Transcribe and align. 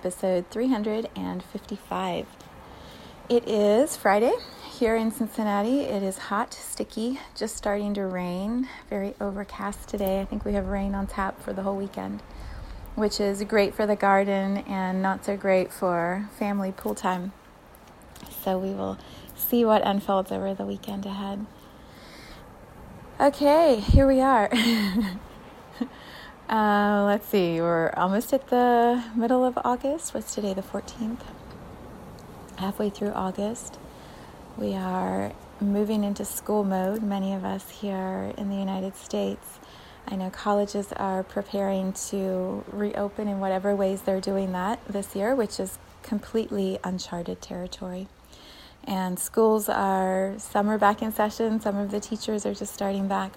Episode 0.00 0.48
355. 0.48 2.26
It 3.28 3.46
is 3.46 3.98
Friday 3.98 4.32
here 4.78 4.96
in 4.96 5.10
Cincinnati. 5.10 5.80
It 5.80 6.02
is 6.02 6.16
hot, 6.16 6.54
sticky, 6.54 7.20
just 7.36 7.54
starting 7.54 7.92
to 7.92 8.06
rain. 8.06 8.66
Very 8.88 9.14
overcast 9.20 9.90
today. 9.90 10.22
I 10.22 10.24
think 10.24 10.46
we 10.46 10.54
have 10.54 10.68
rain 10.68 10.94
on 10.94 11.06
tap 11.06 11.42
for 11.42 11.52
the 11.52 11.60
whole 11.60 11.76
weekend, 11.76 12.22
which 12.94 13.20
is 13.20 13.44
great 13.44 13.74
for 13.74 13.84
the 13.84 13.94
garden 13.94 14.64
and 14.66 15.02
not 15.02 15.22
so 15.26 15.36
great 15.36 15.70
for 15.70 16.30
family 16.38 16.72
pool 16.72 16.94
time. 16.94 17.32
So 18.42 18.58
we 18.58 18.70
will 18.70 18.96
see 19.36 19.66
what 19.66 19.82
unfolds 19.82 20.32
over 20.32 20.54
the 20.54 20.64
weekend 20.64 21.04
ahead. 21.04 21.44
Okay, 23.20 23.80
here 23.80 24.06
we 24.06 24.22
are. 24.22 24.48
Uh, 26.50 27.04
let's 27.06 27.28
see, 27.28 27.60
we're 27.60 27.90
almost 27.96 28.32
at 28.32 28.48
the 28.48 29.04
middle 29.14 29.44
of 29.44 29.56
August. 29.64 30.12
What's 30.12 30.34
today, 30.34 30.52
the 30.52 30.62
14th? 30.62 31.20
Halfway 32.56 32.90
through 32.90 33.12
August. 33.12 33.78
We 34.58 34.74
are 34.74 35.30
moving 35.60 36.02
into 36.02 36.24
school 36.24 36.64
mode, 36.64 37.04
many 37.04 37.34
of 37.34 37.44
us 37.44 37.70
here 37.70 38.34
in 38.36 38.48
the 38.48 38.56
United 38.56 38.96
States. 38.96 39.60
I 40.08 40.16
know 40.16 40.28
colleges 40.28 40.92
are 40.96 41.22
preparing 41.22 41.92
to 42.08 42.64
reopen 42.72 43.28
in 43.28 43.38
whatever 43.38 43.76
ways 43.76 44.02
they're 44.02 44.20
doing 44.20 44.50
that 44.50 44.80
this 44.88 45.14
year, 45.14 45.36
which 45.36 45.60
is 45.60 45.78
completely 46.02 46.80
uncharted 46.82 47.40
territory. 47.40 48.08
And 48.82 49.20
schools 49.20 49.68
are, 49.68 50.34
some 50.38 50.68
are 50.68 50.78
back 50.78 51.00
in 51.00 51.12
session, 51.12 51.60
some 51.60 51.76
of 51.76 51.92
the 51.92 52.00
teachers 52.00 52.44
are 52.44 52.54
just 52.54 52.74
starting 52.74 53.06
back. 53.06 53.34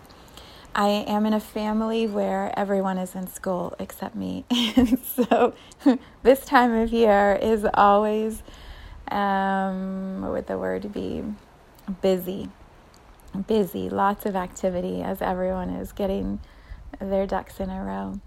I 0.75 0.87
am 1.07 1.27
in 1.27 1.33
a 1.33 1.39
family 1.39 2.07
where 2.07 2.51
everyone 2.57 2.97
is 2.97 3.13
in 3.13 3.27
school 3.27 3.75
except 3.77 4.15
me. 4.15 4.45
and 4.49 4.99
so 5.05 5.53
this 6.23 6.45
time 6.45 6.73
of 6.73 6.91
year 6.91 7.37
is 7.39 7.65
always, 7.75 8.41
um, 9.09 10.21
what 10.21 10.31
would 10.31 10.47
the 10.47 10.57
word 10.57 10.91
be? 10.91 11.23
Busy. 12.01 12.49
Busy. 13.47 13.89
Lots 13.89 14.25
of 14.25 14.35
activity 14.35 15.03
as 15.03 15.21
everyone 15.21 15.69
is 15.69 15.91
getting 15.91 16.39
their 16.99 17.27
ducks 17.27 17.59
in 17.59 17.69
a 17.69 17.83
row. 17.83 18.19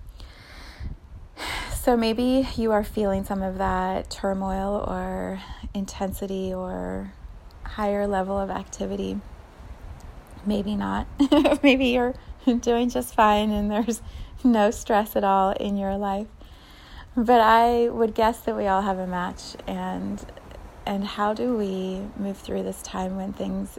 So 1.75 1.97
maybe 1.97 2.49
you 2.57 2.73
are 2.73 2.85
feeling 2.85 3.25
some 3.25 3.43
of 3.43 3.59
that 3.59 4.11
turmoil 4.11 4.85
or 4.87 5.41
intensity 5.75 6.53
or 6.53 7.13
higher 7.65 8.07
level 8.07 8.39
of 8.39 8.51
activity. 8.51 9.21
Maybe 10.45 10.77
not. 10.77 11.07
maybe 11.63 11.87
you're 11.87 12.15
doing 12.61 12.89
just 12.89 13.15
fine 13.15 13.51
and 13.51 13.71
there's 13.71 14.03
no 14.45 14.71
stress 14.71 15.17
at 15.17 15.25
all 15.25 15.53
in 15.53 15.77
your 15.77 15.97
life. 15.97 16.27
But 17.17 17.41
I 17.41 17.89
would 17.89 18.15
guess 18.15 18.41
that 18.41 18.57
we 18.57 18.67
all 18.67 18.83
have 18.83 18.99
a 18.99 19.07
match 19.07 19.57
and 19.67 20.25
and 20.85 21.05
how 21.05 21.35
do 21.35 21.57
we 21.57 22.03
move 22.17 22.37
through 22.37 22.63
this 22.63 22.81
time 22.81 23.17
when 23.17 23.33
things 23.33 23.79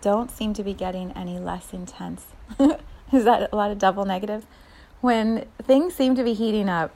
don't 0.00 0.30
seem 0.30 0.54
to 0.54 0.62
be 0.62 0.72
getting 0.72 1.12
any 1.12 1.38
less 1.38 1.74
intense? 1.74 2.24
Is 3.12 3.24
that 3.24 3.50
a 3.52 3.56
lot 3.56 3.70
of 3.70 3.78
double 3.78 4.06
negatives? 4.06 4.46
When 5.02 5.46
things 5.62 5.94
seem 5.94 6.14
to 6.14 6.24
be 6.24 6.32
heating 6.32 6.70
up 6.70 6.94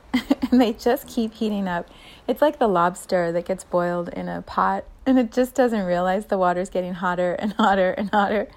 and 0.50 0.58
they 0.58 0.72
just 0.72 1.06
keep 1.06 1.34
heating 1.34 1.68
up. 1.68 1.88
It's 2.26 2.40
like 2.40 2.58
the 2.58 2.68
lobster 2.68 3.30
that 3.32 3.44
gets 3.44 3.64
boiled 3.64 4.08
in 4.10 4.28
a 4.28 4.40
pot 4.40 4.84
and 5.04 5.18
it 5.18 5.32
just 5.32 5.54
doesn't 5.54 5.84
realize 5.84 6.26
the 6.26 6.38
water's 6.38 6.70
getting 6.70 6.94
hotter 6.94 7.34
and 7.34 7.52
hotter 7.54 7.90
and 7.90 8.08
hotter 8.10 8.48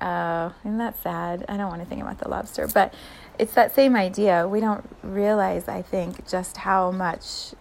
uh, 0.00 0.50
isn't 0.64 0.78
that 0.78 1.00
sad? 1.02 1.44
I 1.48 1.56
don't 1.56 1.68
want 1.68 1.82
to 1.82 1.88
think 1.88 2.02
about 2.02 2.18
the 2.18 2.28
lobster, 2.28 2.66
but 2.68 2.94
it's 3.38 3.54
that 3.54 3.74
same 3.74 3.96
idea. 3.96 4.46
We 4.48 4.60
don't 4.60 4.84
realize, 5.02 5.68
I 5.68 5.82
think, 5.82 6.28
just 6.28 6.56
how 6.58 6.90
much 6.90 7.54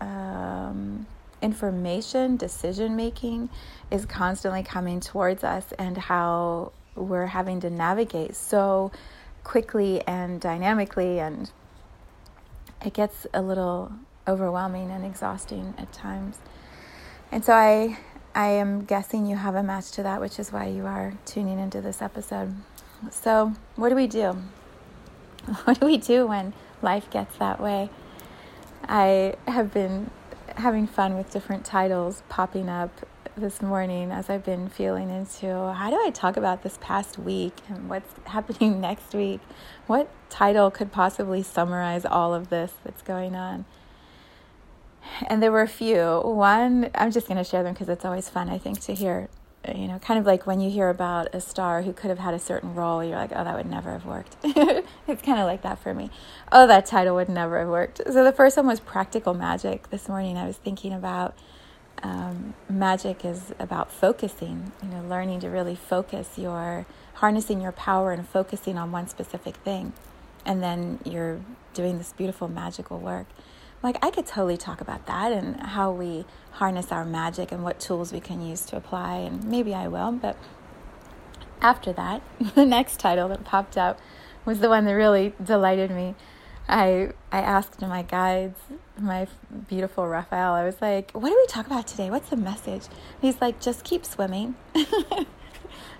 um, 0.00 1.06
information, 1.40 2.36
decision 2.36 2.96
making 2.96 3.50
is 3.90 4.04
constantly 4.06 4.62
coming 4.62 5.00
towards 5.00 5.44
us, 5.44 5.72
and 5.78 5.96
how 5.96 6.72
we're 6.94 7.26
having 7.26 7.60
to 7.60 7.70
navigate 7.70 8.36
so 8.36 8.92
quickly 9.44 10.06
and 10.06 10.40
dynamically, 10.40 11.18
and 11.20 11.50
it 12.84 12.92
gets 12.92 13.26
a 13.32 13.42
little 13.42 13.92
overwhelming 14.28 14.90
and 14.90 15.04
exhausting 15.04 15.74
at 15.78 15.92
times. 15.92 16.38
And 17.30 17.44
so 17.44 17.54
I 17.54 17.98
I 18.34 18.48
am 18.48 18.84
guessing 18.84 19.26
you 19.26 19.36
have 19.36 19.54
a 19.54 19.62
match 19.62 19.90
to 19.92 20.02
that, 20.04 20.20
which 20.20 20.38
is 20.38 20.52
why 20.52 20.66
you 20.66 20.86
are 20.86 21.12
tuning 21.26 21.58
into 21.58 21.82
this 21.82 22.00
episode. 22.00 22.54
So, 23.10 23.52
what 23.76 23.90
do 23.90 23.94
we 23.94 24.06
do? 24.06 24.36
What 25.64 25.80
do 25.80 25.86
we 25.86 25.96
do 25.98 26.28
when 26.28 26.54
life 26.82 27.10
gets 27.10 27.36
that 27.38 27.60
way? 27.60 27.90
I 28.84 29.34
have 29.48 29.74
been 29.74 30.10
having 30.56 30.86
fun 30.86 31.16
with 31.16 31.32
different 31.32 31.64
titles 31.64 32.22
popping 32.28 32.68
up 32.68 33.04
this 33.36 33.60
morning 33.60 34.12
as 34.12 34.30
I've 34.30 34.44
been 34.44 34.68
feeling 34.68 35.10
into 35.10 35.72
how 35.72 35.90
do 35.90 35.96
I 35.96 36.10
talk 36.10 36.36
about 36.36 36.62
this 36.62 36.78
past 36.80 37.18
week 37.18 37.54
and 37.68 37.88
what's 37.88 38.12
happening 38.26 38.80
next 38.80 39.14
week? 39.14 39.40
What 39.86 40.08
title 40.30 40.70
could 40.70 40.92
possibly 40.92 41.42
summarize 41.42 42.04
all 42.04 42.34
of 42.34 42.50
this 42.50 42.72
that's 42.84 43.02
going 43.02 43.34
on? 43.34 43.64
And 45.26 45.42
there 45.42 45.52
were 45.52 45.62
a 45.62 45.68
few. 45.68 46.20
One, 46.24 46.90
I'm 46.94 47.10
just 47.10 47.28
going 47.28 47.38
to 47.38 47.44
share 47.44 47.62
them 47.62 47.72
because 47.74 47.88
it's 47.88 48.04
always 48.04 48.28
fun, 48.28 48.48
I 48.48 48.58
think, 48.58 48.80
to 48.82 48.94
hear. 48.94 49.28
You 49.68 49.86
know, 49.86 50.00
kind 50.00 50.18
of 50.18 50.26
like 50.26 50.44
when 50.44 50.60
you 50.60 50.70
hear 50.70 50.88
about 50.88 51.32
a 51.32 51.40
star 51.40 51.82
who 51.82 51.92
could 51.92 52.10
have 52.10 52.18
had 52.18 52.34
a 52.34 52.38
certain 52.40 52.74
role, 52.74 53.04
you're 53.04 53.16
like, 53.16 53.30
oh, 53.32 53.44
that 53.44 53.56
would 53.56 53.70
never 53.70 53.92
have 53.92 54.04
worked. 54.04 54.36
it's 54.42 55.22
kind 55.22 55.38
of 55.38 55.46
like 55.46 55.62
that 55.62 55.78
for 55.78 55.94
me. 55.94 56.10
Oh, 56.50 56.66
that 56.66 56.84
title 56.84 57.14
would 57.14 57.28
never 57.28 57.60
have 57.60 57.68
worked. 57.68 58.00
So 58.06 58.24
the 58.24 58.32
first 58.32 58.56
one 58.56 58.66
was 58.66 58.80
Practical 58.80 59.34
Magic. 59.34 59.88
This 59.90 60.08
morning 60.08 60.36
I 60.36 60.48
was 60.48 60.56
thinking 60.56 60.92
about 60.92 61.36
um, 62.02 62.54
magic 62.68 63.24
is 63.24 63.54
about 63.60 63.92
focusing, 63.92 64.72
you 64.82 64.88
know, 64.88 65.02
learning 65.02 65.40
to 65.40 65.48
really 65.48 65.76
focus 65.76 66.36
your, 66.36 66.84
harnessing 67.14 67.60
your 67.60 67.72
power 67.72 68.10
and 68.10 68.28
focusing 68.28 68.76
on 68.76 68.90
one 68.90 69.06
specific 69.06 69.56
thing. 69.56 69.92
And 70.44 70.60
then 70.60 70.98
you're 71.04 71.40
doing 71.72 71.98
this 71.98 72.12
beautiful 72.12 72.48
magical 72.48 72.98
work 72.98 73.26
like 73.82 73.98
I 74.02 74.10
could 74.10 74.26
totally 74.26 74.56
talk 74.56 74.80
about 74.80 75.06
that 75.06 75.32
and 75.32 75.60
how 75.60 75.90
we 75.90 76.24
harness 76.52 76.92
our 76.92 77.04
magic 77.04 77.50
and 77.50 77.64
what 77.64 77.80
tools 77.80 78.12
we 78.12 78.20
can 78.20 78.40
use 78.40 78.62
to 78.66 78.76
apply, 78.76 79.16
and 79.16 79.44
maybe 79.44 79.74
I 79.74 79.88
will. 79.88 80.12
But 80.12 80.36
after 81.60 81.92
that, 81.92 82.22
the 82.54 82.64
next 82.64 83.00
title 83.00 83.28
that 83.28 83.44
popped 83.44 83.76
up 83.76 83.98
was 84.44 84.60
the 84.60 84.68
one 84.68 84.84
that 84.84 84.92
really 84.92 85.34
delighted 85.42 85.90
me. 85.90 86.14
I 86.68 87.10
I 87.32 87.40
asked 87.40 87.80
my 87.80 88.02
guides, 88.02 88.58
my 88.98 89.26
beautiful 89.68 90.06
Raphael, 90.06 90.52
I 90.52 90.64
was 90.64 90.80
like, 90.80 91.10
"What 91.12 91.28
do 91.28 91.36
we 91.36 91.46
talk 91.46 91.66
about 91.66 91.86
today? 91.86 92.08
What's 92.10 92.30
the 92.30 92.36
message?" 92.36 92.84
he's 93.20 93.40
like, 93.40 93.60
"Just 93.60 93.82
keep 93.84 94.04
swimming." 94.06 94.54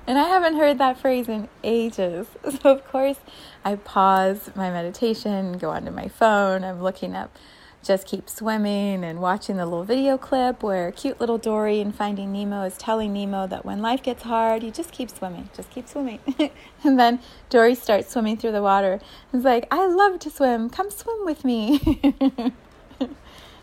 and 0.06 0.18
I 0.18 0.28
haven't 0.28 0.56
heard 0.56 0.78
that 0.78 0.98
phrase 0.98 1.28
in 1.28 1.48
ages. 1.64 2.26
So 2.62 2.70
of 2.70 2.86
course, 2.86 3.18
I 3.64 3.74
pause 3.74 4.50
my 4.54 4.70
meditation, 4.70 5.58
go 5.58 5.70
onto 5.70 5.90
my 5.90 6.08
phone. 6.08 6.62
I'm 6.64 6.80
looking 6.80 7.14
up 7.16 7.36
just 7.82 8.06
keep 8.06 8.28
swimming 8.28 9.02
and 9.02 9.20
watching 9.20 9.56
the 9.56 9.64
little 9.64 9.84
video 9.84 10.16
clip 10.16 10.62
where 10.62 10.92
cute 10.92 11.20
little 11.20 11.38
Dory 11.38 11.80
in 11.80 11.92
Finding 11.92 12.32
Nemo 12.32 12.62
is 12.62 12.76
telling 12.76 13.12
Nemo 13.12 13.46
that 13.48 13.64
when 13.64 13.82
life 13.82 14.02
gets 14.02 14.22
hard, 14.22 14.62
you 14.62 14.70
just 14.70 14.92
keep 14.92 15.10
swimming, 15.10 15.50
just 15.54 15.70
keep 15.70 15.88
swimming. 15.88 16.20
and 16.84 16.98
then 16.98 17.18
Dory 17.50 17.74
starts 17.74 18.10
swimming 18.10 18.36
through 18.36 18.52
the 18.52 18.62
water. 18.62 19.00
It's 19.32 19.44
like, 19.44 19.66
I 19.70 19.86
love 19.86 20.20
to 20.20 20.30
swim. 20.30 20.70
Come 20.70 20.90
swim 20.90 21.24
with 21.24 21.44
me. 21.44 21.80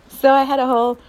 so 0.10 0.34
I 0.34 0.44
had 0.44 0.60
a 0.60 0.68
whole 0.68 1.00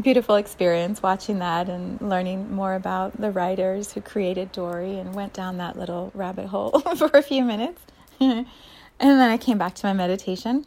beautiful 0.00 0.36
experience 0.36 1.02
watching 1.02 1.40
that 1.40 1.68
and 1.68 2.00
learning 2.00 2.52
more 2.52 2.74
about 2.74 3.20
the 3.20 3.32
writers 3.32 3.92
who 3.92 4.00
created 4.00 4.52
Dory 4.52 4.96
and 4.96 5.14
went 5.14 5.32
down 5.32 5.56
that 5.56 5.76
little 5.76 6.12
rabbit 6.14 6.46
hole 6.46 6.78
for 6.96 7.10
a 7.14 7.22
few 7.22 7.42
minutes. 7.42 7.82
and 8.20 8.46
then 9.00 9.30
I 9.30 9.36
came 9.36 9.58
back 9.58 9.74
to 9.74 9.86
my 9.86 9.92
meditation 9.92 10.66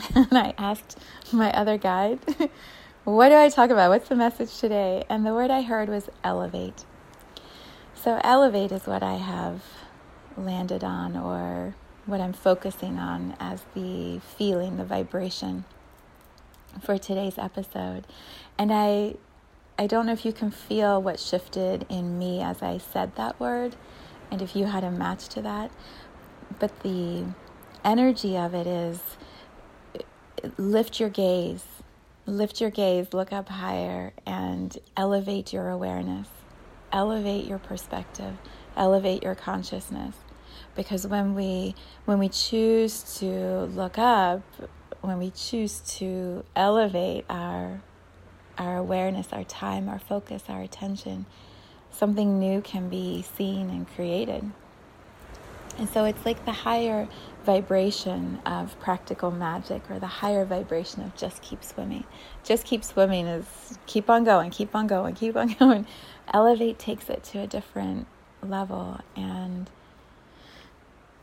and 0.14 0.36
I 0.36 0.54
asked 0.58 0.98
my 1.32 1.50
other 1.52 1.78
guide, 1.78 2.18
what 3.04 3.28
do 3.28 3.36
I 3.36 3.48
talk 3.48 3.70
about? 3.70 3.90
What's 3.90 4.08
the 4.08 4.16
message 4.16 4.58
today? 4.58 5.04
And 5.08 5.26
the 5.26 5.34
word 5.34 5.50
I 5.50 5.62
heard 5.62 5.88
was 5.88 6.08
elevate. 6.24 6.84
So, 7.94 8.20
elevate 8.24 8.72
is 8.72 8.86
what 8.86 9.02
I 9.02 9.14
have 9.14 9.62
landed 10.36 10.82
on 10.82 11.16
or 11.16 11.74
what 12.06 12.20
I'm 12.20 12.32
focusing 12.32 12.98
on 12.98 13.36
as 13.38 13.62
the 13.74 14.20
feeling, 14.36 14.76
the 14.76 14.84
vibration 14.84 15.64
for 16.80 16.98
today's 16.98 17.38
episode. 17.38 18.06
And 18.58 18.72
I 18.72 19.14
I 19.78 19.86
don't 19.86 20.06
know 20.06 20.12
if 20.12 20.24
you 20.24 20.32
can 20.32 20.50
feel 20.50 21.00
what 21.00 21.18
shifted 21.18 21.86
in 21.88 22.18
me 22.18 22.40
as 22.42 22.62
I 22.62 22.78
said 22.78 23.16
that 23.16 23.40
word 23.40 23.74
and 24.30 24.42
if 24.42 24.54
you 24.54 24.66
had 24.66 24.84
a 24.84 24.90
match 24.90 25.28
to 25.30 25.42
that. 25.42 25.70
But 26.58 26.80
the 26.80 27.24
energy 27.84 28.36
of 28.36 28.54
it 28.54 28.66
is 28.66 29.00
lift 30.56 31.00
your 31.00 31.08
gaze, 31.08 31.64
lift 32.26 32.60
your 32.60 32.70
gaze, 32.70 33.12
look 33.12 33.32
up 33.32 33.48
higher, 33.48 34.12
and 34.26 34.76
elevate 34.96 35.52
your 35.52 35.68
awareness, 35.70 36.28
elevate 36.92 37.46
your 37.46 37.58
perspective, 37.58 38.36
elevate 38.76 39.22
your 39.22 39.34
consciousness. 39.34 40.16
Because 40.74 41.06
when 41.06 41.34
we 41.34 41.74
when 42.04 42.18
we 42.18 42.28
choose 42.28 43.18
to 43.18 43.26
look 43.26 43.98
up, 43.98 44.42
when 45.00 45.18
we 45.18 45.30
choose 45.30 45.80
to 45.98 46.44
elevate 46.56 47.24
our 47.28 47.82
our 48.58 48.76
awareness, 48.76 49.32
our 49.32 49.44
time, 49.44 49.88
our 49.88 49.98
focus, 49.98 50.44
our 50.48 50.62
attention, 50.62 51.26
something 51.90 52.38
new 52.38 52.60
can 52.60 52.88
be 52.88 53.22
seen 53.22 53.70
and 53.70 53.88
created. 53.88 54.50
And 55.78 55.88
so 55.88 56.04
it's 56.04 56.24
like 56.24 56.44
the 56.44 56.52
higher 56.52 57.08
vibration 57.44 58.40
of 58.46 58.78
practical 58.80 59.30
magic 59.30 59.90
or 59.90 59.98
the 59.98 60.06
higher 60.06 60.44
vibration 60.44 61.02
of 61.02 61.14
just 61.16 61.42
keep 61.42 61.62
swimming. 61.64 62.04
Just 62.44 62.64
keep 62.64 62.84
swimming 62.84 63.26
is 63.26 63.78
keep 63.86 64.08
on 64.08 64.24
going, 64.24 64.50
keep 64.50 64.74
on 64.74 64.86
going, 64.86 65.14
keep 65.14 65.36
on 65.36 65.48
going. 65.58 65.86
Elevate 66.32 66.78
takes 66.78 67.08
it 67.08 67.22
to 67.24 67.40
a 67.40 67.46
different 67.46 68.06
level. 68.42 69.00
And 69.16 69.70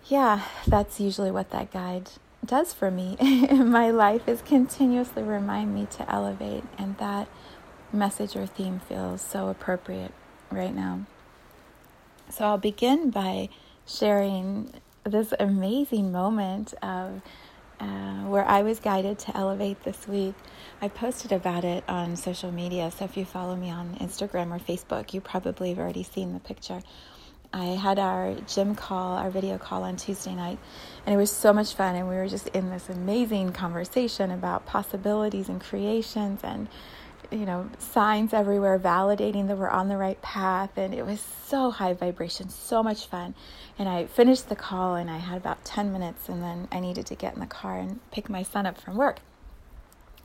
yeah, 0.07 0.44
that's 0.68 1.00
usually 1.00 1.31
what 1.31 1.51
that 1.51 1.71
guide 1.71 2.10
does 2.45 2.74
for 2.74 2.89
me 2.89 3.18
in 3.19 3.69
my 3.71 3.89
life 3.89 4.27
is 4.27 4.42
continuously 4.42 5.24
remind 5.24 5.74
me 5.74 5.88
to 5.92 6.10
elevate 6.12 6.63
and 6.77 6.98
that 6.98 7.27
message 7.92 8.36
or 8.36 8.45
theme 8.45 8.80
feels 8.80 9.21
so 9.21 9.50
appropriate 9.50 10.13
right 10.51 10.74
now. 10.74 11.06
So 12.30 12.45
I'll 12.45 12.57
begin 12.57 13.10
by 13.10 13.50
sharing 13.86 14.71
this 15.10 15.34
amazing 15.40 16.12
moment 16.12 16.74
of 16.82 17.22
uh, 17.80 18.24
where 18.26 18.46
I 18.46 18.62
was 18.62 18.80
guided 18.80 19.20
to 19.20 19.38
elevate 19.38 19.84
this 19.84 20.08
week. 20.08 20.36
I 20.82 20.90
posted 20.90 21.32
about 21.32 21.64
it 21.64 21.84
on 21.88 22.16
social 22.16 22.52
media, 22.52 22.92
so 22.92 23.06
if 23.06 23.16
you 23.16 23.26
follow 23.26 23.56
me 23.56 23.70
on 23.70 23.96
Instagram 23.96 24.52
or 24.52 24.60
Facebook, 24.60 25.14
you 25.14 25.22
probably 25.22 25.70
have 25.70 25.80
already 25.80 26.04
seen 26.04 26.34
the 26.34 26.40
picture. 26.40 26.82
I 27.52 27.66
had 27.66 27.98
our 27.98 28.36
gym 28.48 28.76
call, 28.76 29.18
our 29.18 29.32
video 29.32 29.58
call 29.58 29.84
on 29.84 29.96
Tuesday 29.96 30.36
night, 30.36 30.60
and 31.06 31.16
it 31.16 31.18
was 31.18 31.32
so 31.32 31.52
much 31.52 31.74
fun. 31.74 31.96
And 31.96 32.08
we 32.08 32.16
were 32.16 32.28
just 32.28 32.48
in 32.50 32.70
this 32.70 32.90
amazing 32.90 33.54
conversation 33.54 34.30
about 34.30 34.66
possibilities 34.66 35.50
and 35.50 35.60
creations 35.60 36.42
and 36.44 36.68
you 37.32 37.46
know, 37.46 37.70
signs 37.78 38.34
everywhere 38.34 38.80
validating 38.80 39.48
that 39.48 39.58
we're 39.58 39.70
on 39.70 39.88
the 39.88 39.98
right 39.98 40.22
path. 40.22 40.72
And 40.78 40.94
it 40.94 41.06
was 41.06 41.20
so 41.46 41.70
high 41.70 41.94
vibration, 41.94 42.50
so 42.50 42.82
much 42.82 43.06
fun. 43.06 43.36
And 43.80 43.90
I 43.90 44.06
finished 44.06 44.50
the 44.50 44.56
call 44.56 44.96
and 44.96 45.10
I 45.10 45.18
had 45.18 45.38
about 45.38 45.66
10 45.66 45.92
minutes, 45.92 46.28
and 46.28 46.44
then 46.44 46.68
I 46.72 46.80
needed 46.80 47.06
to 47.08 47.16
get 47.16 47.34
in 47.34 47.40
the 47.40 47.48
car 47.48 47.80
and 47.80 48.00
pick 48.12 48.30
my 48.30 48.44
son 48.44 48.66
up 48.66 48.80
from 48.80 48.98
work. 48.98 49.20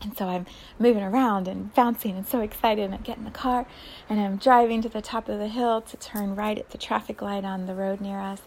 And 0.03 0.17
so 0.17 0.29
I'm 0.29 0.45
moving 0.79 1.03
around 1.03 1.49
and 1.49 1.73
bouncing 1.73 2.17
and 2.17 2.27
so 2.27 2.41
excited. 2.41 2.85
And 2.85 2.95
I 2.95 2.99
get 2.99 3.17
in 3.17 3.25
the 3.25 3.31
car 3.31 3.65
and 4.09 4.21
I'm 4.21 4.37
driving 4.37 4.83
to 4.83 4.89
the 4.89 5.01
top 5.01 5.29
of 5.29 5.39
the 5.39 5.49
hill 5.49 5.81
to 5.81 5.97
turn 5.97 6.37
right 6.37 6.59
at 6.59 6.71
the 6.71 6.79
traffic 6.79 7.23
light 7.23 7.45
on 7.45 7.67
the 7.67 7.75
road 7.75 8.01
near 8.01 8.19
us. 8.19 8.43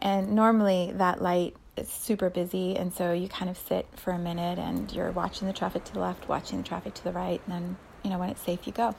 And 0.00 0.32
normally 0.32 0.92
that 0.94 1.20
light 1.20 1.54
is 1.76 1.88
super 1.88 2.30
busy. 2.30 2.76
And 2.76 2.94
so 2.94 3.12
you 3.12 3.28
kind 3.28 3.50
of 3.50 3.58
sit 3.58 3.86
for 3.94 4.12
a 4.12 4.18
minute 4.18 4.58
and 4.58 4.90
you're 4.92 5.10
watching 5.10 5.46
the 5.46 5.52
traffic 5.52 5.84
to 5.84 5.92
the 5.92 6.00
left, 6.00 6.28
watching 6.28 6.62
the 6.62 6.68
traffic 6.68 6.94
to 6.94 7.04
the 7.04 7.12
right. 7.12 7.42
And 7.46 7.54
then 7.54 7.76
you 8.02 8.10
know, 8.10 8.18
when 8.18 8.30
it's 8.30 8.42
safe, 8.42 8.66
you 8.66 8.72
go. 8.72 8.94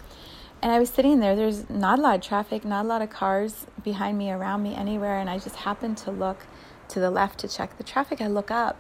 And 0.64 0.72
I 0.72 0.80
was 0.80 0.90
sitting 0.90 1.20
there, 1.20 1.36
there's 1.36 1.70
not 1.70 2.00
a 2.00 2.02
lot 2.02 2.16
of 2.16 2.22
traffic, 2.22 2.64
not 2.64 2.86
a 2.86 2.88
lot 2.88 3.02
of 3.02 3.10
cars 3.10 3.68
behind 3.84 4.18
me, 4.18 4.32
around 4.32 4.64
me, 4.64 4.74
anywhere. 4.74 5.20
And 5.20 5.30
I 5.30 5.38
just 5.38 5.58
happened 5.58 5.98
to 5.98 6.12
look 6.12 6.46
to 6.88 7.02
the 7.02 7.12
left 7.12 7.40
to 7.40 7.50
check 7.50 7.78
the 7.78 7.84
traffic. 7.84 8.22
I 8.22 8.28
look 8.28 8.50
up. 8.50 8.78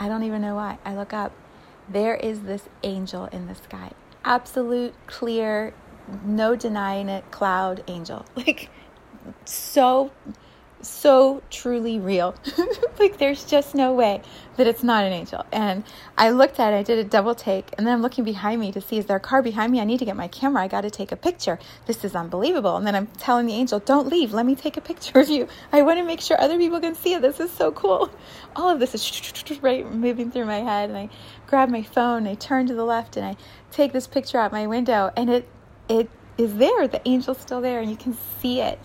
I 0.00 0.08
don't 0.08 0.24
even 0.24 0.42
know 0.42 0.56
why. 0.56 0.78
I 0.84 0.96
look 0.96 1.12
up. 1.12 1.30
There 1.88 2.16
is 2.16 2.40
this 2.40 2.62
angel 2.82 3.26
in 3.26 3.46
the 3.46 3.54
sky. 3.54 3.92
Absolute, 4.24 4.94
clear, 5.06 5.74
no 6.24 6.56
denying 6.56 7.08
it, 7.08 7.30
cloud 7.30 7.84
angel. 7.86 8.26
Like, 8.36 8.68
so 9.44 10.10
so 10.86 11.42
truly 11.50 11.98
real. 11.98 12.34
like 12.98 13.18
there's 13.18 13.44
just 13.44 13.74
no 13.74 13.92
way 13.92 14.22
that 14.56 14.66
it's 14.66 14.82
not 14.82 15.04
an 15.04 15.12
angel. 15.12 15.44
And 15.52 15.84
I 16.16 16.30
looked 16.30 16.58
at 16.58 16.72
it, 16.72 16.76
I 16.76 16.82
did 16.82 16.98
a 16.98 17.04
double 17.04 17.34
take, 17.34 17.70
and 17.76 17.86
then 17.86 17.94
I'm 17.94 18.02
looking 18.02 18.24
behind 18.24 18.60
me 18.60 18.72
to 18.72 18.80
see 18.80 18.98
is 18.98 19.06
there 19.06 19.16
a 19.16 19.20
car 19.20 19.42
behind 19.42 19.72
me? 19.72 19.80
I 19.80 19.84
need 19.84 19.98
to 19.98 20.04
get 20.04 20.16
my 20.16 20.28
camera. 20.28 20.62
I 20.62 20.68
got 20.68 20.82
to 20.82 20.90
take 20.90 21.12
a 21.12 21.16
picture. 21.16 21.58
This 21.86 22.04
is 22.04 22.14
unbelievable. 22.14 22.76
And 22.76 22.86
then 22.86 22.94
I'm 22.94 23.06
telling 23.18 23.46
the 23.46 23.54
angel, 23.54 23.78
"Don't 23.78 24.08
leave. 24.08 24.32
Let 24.32 24.46
me 24.46 24.54
take 24.54 24.76
a 24.76 24.80
picture 24.80 25.20
of 25.20 25.28
you. 25.28 25.48
I 25.72 25.82
want 25.82 25.98
to 25.98 26.04
make 26.04 26.20
sure 26.20 26.40
other 26.40 26.58
people 26.58 26.80
can 26.80 26.94
see 26.94 27.14
it. 27.14 27.22
This 27.22 27.40
is 27.40 27.50
so 27.50 27.72
cool." 27.72 28.10
All 28.54 28.70
of 28.70 28.80
this 28.80 28.94
is 28.94 29.58
right 29.62 29.90
moving 29.90 30.30
through 30.30 30.46
my 30.46 30.60
head, 30.60 30.88
and 30.88 30.98
I 30.98 31.10
grab 31.46 31.68
my 31.68 31.82
phone, 31.82 32.26
I 32.26 32.34
turn 32.34 32.66
to 32.66 32.74
the 32.74 32.84
left, 32.84 33.16
and 33.16 33.26
I 33.26 33.36
take 33.70 33.92
this 33.92 34.06
picture 34.06 34.38
out 34.38 34.52
my 34.52 34.66
window, 34.66 35.10
and 35.16 35.30
it 35.30 35.48
it 35.88 36.08
is 36.38 36.54
there. 36.56 36.88
The 36.88 37.06
angel's 37.06 37.38
still 37.38 37.60
there, 37.60 37.80
and 37.80 37.90
you 37.90 37.96
can 37.96 38.16
see 38.40 38.60
it. 38.60 38.78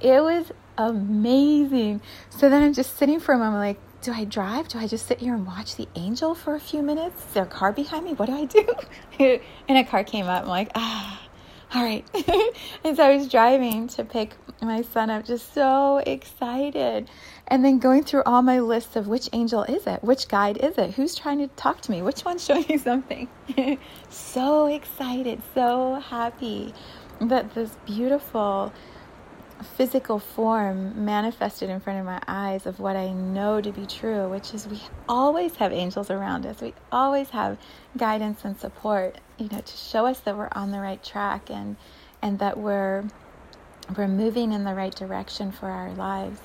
It 0.00 0.22
was 0.22 0.52
amazing. 0.78 2.00
So 2.30 2.48
then 2.48 2.62
I'm 2.62 2.72
just 2.72 2.96
sitting 2.96 3.20
for 3.20 3.34
a 3.34 3.38
moment, 3.38 3.56
like, 3.56 3.78
do 4.02 4.12
I 4.12 4.24
drive? 4.24 4.68
Do 4.68 4.78
I 4.78 4.86
just 4.86 5.06
sit 5.06 5.20
here 5.20 5.34
and 5.34 5.46
watch 5.46 5.76
the 5.76 5.88
angel 5.94 6.34
for 6.34 6.54
a 6.54 6.60
few 6.60 6.82
minutes? 6.82 7.24
Is 7.26 7.32
there 7.32 7.44
a 7.44 7.46
car 7.46 7.72
behind 7.72 8.04
me? 8.04 8.12
What 8.12 8.26
do 8.26 8.36
I 8.36 8.44
do? 8.44 8.68
and 9.68 9.78
a 9.78 9.84
car 9.84 10.04
came 10.04 10.26
up. 10.26 10.42
I'm 10.42 10.48
like, 10.48 10.70
ah, 10.74 11.22
all 11.74 11.82
right. 11.82 12.04
and 12.84 12.96
so 12.96 13.02
I 13.02 13.16
was 13.16 13.28
driving 13.28 13.88
to 13.88 14.04
pick 14.04 14.34
my 14.60 14.82
son 14.82 15.10
up, 15.10 15.24
just 15.24 15.54
so 15.54 16.02
excited. 16.06 17.08
And 17.48 17.64
then 17.64 17.78
going 17.78 18.04
through 18.04 18.22
all 18.24 18.42
my 18.42 18.60
lists 18.60 18.94
of 18.96 19.08
which 19.08 19.28
angel 19.32 19.62
is 19.64 19.86
it? 19.86 20.04
Which 20.04 20.28
guide 20.28 20.58
is 20.58 20.76
it? 20.78 20.94
Who's 20.94 21.14
trying 21.14 21.38
to 21.38 21.48
talk 21.48 21.80
to 21.82 21.90
me? 21.90 22.02
Which 22.02 22.24
one's 22.24 22.44
showing 22.46 22.66
me 22.68 22.76
something? 22.76 23.28
so 24.10 24.66
excited, 24.66 25.42
so 25.54 25.94
happy 25.94 26.74
that 27.20 27.54
this 27.54 27.70
beautiful 27.86 28.72
physical 29.64 30.18
form 30.18 31.04
manifested 31.04 31.70
in 31.70 31.80
front 31.80 31.98
of 31.98 32.06
my 32.06 32.20
eyes 32.28 32.66
of 32.66 32.78
what 32.78 32.96
I 32.96 33.12
know 33.12 33.60
to 33.60 33.72
be 33.72 33.86
true, 33.86 34.28
which 34.28 34.54
is 34.54 34.68
we 34.68 34.80
always 35.08 35.56
have 35.56 35.72
angels 35.72 36.10
around 36.10 36.46
us. 36.46 36.60
We 36.60 36.74
always 36.92 37.30
have 37.30 37.58
guidance 37.96 38.44
and 38.44 38.58
support, 38.58 39.18
you 39.38 39.48
know, 39.48 39.60
to 39.60 39.76
show 39.76 40.06
us 40.06 40.20
that 40.20 40.36
we're 40.36 40.50
on 40.52 40.70
the 40.70 40.80
right 40.80 41.02
track 41.02 41.50
and 41.50 41.76
and 42.22 42.38
that 42.38 42.58
we're 42.58 43.04
we're 43.96 44.08
moving 44.08 44.52
in 44.52 44.64
the 44.64 44.74
right 44.74 44.94
direction 44.94 45.52
for 45.52 45.66
our 45.66 45.92
lives. 45.92 46.40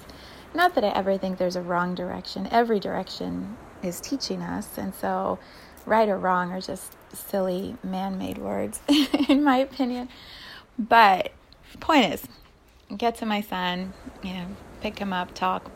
Not 0.53 0.75
that 0.75 0.83
I 0.83 0.89
ever 0.89 1.17
think 1.17 1.37
there's 1.37 1.55
a 1.55 1.61
wrong 1.61 1.95
direction. 1.95 2.47
Every 2.51 2.79
direction 2.79 3.57
is 3.83 4.01
teaching 4.01 4.41
us, 4.41 4.77
and 4.77 4.93
so 4.95 5.39
right 5.85 6.09
or 6.09 6.17
wrong 6.17 6.51
are 6.51 6.61
just 6.61 6.95
silly 7.13 7.75
man-made 7.83 8.37
words 8.37 8.81
in 9.29 9.43
my 9.43 9.57
opinion. 9.57 10.09
But 10.77 11.31
point 11.79 12.13
is, 12.13 12.27
get 12.95 13.15
to 13.17 13.25
my 13.25 13.41
son, 13.41 13.93
you 14.23 14.33
know, 14.33 14.45
pick 14.81 14.99
him 14.99 15.13
up, 15.13 15.33
talk, 15.33 15.71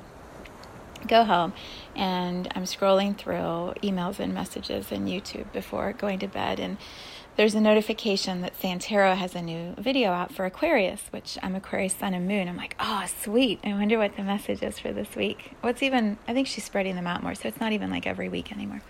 go 1.07 1.23
home. 1.23 1.53
And 1.95 2.51
I'm 2.55 2.63
scrolling 2.63 3.17
through 3.17 3.73
emails 3.83 4.19
and 4.19 4.33
messages 4.33 4.91
and 4.91 5.07
YouTube 5.07 5.51
before 5.51 5.93
going 5.93 6.19
to 6.19 6.27
bed. 6.27 6.59
And 6.59 6.77
there's 7.35 7.55
a 7.55 7.61
notification 7.61 8.41
that 8.41 8.59
Santero 8.59 9.15
has 9.15 9.35
a 9.35 9.41
new 9.41 9.73
video 9.77 10.11
out 10.11 10.33
for 10.33 10.45
Aquarius, 10.45 11.01
which 11.11 11.37
I'm 11.41 11.55
Aquarius 11.55 11.95
Sun 11.95 12.13
and 12.13 12.27
Moon. 12.27 12.47
I'm 12.47 12.57
like, 12.57 12.75
oh, 12.79 13.05
sweet. 13.21 13.59
I 13.63 13.73
wonder 13.73 13.97
what 13.97 14.15
the 14.15 14.23
message 14.23 14.61
is 14.61 14.77
for 14.79 14.91
this 14.91 15.15
week. 15.15 15.53
What's 15.61 15.81
even, 15.81 16.17
I 16.27 16.33
think 16.33 16.47
she's 16.47 16.63
spreading 16.63 16.95
them 16.95 17.07
out 17.07 17.23
more, 17.23 17.35
so 17.35 17.47
it's 17.47 17.59
not 17.59 17.71
even 17.71 17.89
like 17.89 18.05
every 18.05 18.29
week 18.29 18.51
anymore. 18.51 18.81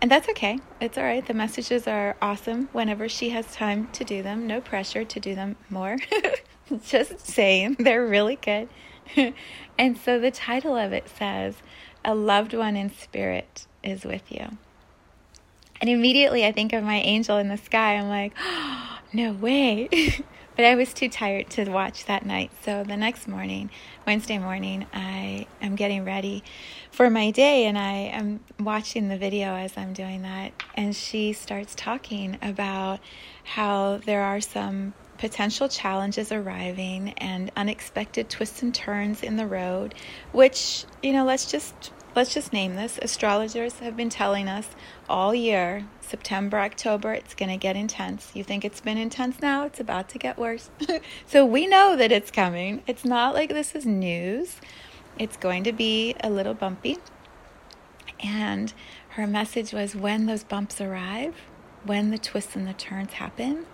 And 0.00 0.10
that's 0.10 0.28
okay. 0.28 0.58
It's 0.80 0.96
all 0.96 1.04
right. 1.04 1.26
The 1.26 1.34
messages 1.34 1.88
are 1.88 2.16
awesome 2.22 2.68
whenever 2.72 3.08
she 3.08 3.30
has 3.30 3.52
time 3.52 3.88
to 3.92 4.04
do 4.04 4.22
them. 4.22 4.46
No 4.46 4.60
pressure 4.60 5.04
to 5.04 5.20
do 5.20 5.34
them 5.34 5.56
more. 5.70 5.96
Just 6.86 7.26
saying, 7.26 7.76
they're 7.78 8.06
really 8.06 8.36
good. 8.36 8.68
and 9.78 9.96
so 9.98 10.18
the 10.18 10.30
title 10.30 10.76
of 10.76 10.92
it 10.92 11.08
says, 11.08 11.56
A 12.04 12.14
Loved 12.14 12.54
One 12.54 12.76
in 12.76 12.90
Spirit 12.90 13.66
is 13.82 14.04
with 14.04 14.30
you. 14.30 14.58
And 15.80 15.88
immediately 15.88 16.44
I 16.44 16.52
think 16.52 16.72
of 16.72 16.82
my 16.82 16.96
angel 16.96 17.38
in 17.38 17.48
the 17.48 17.56
sky. 17.56 17.94
I'm 17.94 18.08
like, 18.08 18.32
oh, 18.40 18.98
no 19.12 19.32
way. 19.32 19.88
but 20.56 20.64
I 20.64 20.74
was 20.74 20.92
too 20.92 21.08
tired 21.08 21.50
to 21.50 21.70
watch 21.70 22.06
that 22.06 22.26
night. 22.26 22.50
So 22.64 22.82
the 22.82 22.96
next 22.96 23.28
morning, 23.28 23.70
Wednesday 24.06 24.38
morning, 24.38 24.86
I 24.92 25.46
am 25.62 25.76
getting 25.76 26.04
ready 26.04 26.42
for 26.90 27.08
my 27.08 27.30
day 27.30 27.66
and 27.66 27.78
I 27.78 27.92
am 27.92 28.40
watching 28.58 29.08
the 29.08 29.16
video 29.16 29.54
as 29.54 29.76
I'm 29.76 29.92
doing 29.92 30.22
that. 30.22 30.52
And 30.74 30.96
she 30.96 31.32
starts 31.32 31.74
talking 31.76 32.38
about 32.42 32.98
how 33.44 33.98
there 34.04 34.22
are 34.22 34.40
some 34.40 34.94
potential 35.18 35.68
challenges 35.68 36.32
arriving 36.32 37.12
and 37.18 37.50
unexpected 37.56 38.30
twists 38.30 38.62
and 38.62 38.74
turns 38.74 39.22
in 39.22 39.36
the 39.36 39.46
road, 39.46 39.94
which, 40.32 40.84
you 41.02 41.12
know, 41.12 41.24
let's 41.24 41.50
just 41.50 41.92
let's 42.14 42.34
just 42.34 42.52
name 42.52 42.74
this. 42.74 42.98
Astrologers 43.00 43.78
have 43.80 43.96
been 43.96 44.08
telling 44.08 44.48
us 44.48 44.68
all 45.08 45.34
year, 45.34 45.86
September, 46.00 46.58
October, 46.58 47.12
it's 47.12 47.34
going 47.34 47.50
to 47.50 47.56
get 47.56 47.76
intense. 47.76 48.30
You 48.34 48.42
think 48.42 48.64
it's 48.64 48.80
been 48.80 48.98
intense 48.98 49.40
now? 49.40 49.64
It's 49.66 49.78
about 49.78 50.08
to 50.10 50.18
get 50.18 50.38
worse. 50.38 50.70
so 51.26 51.44
we 51.44 51.66
know 51.66 51.96
that 51.96 52.10
it's 52.10 52.30
coming. 52.30 52.82
It's 52.86 53.04
not 53.04 53.34
like 53.34 53.50
this 53.50 53.74
is 53.74 53.86
news. 53.86 54.56
It's 55.18 55.36
going 55.36 55.64
to 55.64 55.72
be 55.72 56.16
a 56.20 56.30
little 56.30 56.54
bumpy. 56.54 56.98
And 58.20 58.72
her 59.10 59.26
message 59.26 59.72
was 59.72 59.94
when 59.94 60.26
those 60.26 60.42
bumps 60.42 60.80
arrive, 60.80 61.34
when 61.84 62.10
the 62.10 62.18
twists 62.18 62.56
and 62.56 62.66
the 62.66 62.72
turns 62.72 63.14
happen, 63.14 63.66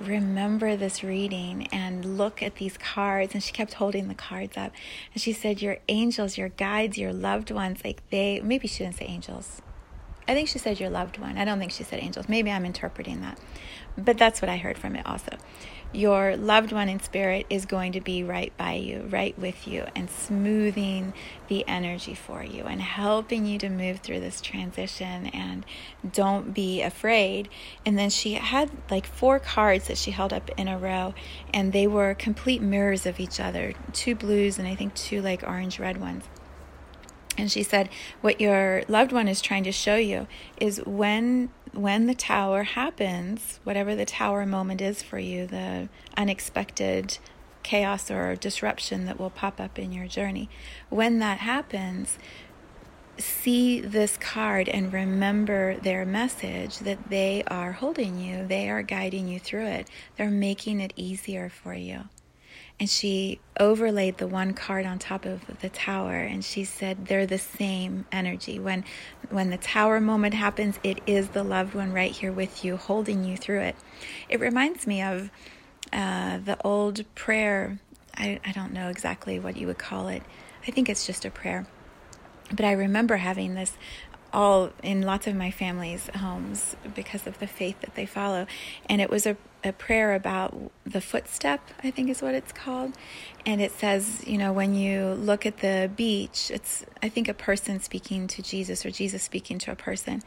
remember 0.00 0.76
this 0.76 1.02
reading 1.02 1.68
and 1.72 2.18
look 2.18 2.42
at 2.42 2.56
these 2.56 2.76
cards. 2.78 3.34
And 3.34 3.42
she 3.42 3.52
kept 3.52 3.74
holding 3.74 4.08
the 4.08 4.14
cards 4.14 4.56
up. 4.56 4.72
And 5.12 5.22
she 5.22 5.32
said, 5.32 5.62
Your 5.62 5.78
angels, 5.88 6.36
your 6.38 6.50
guides, 6.50 6.98
your 6.98 7.12
loved 7.12 7.50
ones, 7.50 7.80
like 7.84 8.08
they, 8.10 8.40
maybe 8.40 8.68
she 8.68 8.84
didn't 8.84 8.96
say 8.96 9.06
angels. 9.06 9.62
I 10.28 10.34
think 10.34 10.48
she 10.48 10.58
said 10.58 10.78
your 10.78 10.90
loved 10.90 11.18
one. 11.18 11.36
I 11.36 11.44
don't 11.44 11.58
think 11.58 11.72
she 11.72 11.82
said 11.82 11.98
angels. 12.00 12.28
Maybe 12.28 12.50
I'm 12.50 12.64
interpreting 12.64 13.22
that. 13.22 13.38
But 13.98 14.18
that's 14.18 14.40
what 14.40 14.48
I 14.48 14.56
heard 14.56 14.78
from 14.78 14.94
it 14.94 15.04
also 15.04 15.36
your 15.92 16.36
loved 16.36 16.72
one 16.72 16.88
in 16.88 17.00
spirit 17.00 17.46
is 17.50 17.66
going 17.66 17.92
to 17.92 18.00
be 18.00 18.22
right 18.22 18.56
by 18.56 18.74
you, 18.74 19.02
right 19.10 19.38
with 19.38 19.68
you, 19.68 19.84
and 19.94 20.08
smoothing 20.10 21.12
the 21.48 21.66
energy 21.68 22.14
for 22.14 22.42
you 22.42 22.64
and 22.64 22.80
helping 22.80 23.44
you 23.44 23.58
to 23.58 23.68
move 23.68 24.00
through 24.00 24.20
this 24.20 24.40
transition. 24.40 25.26
And 25.26 25.66
don't 26.12 26.54
be 26.54 26.80
afraid. 26.82 27.48
And 27.84 27.98
then 27.98 28.10
she 28.10 28.34
had 28.34 28.70
like 28.90 29.06
four 29.06 29.38
cards 29.38 29.88
that 29.88 29.98
she 29.98 30.10
held 30.10 30.32
up 30.32 30.50
in 30.56 30.68
a 30.68 30.78
row, 30.78 31.14
and 31.52 31.72
they 31.72 31.86
were 31.86 32.14
complete 32.14 32.62
mirrors 32.62 33.04
of 33.04 33.20
each 33.20 33.38
other 33.38 33.74
two 33.92 34.14
blues, 34.14 34.58
and 34.58 34.66
I 34.66 34.74
think 34.74 34.94
two 34.94 35.20
like 35.20 35.42
orange 35.42 35.78
red 35.78 36.00
ones. 36.00 36.24
And 37.38 37.50
she 37.50 37.62
said, 37.62 37.88
What 38.20 38.40
your 38.40 38.82
loved 38.88 39.12
one 39.12 39.28
is 39.28 39.40
trying 39.40 39.64
to 39.64 39.72
show 39.72 39.96
you 39.96 40.26
is 40.60 40.82
when 40.84 41.50
when 41.72 42.06
the 42.06 42.14
tower 42.14 42.62
happens, 42.64 43.60
whatever 43.64 43.94
the 43.94 44.04
tower 44.04 44.44
moment 44.46 44.80
is 44.80 45.02
for 45.02 45.18
you, 45.18 45.46
the 45.46 45.88
unexpected 46.16 47.18
chaos 47.62 48.10
or 48.10 48.36
disruption 48.36 49.06
that 49.06 49.18
will 49.18 49.30
pop 49.30 49.60
up 49.60 49.78
in 49.78 49.92
your 49.92 50.06
journey, 50.06 50.48
when 50.90 51.18
that 51.20 51.38
happens, 51.38 52.18
see 53.18 53.80
this 53.80 54.16
card 54.16 54.68
and 54.68 54.92
remember 54.92 55.76
their 55.76 56.04
message 56.04 56.78
that 56.78 57.10
they 57.10 57.42
are 57.46 57.72
holding 57.72 58.18
you, 58.18 58.46
they 58.46 58.68
are 58.68 58.82
guiding 58.82 59.28
you 59.28 59.38
through 59.38 59.66
it, 59.66 59.88
they're 60.16 60.30
making 60.30 60.80
it 60.80 60.92
easier 60.96 61.48
for 61.48 61.74
you 61.74 62.04
and 62.82 62.90
she 62.90 63.38
overlaid 63.60 64.18
the 64.18 64.26
one 64.26 64.54
card 64.54 64.86
on 64.86 64.98
top 64.98 65.24
of 65.24 65.60
the 65.60 65.68
tower 65.68 66.16
and 66.16 66.44
she 66.44 66.64
said 66.64 67.06
they're 67.06 67.26
the 67.26 67.38
same 67.38 68.04
energy. 68.10 68.58
When 68.58 68.82
when 69.30 69.50
the 69.50 69.56
tower 69.56 70.00
moment 70.00 70.34
happens 70.34 70.80
it 70.82 70.98
is 71.06 71.28
the 71.28 71.44
loved 71.44 71.74
one 71.74 71.92
right 71.92 72.10
here 72.10 72.32
with 72.32 72.64
you 72.64 72.76
holding 72.76 73.22
you 73.22 73.36
through 73.36 73.60
it. 73.60 73.76
It 74.28 74.40
reminds 74.40 74.84
me 74.84 75.00
of 75.00 75.30
uh, 75.92 76.38
the 76.38 76.58
old 76.64 77.04
prayer. 77.14 77.78
I, 78.16 78.40
I 78.44 78.50
don't 78.50 78.72
know 78.72 78.88
exactly 78.88 79.38
what 79.38 79.56
you 79.56 79.68
would 79.68 79.78
call 79.78 80.08
it. 80.08 80.24
I 80.66 80.72
think 80.72 80.88
it's 80.88 81.06
just 81.06 81.24
a 81.24 81.30
prayer. 81.30 81.68
But 82.50 82.64
i 82.64 82.72
remember 82.72 83.18
having 83.18 83.54
this 83.54 83.74
all 84.32 84.70
in 84.82 85.02
lots 85.02 85.26
of 85.26 85.34
my 85.34 85.50
family's 85.50 86.08
homes 86.16 86.76
because 86.94 87.26
of 87.26 87.38
the 87.38 87.46
faith 87.46 87.80
that 87.80 87.94
they 87.94 88.06
follow. 88.06 88.46
And 88.86 89.00
it 89.00 89.10
was 89.10 89.26
a, 89.26 89.36
a 89.62 89.72
prayer 89.72 90.14
about 90.14 90.70
the 90.84 91.00
footstep, 91.00 91.60
I 91.82 91.90
think 91.90 92.08
is 92.10 92.22
what 92.22 92.34
it's 92.34 92.52
called. 92.52 92.94
And 93.44 93.60
it 93.60 93.72
says, 93.72 94.26
you 94.26 94.38
know, 94.38 94.52
when 94.52 94.74
you 94.74 95.12
look 95.14 95.46
at 95.46 95.58
the 95.58 95.90
beach, 95.94 96.50
it's, 96.50 96.84
I 97.02 97.08
think, 97.08 97.28
a 97.28 97.34
person 97.34 97.80
speaking 97.80 98.26
to 98.28 98.42
Jesus 98.42 98.86
or 98.86 98.90
Jesus 98.90 99.22
speaking 99.22 99.58
to 99.60 99.72
a 99.72 99.76
person 99.76 100.22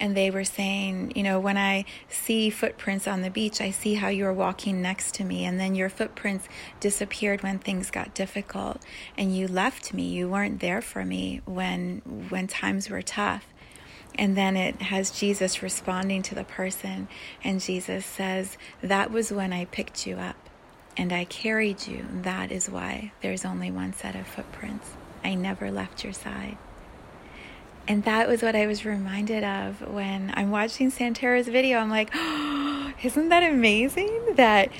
and 0.00 0.16
they 0.16 0.30
were 0.30 0.44
saying, 0.44 1.12
you 1.14 1.22
know, 1.22 1.40
when 1.40 1.56
I 1.56 1.84
see 2.08 2.50
footprints 2.50 3.06
on 3.06 3.22
the 3.22 3.30
beach, 3.30 3.60
I 3.60 3.70
see 3.70 3.94
how 3.94 4.08
you 4.08 4.24
were 4.24 4.32
walking 4.32 4.82
next 4.82 5.14
to 5.14 5.24
me, 5.24 5.44
and 5.44 5.58
then 5.58 5.74
your 5.74 5.88
footprints 5.88 6.48
disappeared 6.80 7.42
when 7.42 7.58
things 7.58 7.90
got 7.90 8.14
difficult, 8.14 8.82
and 9.16 9.36
you 9.36 9.48
left 9.48 9.94
me. 9.94 10.08
You 10.08 10.28
weren't 10.28 10.60
there 10.60 10.82
for 10.82 11.04
me 11.04 11.40
when 11.44 12.02
when 12.28 12.46
times 12.46 12.90
were 12.90 13.02
tough. 13.02 13.46
And 14.16 14.36
then 14.36 14.56
it 14.56 14.80
has 14.80 15.10
Jesus 15.10 15.60
responding 15.60 16.22
to 16.22 16.36
the 16.36 16.44
person, 16.44 17.08
and 17.42 17.60
Jesus 17.60 18.06
says, 18.06 18.56
That 18.80 19.10
was 19.10 19.32
when 19.32 19.52
I 19.52 19.64
picked 19.64 20.06
you 20.06 20.16
up 20.16 20.36
and 20.96 21.12
I 21.12 21.24
carried 21.24 21.86
you. 21.86 22.06
That 22.22 22.52
is 22.52 22.70
why 22.70 23.12
there's 23.20 23.44
only 23.44 23.70
one 23.70 23.92
set 23.92 24.14
of 24.14 24.26
footprints. 24.26 24.90
I 25.24 25.34
never 25.34 25.70
left 25.70 26.04
your 26.04 26.12
side. 26.12 26.56
And 27.86 28.04
that 28.04 28.28
was 28.28 28.42
what 28.42 28.56
I 28.56 28.66
was 28.66 28.84
reminded 28.84 29.44
of 29.44 29.80
when 29.86 30.32
I'm 30.34 30.50
watching 30.50 30.90
Santara's 30.90 31.48
video. 31.48 31.78
I'm 31.78 31.90
like, 31.90 32.10
oh, 32.14 32.92
isn't 33.02 33.28
that 33.28 33.42
amazing 33.42 34.34
that 34.36 34.70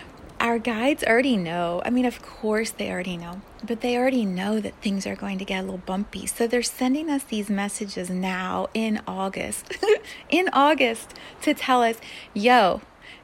our 0.40 0.58
guides 0.58 1.04
already 1.04 1.36
know? 1.36 1.82
I 1.84 1.90
mean, 1.90 2.06
of 2.06 2.22
course 2.22 2.70
they 2.70 2.90
already 2.90 3.16
know, 3.16 3.42
but 3.62 3.82
they 3.82 3.96
already 3.96 4.24
know 4.24 4.58
that 4.58 4.80
things 4.80 5.06
are 5.06 5.16
going 5.16 5.38
to 5.38 5.44
get 5.44 5.60
a 5.60 5.62
little 5.62 5.78
bumpy. 5.78 6.26
So 6.26 6.46
they're 6.46 6.62
sending 6.62 7.10
us 7.10 7.24
these 7.24 7.50
messages 7.50 8.08
now 8.08 8.68
in 8.72 9.02
August, 9.06 9.76
in 10.30 10.48
August 10.52 11.14
to 11.42 11.52
tell 11.52 11.82
us, 11.82 11.96
yo, 12.32 12.80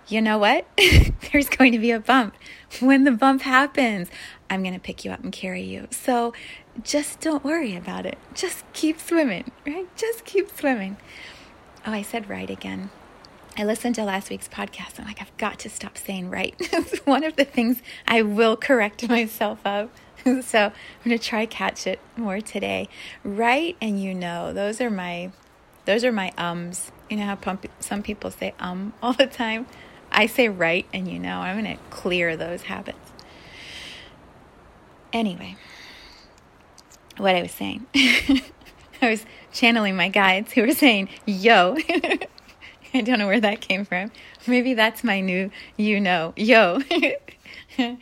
you 0.08 0.20
know 0.20 0.38
what? 0.38 0.66
There's 1.32 1.48
going 1.48 1.72
to 1.72 1.78
be 1.78 1.90
a 1.90 2.00
bump. 2.00 2.34
When 2.80 3.04
the 3.04 3.12
bump 3.12 3.42
happens, 3.42 4.08
I'm 4.50 4.62
going 4.62 4.74
to 4.74 4.80
pick 4.80 5.04
you 5.04 5.12
up 5.12 5.22
and 5.22 5.32
carry 5.32 5.62
you. 5.62 5.86
So 5.92 6.34
just 6.82 7.20
don't 7.20 7.44
worry 7.44 7.76
about 7.76 8.04
it. 8.04 8.18
Just 8.34 8.64
keep 8.72 8.98
swimming, 9.00 9.52
right? 9.64 9.86
Just 9.96 10.24
keep 10.24 10.50
swimming. 10.50 10.96
Oh, 11.86 11.92
I 11.92 12.02
said 12.02 12.28
right 12.28 12.50
again. 12.50 12.90
I 13.56 13.64
listened 13.64 13.94
to 13.96 14.04
last 14.04 14.28
week's 14.28 14.48
podcast. 14.48 14.98
I'm 14.98 15.06
like, 15.06 15.20
I've 15.20 15.36
got 15.36 15.58
to 15.60 15.70
stop 15.70 15.96
saying 15.96 16.30
right. 16.30 16.54
it's 16.58 16.98
one 17.06 17.24
of 17.24 17.36
the 17.36 17.44
things 17.44 17.80
I 18.06 18.22
will 18.22 18.56
correct 18.56 19.08
myself 19.08 19.64
of. 19.64 19.90
so 20.42 20.58
I'm 20.58 20.72
going 21.04 21.18
to 21.18 21.18
try 21.18 21.46
catch 21.46 21.86
it 21.86 22.00
more 22.16 22.40
today. 22.40 22.88
Right 23.24 23.76
and 23.80 24.02
you 24.02 24.14
know, 24.14 24.52
those 24.52 24.80
are 24.80 24.90
my 24.90 25.30
those 25.86 26.04
are 26.04 26.12
my 26.12 26.32
ums. 26.36 26.92
You 27.08 27.16
know 27.16 27.24
how 27.24 27.36
pump, 27.36 27.66
some 27.80 28.02
people 28.02 28.30
say 28.30 28.54
um 28.58 28.92
all 29.02 29.12
the 29.12 29.26
time. 29.26 29.66
I 30.12 30.26
say 30.26 30.48
right 30.48 30.86
and 30.92 31.08
you 31.08 31.18
know. 31.18 31.38
I'm 31.40 31.62
going 31.62 31.76
to 31.76 31.82
clear 31.90 32.36
those 32.36 32.62
habits. 32.62 33.09
Anyway, 35.12 35.56
what 37.16 37.34
I 37.34 37.42
was 37.42 37.52
saying. 37.52 37.86
I 39.02 39.10
was 39.10 39.24
channeling 39.52 39.96
my 39.96 40.08
guides 40.08 40.52
who 40.52 40.62
were 40.62 40.72
saying, 40.72 41.08
yo. 41.26 41.76
I 42.94 43.02
don't 43.02 43.18
know 43.18 43.26
where 43.26 43.40
that 43.40 43.60
came 43.60 43.84
from. 43.84 44.10
Maybe 44.46 44.74
that's 44.74 45.04
my 45.04 45.20
new, 45.20 45.50
you 45.76 46.00
know, 46.00 46.32
yo. 46.36 46.80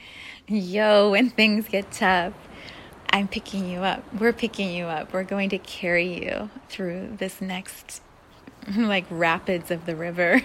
yo, 0.48 1.10
when 1.10 1.30
things 1.30 1.68
get 1.68 1.92
tough, 1.92 2.32
I'm 3.10 3.28
picking 3.28 3.68
you 3.68 3.80
up. 3.80 4.02
We're 4.14 4.32
picking 4.32 4.72
you 4.72 4.86
up. 4.86 5.12
We're 5.12 5.24
going 5.24 5.50
to 5.50 5.58
carry 5.58 6.24
you 6.24 6.50
through 6.68 7.16
this 7.18 7.40
next, 7.40 8.02
like, 8.76 9.04
rapids 9.10 9.70
of 9.70 9.86
the 9.86 9.94
river. 9.94 10.40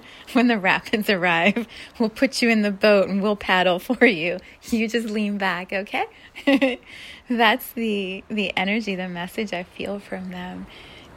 when 0.32 0.48
the 0.48 0.58
rapids 0.58 1.08
arrive, 1.10 1.66
we'll 1.98 2.08
put 2.08 2.42
you 2.42 2.48
in 2.48 2.62
the 2.62 2.70
boat 2.70 3.08
and 3.08 3.22
we'll 3.22 3.36
paddle 3.36 3.78
for 3.78 4.06
you. 4.06 4.38
You 4.64 4.88
just 4.88 5.08
lean 5.08 5.38
back, 5.38 5.72
okay? 5.72 6.06
That's 7.28 7.72
the 7.72 8.24
the 8.28 8.56
energy, 8.56 8.94
the 8.94 9.08
message 9.08 9.52
I 9.52 9.62
feel 9.62 9.98
from 9.98 10.30
them. 10.30 10.66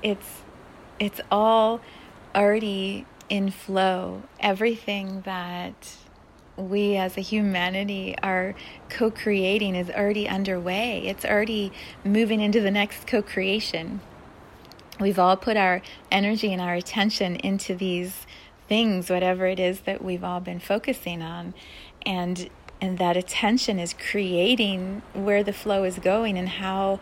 It's 0.03 0.41
it's 0.99 1.21
all 1.31 1.81
already 2.33 3.05
in 3.29 3.51
flow. 3.51 4.23
Everything 4.39 5.21
that 5.21 5.97
we 6.57 6.95
as 6.95 7.17
a 7.17 7.21
humanity 7.21 8.15
are 8.23 8.55
co 8.89 9.11
creating 9.11 9.75
is 9.75 9.89
already 9.89 10.27
underway. 10.27 11.07
It's 11.07 11.25
already 11.25 11.71
moving 12.03 12.39
into 12.39 12.61
the 12.61 12.71
next 12.71 13.07
co 13.07 13.21
creation. 13.21 14.01
We've 14.99 15.19
all 15.19 15.35
put 15.35 15.57
our 15.57 15.81
energy 16.09 16.53
and 16.53 16.61
our 16.61 16.73
attention 16.73 17.35
into 17.37 17.75
these 17.75 18.25
things, 18.67 19.09
whatever 19.09 19.45
it 19.45 19.59
is 19.59 19.81
that 19.81 20.03
we've 20.03 20.23
all 20.23 20.39
been 20.39 20.59
focusing 20.59 21.21
on. 21.21 21.53
And 22.05 22.49
and 22.81 22.97
that 22.97 23.15
attention 23.17 23.79
is 23.79 23.93
creating 23.93 25.01
where 25.13 25.43
the 25.43 25.53
flow 25.53 25.83
is 25.85 25.97
going 25.99 26.37
and 26.37 26.49
how 26.49 26.99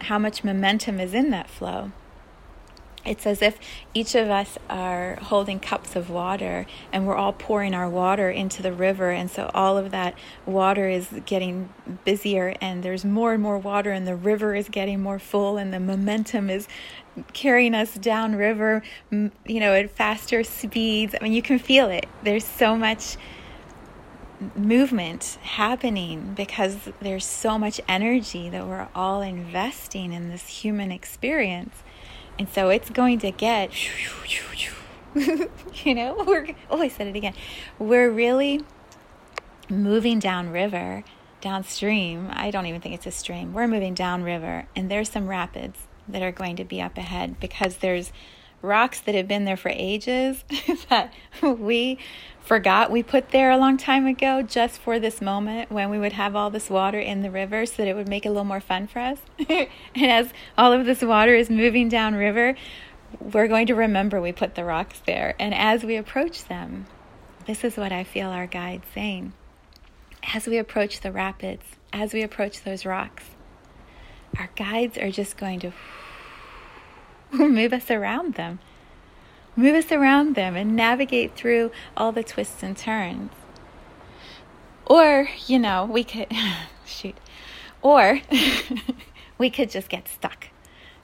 how 0.00 0.18
much 0.18 0.44
momentum 0.44 1.00
is 1.00 1.14
in 1.14 1.30
that 1.30 1.48
flow. 1.48 1.92
it's 3.04 3.26
as 3.26 3.42
if 3.42 3.58
each 3.92 4.14
of 4.14 4.30
us 4.30 4.56
are 4.70 5.16
holding 5.16 5.60
cups 5.60 5.94
of 5.94 6.08
water 6.08 6.66
and 6.92 7.06
we're 7.06 7.16
all 7.16 7.32
pouring 7.32 7.74
our 7.74 7.88
water 7.88 8.30
into 8.30 8.62
the 8.62 8.72
river. 8.72 9.10
And 9.10 9.30
so 9.30 9.50
all 9.54 9.76
of 9.76 9.90
that 9.90 10.14
water 10.46 10.88
is 10.88 11.08
getting 11.26 11.68
busier, 12.04 12.54
and 12.60 12.82
there's 12.82 13.04
more 13.04 13.34
and 13.34 13.42
more 13.42 13.58
water, 13.58 13.90
and 13.92 14.06
the 14.06 14.16
river 14.16 14.54
is 14.54 14.68
getting 14.68 15.02
more 15.02 15.18
full, 15.18 15.56
and 15.58 15.72
the 15.72 15.80
momentum 15.80 16.48
is 16.48 16.66
carrying 17.32 17.74
us 17.74 17.94
downriver, 17.94 18.82
you 19.10 19.30
know, 19.60 19.72
at 19.72 19.90
faster 19.90 20.42
speeds. 20.42 21.14
I 21.18 21.22
mean, 21.22 21.32
you 21.32 21.42
can 21.42 21.58
feel 21.58 21.88
it. 21.88 22.06
There's 22.22 22.44
so 22.44 22.76
much 22.76 23.16
movement 24.56 25.38
happening 25.42 26.34
because 26.36 26.88
there's 27.00 27.24
so 27.24 27.58
much 27.58 27.80
energy 27.88 28.48
that 28.50 28.66
we're 28.66 28.88
all 28.94 29.22
investing 29.22 30.12
in 30.12 30.28
this 30.28 30.48
human 30.48 30.90
experience. 30.90 31.82
And 32.38 32.48
so 32.48 32.68
it's 32.68 32.90
going 32.90 33.20
to 33.20 33.30
get, 33.30 33.70
you 35.14 35.94
know, 35.94 36.24
we're, 36.26 36.48
oh, 36.70 36.80
I 36.80 36.88
said 36.88 37.06
it 37.06 37.16
again. 37.16 37.34
We're 37.78 38.10
really 38.10 38.62
moving 39.68 40.18
downriver, 40.18 41.04
downstream. 41.40 42.28
I 42.32 42.50
don't 42.50 42.66
even 42.66 42.80
think 42.80 42.96
it's 42.96 43.06
a 43.06 43.12
stream. 43.12 43.52
We're 43.52 43.68
moving 43.68 43.94
downriver, 43.94 44.66
and 44.74 44.90
there's 44.90 45.08
some 45.08 45.28
rapids 45.28 45.86
that 46.08 46.22
are 46.22 46.32
going 46.32 46.56
to 46.56 46.64
be 46.64 46.80
up 46.80 46.96
ahead 46.96 47.38
because 47.40 47.78
there's 47.78 48.12
rocks 48.62 49.00
that 49.00 49.14
have 49.14 49.28
been 49.28 49.44
there 49.44 49.56
for 49.56 49.68
ages 49.68 50.44
that 50.88 51.12
we 51.42 51.98
forgot 52.40 52.90
we 52.90 53.02
put 53.02 53.30
there 53.30 53.50
a 53.50 53.56
long 53.56 53.76
time 53.76 54.06
ago 54.06 54.42
just 54.42 54.78
for 54.78 54.98
this 54.98 55.20
moment 55.20 55.70
when 55.70 55.90
we 55.90 55.98
would 55.98 56.12
have 56.12 56.34
all 56.34 56.50
this 56.50 56.68
water 56.68 56.98
in 56.98 57.22
the 57.22 57.30
river 57.30 57.64
so 57.66 57.74
that 57.78 57.88
it 57.88 57.94
would 57.94 58.08
make 58.08 58.24
it 58.24 58.28
a 58.28 58.32
little 58.32 58.44
more 58.44 58.60
fun 58.60 58.86
for 58.86 58.98
us. 58.98 59.18
and 59.48 59.68
as 59.96 60.32
all 60.56 60.72
of 60.72 60.86
this 60.86 61.02
water 61.02 61.34
is 61.34 61.48
moving 61.48 61.88
down 61.88 62.14
river, 62.14 62.54
we're 63.20 63.48
going 63.48 63.66
to 63.66 63.74
remember 63.74 64.20
we 64.20 64.32
put 64.32 64.54
the 64.54 64.64
rocks 64.64 65.00
there. 65.06 65.34
And 65.38 65.54
as 65.54 65.84
we 65.84 65.96
approach 65.96 66.44
them, 66.44 66.86
this 67.46 67.64
is 67.64 67.76
what 67.76 67.92
I 67.92 68.04
feel 68.04 68.28
our 68.28 68.46
guide 68.46 68.82
saying. 68.94 69.32
As 70.34 70.46
we 70.46 70.58
approach 70.58 71.00
the 71.00 71.12
rapids, 71.12 71.64
as 71.92 72.12
we 72.12 72.22
approach 72.22 72.62
those 72.62 72.86
rocks, 72.86 73.24
our 74.38 74.50
guides 74.56 74.98
are 74.98 75.10
just 75.10 75.36
going 75.36 75.60
to 75.60 75.72
move 77.32 77.72
us 77.72 77.90
around 77.90 78.34
them. 78.34 78.58
Move 79.56 79.74
us 79.76 79.92
around 79.92 80.34
them 80.34 80.56
and 80.56 80.74
navigate 80.74 81.36
through 81.36 81.70
all 81.96 82.10
the 82.12 82.24
twists 82.24 82.62
and 82.62 82.76
turns. 82.76 83.30
Or, 84.86 85.28
you 85.46 85.58
know, 85.58 85.84
we 85.86 86.04
could, 86.04 86.26
shoot, 86.84 87.16
or 87.80 88.20
we 89.38 89.50
could 89.50 89.70
just 89.70 89.88
get 89.88 90.08
stuck. 90.08 90.48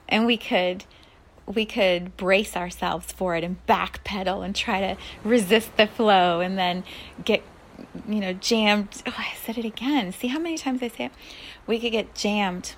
And 0.09 0.25
we 0.25 0.37
could 0.37 0.85
we 1.47 1.65
could 1.65 2.15
brace 2.17 2.55
ourselves 2.55 3.11
for 3.11 3.35
it 3.35 3.43
and 3.43 3.65
backpedal 3.67 4.45
and 4.45 4.55
try 4.55 4.79
to 4.79 4.97
resist 5.23 5.75
the 5.75 5.87
flow 5.87 6.39
and 6.39 6.57
then 6.57 6.83
get 7.25 7.43
you 8.07 8.19
know 8.19 8.33
jammed. 8.33 9.01
Oh 9.05 9.13
i 9.17 9.33
said 9.43 9.57
it 9.57 9.65
again. 9.65 10.11
See 10.11 10.27
how 10.27 10.39
many 10.39 10.57
times 10.57 10.83
i 10.83 10.87
say 10.87 11.05
it? 11.05 11.11
We 11.67 11.79
could 11.79 11.91
get 11.91 12.13
jammed 12.13 12.75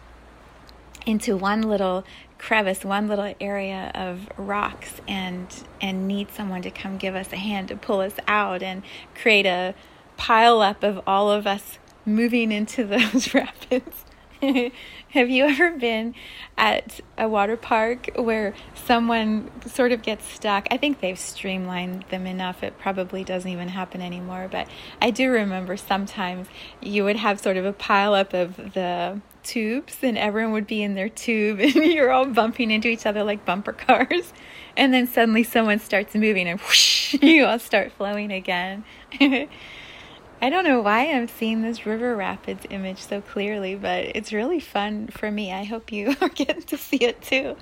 into 1.05 1.35
one 1.37 1.61
little 1.61 2.03
crevice, 2.37 2.83
one 2.83 3.07
little 3.07 3.33
area 3.39 3.91
of 3.95 4.27
rocks, 4.37 5.01
and 5.07 5.47
and 5.81 6.07
need 6.07 6.31
someone 6.31 6.61
to 6.61 6.71
come 6.71 6.97
give 6.97 7.15
us 7.15 7.31
a 7.31 7.37
hand 7.37 7.69
to 7.69 7.75
pull 7.75 8.01
us 8.01 8.15
out 8.27 8.61
and 8.61 8.83
create 9.15 9.45
a 9.45 9.73
pile 10.17 10.61
up 10.61 10.83
of 10.83 11.01
all 11.07 11.31
of 11.31 11.47
us 11.47 11.79
moving 12.05 12.51
into 12.51 12.83
those 12.85 13.33
rapids. 13.33 14.05
Have 15.11 15.29
you 15.29 15.45
ever 15.45 15.71
been 15.71 16.15
at 16.57 16.99
a 17.17 17.29
water 17.29 17.55
park 17.55 18.09
where 18.15 18.53
someone 18.73 19.49
sort 19.65 19.93
of 19.93 20.01
gets 20.01 20.25
stuck? 20.25 20.67
I 20.69 20.75
think 20.75 20.99
they've 20.99 21.17
streamlined 21.17 22.03
them 22.09 22.27
enough, 22.27 22.61
it 22.61 22.77
probably 22.77 23.23
doesn't 23.23 23.49
even 23.49 23.69
happen 23.69 24.01
anymore. 24.01 24.49
But 24.51 24.67
I 25.01 25.11
do 25.11 25.31
remember 25.31 25.77
sometimes 25.77 26.47
you 26.81 27.05
would 27.05 27.15
have 27.15 27.39
sort 27.39 27.55
of 27.55 27.65
a 27.65 27.71
pile 27.71 28.13
up 28.13 28.33
of 28.33 28.57
the 28.73 29.21
tubes 29.43 29.97
and 30.01 30.17
everyone 30.17 30.53
would 30.53 30.67
be 30.67 30.81
in 30.81 30.95
their 30.95 31.09
tube 31.09 31.59
and 31.61 31.75
you're 31.75 32.11
all 32.11 32.25
bumping 32.25 32.71
into 32.71 32.87
each 32.87 33.05
other 33.05 33.23
like 33.23 33.45
bumper 33.45 33.73
cars. 33.73 34.33
And 34.75 34.93
then 34.93 35.07
suddenly 35.07 35.43
someone 35.43 35.79
starts 35.79 36.15
moving 36.15 36.47
and 36.47 36.59
whoosh, 36.59 37.13
you 37.21 37.45
all 37.45 37.59
start 37.59 37.91
flowing 37.91 38.31
again. 38.31 38.83
I 40.41 40.49
don't 40.49 40.65
know 40.65 40.81
why 40.81 41.05
i'm 41.05 41.29
seeing 41.29 41.61
this 41.61 41.85
river 41.85 42.17
rapids 42.17 42.65
image 42.69 42.97
so 42.97 43.21
clearly 43.21 43.75
but 43.75 44.13
it's 44.15 44.33
really 44.33 44.59
fun 44.59 45.07
for 45.07 45.31
me. 45.31 45.51
I 45.51 45.63
hope 45.63 45.91
you 45.91 46.15
are 46.21 46.29
getting 46.29 46.63
to 46.63 46.77
see 46.77 46.97
it 46.97 47.21
too. 47.21 47.55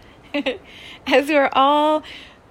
As 1.05 1.27
we're 1.27 1.49
all 1.53 2.03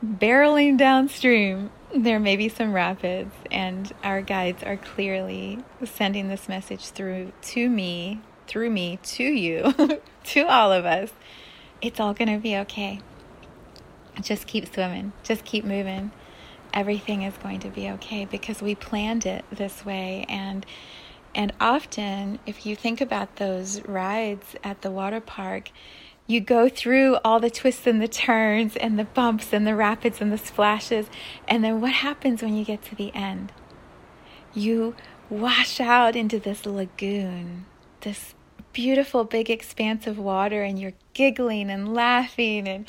barreling 0.04 0.76
downstream 0.76 1.70
there 1.94 2.20
may 2.20 2.36
be 2.36 2.48
some 2.48 2.72
rapids 2.72 3.34
and 3.50 3.92
our 4.04 4.22
guides 4.22 4.62
are 4.62 4.76
clearly 4.76 5.58
sending 5.84 6.28
this 6.28 6.48
message 6.48 6.86
through 6.86 7.32
to 7.42 7.68
me 7.68 8.20
through 8.50 8.68
me 8.68 8.98
to 9.02 9.22
you, 9.22 9.72
to 10.24 10.40
all 10.42 10.72
of 10.72 10.84
us, 10.84 11.10
it's 11.80 12.00
all 12.00 12.12
going 12.12 12.28
to 12.28 12.38
be 12.38 12.56
okay. 12.56 13.00
Just 14.20 14.48
keep 14.48 14.72
swimming, 14.74 15.12
just 15.22 15.44
keep 15.44 15.64
moving. 15.64 16.10
Everything 16.74 17.22
is 17.22 17.34
going 17.38 17.60
to 17.60 17.68
be 17.68 17.88
okay 17.90 18.24
because 18.24 18.60
we 18.60 18.74
planned 18.74 19.24
it 19.24 19.44
this 19.50 19.84
way 19.84 20.26
and 20.28 20.66
and 21.32 21.52
often 21.60 22.40
if 22.44 22.66
you 22.66 22.74
think 22.74 23.00
about 23.00 23.36
those 23.36 23.80
rides 23.86 24.56
at 24.64 24.82
the 24.82 24.90
water 24.90 25.20
park, 25.20 25.70
you 26.26 26.40
go 26.40 26.68
through 26.68 27.18
all 27.24 27.38
the 27.38 27.50
twists 27.50 27.86
and 27.86 28.02
the 28.02 28.08
turns 28.08 28.76
and 28.76 28.98
the 28.98 29.04
bumps 29.04 29.52
and 29.52 29.64
the 29.64 29.76
rapids 29.76 30.20
and 30.20 30.32
the 30.32 30.38
splashes. 30.38 31.06
And 31.46 31.62
then 31.62 31.80
what 31.80 31.92
happens 31.92 32.42
when 32.42 32.56
you 32.56 32.64
get 32.64 32.82
to 32.82 32.96
the 32.96 33.14
end? 33.14 33.52
You 34.52 34.96
wash 35.28 35.78
out 35.80 36.16
into 36.16 36.40
this 36.40 36.66
lagoon, 36.66 37.66
this 38.00 38.34
beautiful 38.72 39.24
big 39.24 39.50
expanse 39.50 40.06
of 40.06 40.18
water 40.18 40.62
and 40.62 40.78
you're 40.78 40.92
giggling 41.14 41.70
and 41.70 41.94
laughing 41.94 42.68
and 42.68 42.86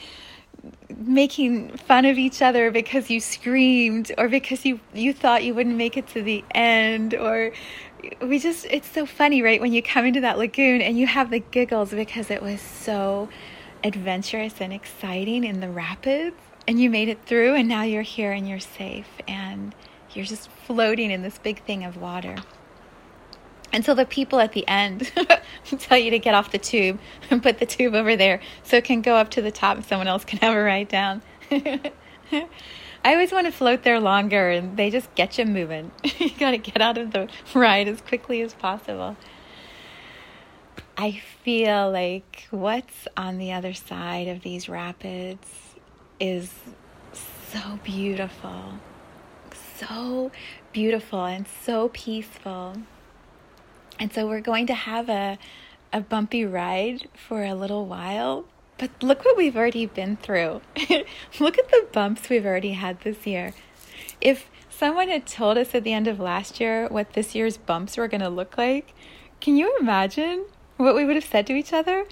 making 0.96 1.76
fun 1.78 2.06
of 2.06 2.17
each 2.17 2.41
other 2.41 2.70
because 2.70 3.10
you 3.10 3.20
screamed 3.20 4.12
or 4.17 4.30
because 4.30 4.65
you 4.65 4.80
you 4.94 5.13
thought 5.13 5.44
you 5.44 5.54
wouldn't 5.54 5.76
make 5.76 5.98
it 5.98 6.08
to 6.08 6.22
the 6.22 6.44
end 6.52 7.15
or 7.15 7.52
we 8.22 8.38
just 8.38 8.65
it's 8.70 8.89
so 8.91 9.06
funny 9.06 9.41
right? 9.41 9.60
When 9.60 9.74
you 9.74 9.82
come 9.82 10.06
into 10.06 10.22
that 10.22 10.38
lagoon 10.38 10.82
and 10.82 10.98
you 10.98 11.08
have 11.08 11.30
the 11.30 11.39
giggles 11.39 11.91
because 11.91 12.30
it 12.30 12.41
was 12.41 12.62
so 12.62 13.30
adventurous 13.84 14.62
and 14.62 14.72
exciting 14.72 15.44
in 15.44 15.60
the 15.60 15.70
rapids 15.70 16.36
and 16.67 16.80
you 16.80 16.89
made 16.89 17.10
it 17.10 17.26
through 17.26 17.56
and 17.56 17.67
now 17.67 17.82
you're 17.82 18.04
here 18.04 18.32
and 18.32 18.48
you're 18.48 18.60
safe 18.60 19.10
and 19.28 19.74
you're 20.13 20.26
just 20.26 20.50
floating 20.52 21.10
in 21.10 21.24
this 21.24 21.39
big 21.39 21.63
thing 21.63 21.84
of 21.84 21.98
water 21.98 22.36
until 23.73 23.95
the 23.95 24.05
people 24.05 24.39
at 24.39 24.53
the 24.53 24.67
end 24.67 25.12
tell 25.79 25.97
you 25.97 26.12
to 26.12 26.19
get 26.19 26.34
off 26.34 26.51
the 26.51 26.57
tube 26.57 26.99
and 27.29 27.41
put 27.41 27.60
the 27.60 27.65
tube 27.65 27.95
over 27.95 28.15
there 28.15 28.41
so 28.63 28.77
it 28.77 28.84
can 28.84 29.01
go 29.01 29.15
up 29.15 29.29
to 29.31 29.41
the 29.41 29.51
top 29.51 29.77
and 29.77 29.86
someone 29.86 30.07
else 30.07 30.25
can 30.25 30.39
have 30.39 30.55
a 30.55 30.62
ride 30.62 30.88
down. 30.88 31.21
I 31.51 33.13
always 33.13 33.31
want 33.31 33.47
to 33.47 33.51
float 33.51 33.84
there 33.84 33.99
longer 33.99 34.49
and 34.49 34.77
they 34.77 34.89
just 34.89 35.13
get 35.15 35.38
you 35.38 35.45
moving. 35.45 35.91
you 36.19 36.29
got 36.38 36.51
to 36.51 36.57
get 36.57 36.81
out 36.81 36.97
of 36.97 37.12
the 37.12 37.29
ride 37.53 37.88
as 37.88 38.01
quickly 38.01 38.41
as 38.41 38.53
possible. 38.53 39.17
I 40.97 41.21
feel 41.43 41.89
like 41.89 42.47
what's 42.51 43.07
on 43.17 43.38
the 43.38 43.53
other 43.53 43.73
side 43.73 44.27
of 44.27 44.41
these 44.41 44.69
rapids 44.69 45.47
is 46.19 46.53
so 47.51 47.79
beautiful. 47.84 48.73
So 49.77 50.31
beautiful 50.71 51.25
and 51.25 51.47
so 51.63 51.89
peaceful. 51.89 52.75
And 54.02 54.12
so 54.12 54.26
we're 54.26 54.42
going 54.42 54.66
to 54.66 54.74
have 54.74 55.10
a, 55.10 55.38
a 55.94 56.02
bumpy 56.02 56.44
ride 56.44 57.08
for 57.14 57.44
a 57.44 57.54
little 57.54 57.86
while. 57.86 58.46
But 58.80 58.90
look 59.04 59.24
what 59.24 59.38
we've 59.38 59.56
already 59.56 59.86
been 59.86 60.18
through. 60.18 60.62
look 61.40 61.60
at 61.60 61.70
the 61.70 61.88
bumps 61.92 62.28
we've 62.28 62.44
already 62.44 62.72
had 62.72 63.02
this 63.02 63.28
year. 63.28 63.54
If 64.20 64.50
someone 64.72 65.10
had 65.10 65.28
told 65.28 65.60
us 65.60 65.76
at 65.76 65.84
the 65.84 65.94
end 65.94 66.08
of 66.08 66.20
last 66.20 66.60
year 66.60 66.88
what 66.88 67.14
this 67.14 67.36
year's 67.36 67.58
bumps 67.58 67.96
were 67.96 68.08
going 68.08 68.22
to 68.22 68.30
look 68.30 68.58
like, 68.58 68.96
can 69.40 69.56
you 69.56 69.78
imagine 69.80 70.48
what 70.78 70.96
we 70.96 71.06
would 71.06 71.16
have 71.16 71.24
said 71.24 71.46
to 71.46 71.54
each 71.54 71.72
other? 71.72 72.08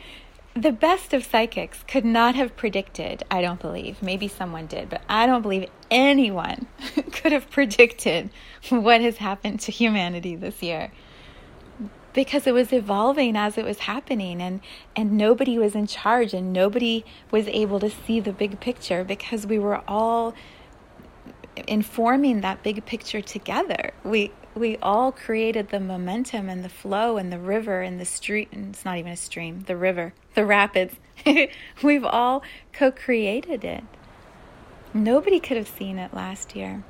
The 0.54 0.72
best 0.72 1.12
of 1.12 1.24
psychics 1.24 1.84
could 1.88 2.06
not 2.06 2.36
have 2.36 2.56
predicted, 2.56 3.24
I 3.32 3.42
don't 3.42 3.60
believe. 3.60 4.04
Maybe 4.04 4.28
someone 4.28 4.68
did, 4.68 4.92
but 4.92 5.02
I 5.10 5.26
don't 5.26 5.42
believe 5.42 5.68
anyone 5.90 6.68
could 7.12 7.32
have 7.32 7.50
predicted 7.50 8.30
what 8.70 9.02
has 9.02 9.18
happened 9.18 9.60
to 9.62 9.72
humanity 9.72 10.36
this 10.36 10.62
year 10.62 10.92
because 12.14 12.48
it 12.48 12.54
was 12.54 12.74
evolving 12.74 13.36
as 13.36 13.58
it 13.58 13.66
was 13.66 13.80
happening 13.80 14.42
and 14.42 14.62
and 14.96 15.18
nobody 15.18 15.58
was 15.58 15.76
in 15.76 15.88
charge 15.88 16.34
and 16.34 16.52
nobody 16.52 17.06
was 17.32 17.48
able 17.48 17.80
to 17.80 17.90
see 17.90 18.20
the 18.20 18.34
big 18.34 18.60
picture 18.60 19.04
because 19.04 19.46
we 19.46 19.60
were 19.60 19.82
all 19.88 20.34
informing 21.68 22.42
that 22.42 22.64
big 22.64 22.86
picture 22.86 23.22
together. 23.22 23.92
We 24.04 24.32
we 24.56 24.78
all 24.78 25.12
created 25.12 25.70
the 25.70 25.80
momentum 25.80 26.50
and 26.50 26.66
the 26.66 26.70
flow 26.70 27.18
and 27.18 27.32
the 27.32 27.40
river 27.40 27.82
and 27.82 28.00
the 28.00 28.06
street 28.06 28.50
and 28.52 28.74
it's 28.74 28.84
not 28.84 28.98
even 28.98 29.12
a 29.12 29.18
stream 29.18 29.62
the 29.68 29.76
river 29.76 30.14
the 30.36 30.46
rapids. 30.46 30.96
We've 31.84 32.06
all 32.06 32.44
co-created 32.74 33.64
it. 33.64 33.84
Nobody 34.94 35.40
could 35.40 35.58
have 35.58 35.68
seen 35.68 36.00
it 36.00 36.14
last 36.14 36.56
year. 36.56 36.84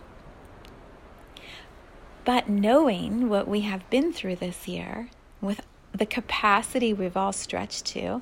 But 2.29 2.47
knowing 2.47 3.27
what 3.27 3.47
we 3.47 3.61
have 3.61 3.89
been 3.89 4.13
through 4.13 4.35
this 4.35 4.67
year, 4.67 5.09
with 5.41 5.61
the 5.93 6.05
capacity 6.05 6.93
we've 6.93 7.17
all 7.17 7.33
stretched 7.33 7.87
to, 7.87 8.21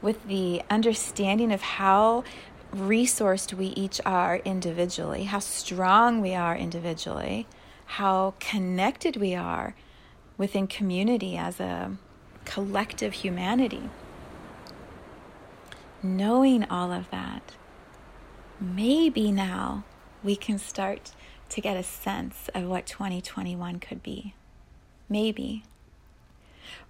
with 0.00 0.28
the 0.28 0.62
understanding 0.70 1.50
of 1.50 1.60
how 1.60 2.22
resourced 2.72 3.52
we 3.52 3.66
each 3.66 4.00
are 4.06 4.36
individually, 4.44 5.24
how 5.24 5.40
strong 5.40 6.20
we 6.20 6.32
are 6.32 6.56
individually, 6.56 7.48
how 7.86 8.34
connected 8.38 9.16
we 9.16 9.34
are 9.34 9.74
within 10.38 10.68
community 10.68 11.36
as 11.36 11.58
a 11.58 11.96
collective 12.44 13.14
humanity. 13.14 13.90
Knowing 16.04 16.62
all 16.70 16.92
of 16.92 17.10
that, 17.10 17.56
maybe 18.60 19.32
now 19.32 19.82
we 20.22 20.36
can 20.36 20.56
start 20.56 21.10
to 21.50 21.60
get 21.60 21.76
a 21.76 21.82
sense 21.82 22.48
of 22.54 22.64
what 22.64 22.86
2021 22.86 23.78
could 23.78 24.02
be. 24.02 24.34
Maybe. 25.08 25.64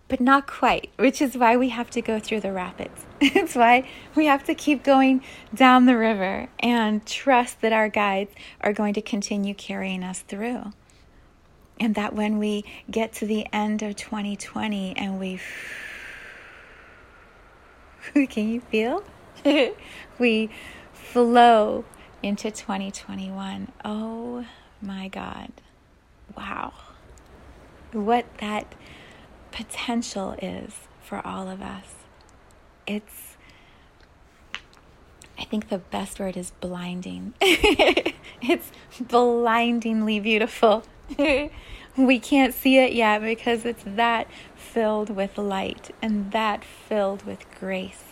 But 0.09 0.20
not 0.20 0.46
quite, 0.46 0.90
which 0.96 1.23
is 1.23 1.37
why 1.37 1.57
we 1.57 1.68
have 1.68 1.88
to 1.90 2.03
go 2.03 2.18
through 2.18 2.40
the 2.40 2.53
rapids. 2.53 3.07
it's 3.20 3.55
why 3.55 3.88
we 4.14 4.27
have 4.27 4.44
to 4.44 4.55
keep 4.55 4.83
going 4.83 5.23
down 5.55 5.87
the 5.87 5.96
river 5.96 6.49
and 6.59 7.07
trust 7.07 7.61
that 7.61 7.73
our 7.73 7.88
guides 7.88 8.33
are 8.61 8.73
going 8.73 8.94
to 8.94 9.03
continue 9.03 9.55
carrying 9.55 10.03
us 10.03 10.20
through. 10.20 10.73
And 11.79 11.94
that 11.94 12.14
when 12.14 12.38
we 12.38 12.64
get 12.90 13.12
to 13.14 13.27
the 13.27 13.46
end 13.53 13.83
of 13.83 13.96
2020 13.96 14.96
and 14.96 15.18
we 15.18 15.40
can 18.27 18.49
you 18.49 18.61
feel? 18.61 19.05
we 20.18 20.51
flow 20.92 21.85
into 22.22 22.50
2021. 22.50 23.72
Oh 23.85 24.44
my 24.80 25.09
God. 25.09 25.52
Wow. 26.37 26.72
What 27.92 28.26
that 28.38 28.74
potential 29.52 30.37
is 30.40 30.88
for 31.02 31.24
all 31.26 31.48
of 31.48 31.61
us. 31.61 31.94
It's, 32.87 33.37
I 35.38 35.44
think 35.44 35.68
the 35.68 35.78
best 35.78 36.20
word 36.20 36.37
is 36.37 36.52
blinding. 36.61 37.35
it's 37.40 38.70
blindingly 39.00 40.20
beautiful. 40.20 40.85
we 41.96 42.18
can't 42.20 42.54
see 42.54 42.78
it 42.78 42.92
yet 42.92 43.22
because 43.22 43.64
it's 43.64 43.83
that 43.85 44.28
filled 44.54 45.11
with 45.11 45.37
light 45.37 45.94
and 46.00 46.30
that 46.33 46.64
filled 46.64 47.24
with 47.24 47.44
grace 47.59 48.04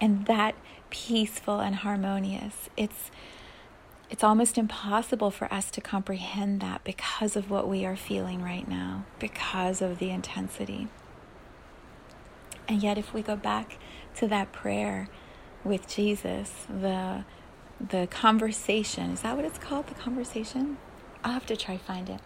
and 0.00 0.26
that 0.26 0.54
peaceful 0.90 1.60
and 1.60 1.76
harmonious. 1.76 2.68
It's 2.76 3.10
it's 4.10 4.24
almost 4.24 4.56
impossible 4.56 5.30
for 5.30 5.52
us 5.52 5.70
to 5.70 5.82
comprehend 5.82 6.62
that 6.62 6.82
because 6.82 7.36
of 7.36 7.50
what 7.50 7.68
we 7.68 7.84
are 7.84 7.96
feeling 7.96 8.42
right 8.42 8.66
now, 8.66 9.04
because 9.18 9.82
of 9.82 9.98
the 9.98 10.08
intensity. 10.08 10.88
And 12.66 12.82
yet 12.82 12.96
if 12.96 13.12
we 13.12 13.20
go 13.22 13.36
back 13.36 13.78
to 14.16 14.26
that 14.28 14.52
prayer 14.52 15.08
with 15.64 15.88
Jesus, 15.88 16.66
the 16.68 17.24
the 17.80 18.08
conversation, 18.10 19.12
is 19.12 19.20
that 19.20 19.36
what 19.36 19.44
it's 19.44 19.58
called? 19.58 19.86
The 19.86 19.94
conversation? 19.94 20.78
I'll 21.22 21.32
have 21.32 21.46
to 21.46 21.56
try 21.56 21.76
find 21.76 22.08
it. 22.08 22.20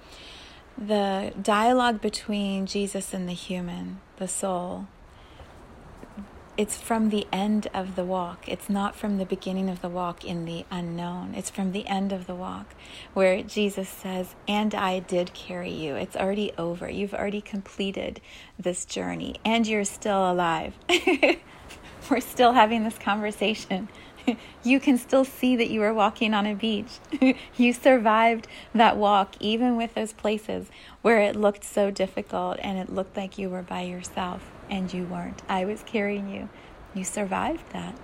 The 0.78 1.34
dialogue 1.40 2.00
between 2.00 2.66
Jesus 2.66 3.12
and 3.12 3.28
the 3.28 3.34
human, 3.34 4.00
the 4.16 4.28
soul, 4.28 4.86
it's 6.56 6.76
from 6.76 7.08
the 7.08 7.26
end 7.32 7.68
of 7.72 7.96
the 7.96 8.04
walk. 8.04 8.46
It's 8.46 8.68
not 8.68 8.94
from 8.94 9.16
the 9.16 9.24
beginning 9.24 9.70
of 9.70 9.80
the 9.80 9.88
walk 9.88 10.22
in 10.22 10.44
the 10.44 10.66
unknown. 10.70 11.34
It's 11.34 11.48
from 11.48 11.72
the 11.72 11.86
end 11.86 12.12
of 12.12 12.26
the 12.26 12.34
walk 12.34 12.74
where 13.14 13.42
Jesus 13.42 13.88
says, 13.88 14.34
And 14.46 14.74
I 14.74 14.98
did 14.98 15.32
carry 15.32 15.72
you. 15.72 15.94
It's 15.94 16.14
already 16.14 16.52
over. 16.58 16.90
You've 16.90 17.14
already 17.14 17.40
completed 17.40 18.20
this 18.58 18.84
journey 18.84 19.36
and 19.44 19.66
you're 19.66 19.84
still 19.84 20.30
alive. 20.30 20.74
We're 22.10 22.20
still 22.20 22.52
having 22.52 22.84
this 22.84 22.98
conversation. 22.98 23.88
you 24.62 24.78
can 24.78 24.98
still 24.98 25.24
see 25.24 25.56
that 25.56 25.70
you 25.70 25.80
were 25.80 25.94
walking 25.94 26.34
on 26.34 26.46
a 26.46 26.54
beach. 26.54 26.98
you 27.56 27.72
survived 27.72 28.46
that 28.74 28.98
walk, 28.98 29.36
even 29.40 29.76
with 29.76 29.94
those 29.94 30.12
places 30.12 30.68
where 31.00 31.18
it 31.18 31.34
looked 31.34 31.64
so 31.64 31.90
difficult 31.90 32.58
and 32.60 32.78
it 32.78 32.92
looked 32.92 33.16
like 33.16 33.38
you 33.38 33.48
were 33.48 33.62
by 33.62 33.80
yourself 33.82 34.51
and 34.72 34.92
you 34.92 35.04
weren't. 35.04 35.42
I 35.50 35.66
was 35.66 35.84
carrying 35.84 36.30
you. 36.30 36.48
You 36.94 37.04
survived 37.04 37.72
that. 37.74 37.94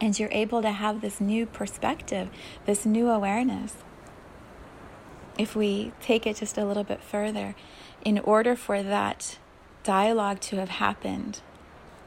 And 0.00 0.16
you're 0.18 0.30
able 0.30 0.62
to 0.62 0.70
have 0.70 1.00
this 1.00 1.20
new 1.20 1.46
perspective, 1.46 2.30
this 2.64 2.86
new 2.86 3.10
awareness. 3.10 3.74
If 5.36 5.56
we 5.56 5.92
take 6.00 6.28
it 6.28 6.36
just 6.36 6.56
a 6.56 6.64
little 6.64 6.84
bit 6.84 7.02
further, 7.02 7.56
in 8.04 8.20
order 8.20 8.54
for 8.54 8.84
that 8.84 9.38
dialogue 9.82 10.40
to 10.42 10.56
have 10.56 10.68
happened, 10.68 11.40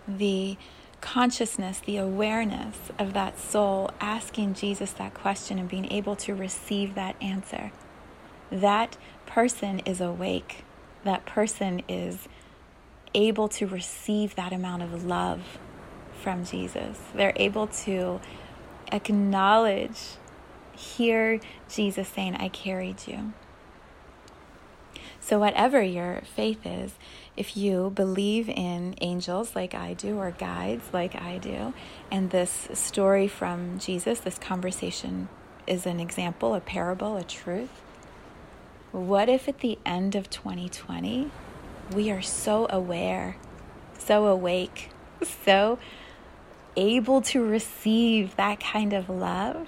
the 0.07 0.57
consciousness, 1.01 1.81
the 1.85 1.97
awareness 1.97 2.77
of 2.97 3.11
that 3.13 3.37
soul 3.37 3.91
asking 3.99 4.53
Jesus 4.53 4.91
that 4.93 5.13
question 5.13 5.59
and 5.59 5.67
being 5.67 5.91
able 5.91 6.15
to 6.15 6.33
receive 6.33 6.95
that 6.95 7.21
answer, 7.21 7.73
that 8.49 8.97
person 9.25 9.79
is 9.79 9.99
awake. 9.99 10.63
That 11.03 11.25
person 11.25 11.81
is 11.89 12.29
able 13.15 13.47
to 13.47 13.67
receive 13.67 14.35
that 14.35 14.53
amount 14.53 14.83
of 14.83 15.05
love 15.05 15.57
from 16.21 16.45
Jesus. 16.45 16.97
They're 17.13 17.33
able 17.35 17.67
to 17.67 18.19
acknowledge, 18.91 20.17
hear 20.75 21.39
Jesus 21.69 22.07
saying, 22.07 22.35
I 22.35 22.49
carried 22.49 23.07
you. 23.07 23.33
So, 25.19 25.39
whatever 25.39 25.81
your 25.81 26.21
faith 26.35 26.65
is, 26.65 26.95
if 27.37 27.55
you 27.55 27.91
believe 27.95 28.49
in 28.49 28.95
angels 28.99 29.55
like 29.55 29.73
I 29.73 29.93
do, 29.93 30.17
or 30.17 30.31
guides 30.31 30.83
like 30.91 31.15
I 31.15 31.37
do, 31.37 31.73
and 32.11 32.29
this 32.29 32.67
story 32.73 33.27
from 33.29 33.79
Jesus, 33.79 34.19
this 34.19 34.37
conversation 34.37 35.29
is 35.65 35.85
an 35.85 36.01
example, 36.01 36.53
a 36.55 36.59
parable, 36.59 37.15
a 37.15 37.23
truth, 37.23 37.69
what 38.91 39.29
if 39.29 39.47
at 39.47 39.59
the 39.59 39.79
end 39.85 40.13
of 40.13 40.29
2020, 40.29 41.31
we 41.91 42.11
are 42.11 42.21
so 42.21 42.67
aware, 42.69 43.37
so 43.97 44.27
awake, 44.27 44.89
so 45.45 45.79
able 46.75 47.21
to 47.21 47.43
receive 47.43 48.35
that 48.35 48.59
kind 48.59 48.93
of 48.93 49.09
love 49.09 49.67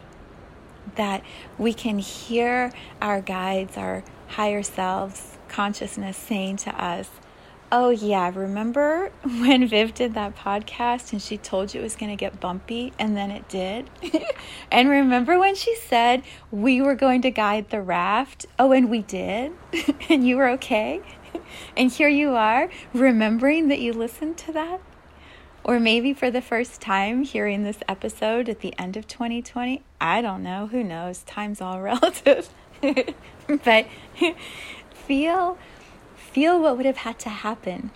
that 0.96 1.24
we 1.58 1.74
can 1.74 2.00
hear 2.00 2.72
our 3.02 3.22
guides, 3.22 3.78
our 3.78 4.04
higher 4.30 4.64
selves, 4.64 5.38
consciousness 5.48 6.18
saying 6.18 6.58
to 6.58 6.84
us, 6.84 7.10
Oh, 7.72 7.90
yeah, 7.90 8.32
remember 8.34 9.12
when 9.24 9.68
Viv 9.68 9.94
did 9.94 10.14
that 10.14 10.36
podcast 10.38 11.12
and 11.12 11.22
she 11.22 11.38
told 11.38 11.74
you 11.74 11.80
it 11.80 11.84
was 11.84 11.96
going 11.96 12.12
to 12.12 12.16
get 12.16 12.40
bumpy 12.40 12.94
and 13.00 13.18
then 13.18 13.32
it 13.32 13.50
did? 13.50 13.90
and 14.72 14.88
remember 14.88 15.40
when 15.40 15.56
she 15.56 15.76
said 15.76 16.24
we 16.52 16.82
were 16.82 16.96
going 16.96 17.22
to 17.24 17.32
guide 17.32 17.72
the 17.72 17.82
raft? 17.82 18.46
Oh, 18.60 18.72
and 18.72 18.90
we 18.90 19.02
did? 19.02 19.52
and 20.10 20.26
you 20.28 20.38
were 20.38 20.50
okay? 20.50 21.02
and 21.78 21.92
here 21.92 22.10
you 22.10 22.36
are 22.36 22.70
remembering 22.94 23.68
that 23.70 23.80
you 23.80 23.94
listened 23.94 24.38
to 24.38 24.52
that. 24.54 24.82
Or 25.64 25.80
maybe 25.80 26.14
for 26.14 26.30
the 26.30 26.42
first 26.42 26.80
time 26.80 27.24
hearing 27.24 27.64
this 27.64 27.80
episode 27.88 28.50
at 28.50 28.60
the 28.60 28.78
end 28.78 28.96
of 28.98 29.08
2020. 29.08 29.82
I 30.00 30.22
don't 30.22 30.44
know. 30.44 30.68
Who 30.68 30.84
knows? 30.84 31.24
Time's 31.24 31.60
all 31.60 31.82
relative. 31.82 32.50
but 33.64 33.88
feel 34.94 35.58
feel 36.16 36.62
what 36.62 36.76
would 36.76 36.86
have 36.86 36.98
had 36.98 37.18
to 37.18 37.30
happen 37.30 37.90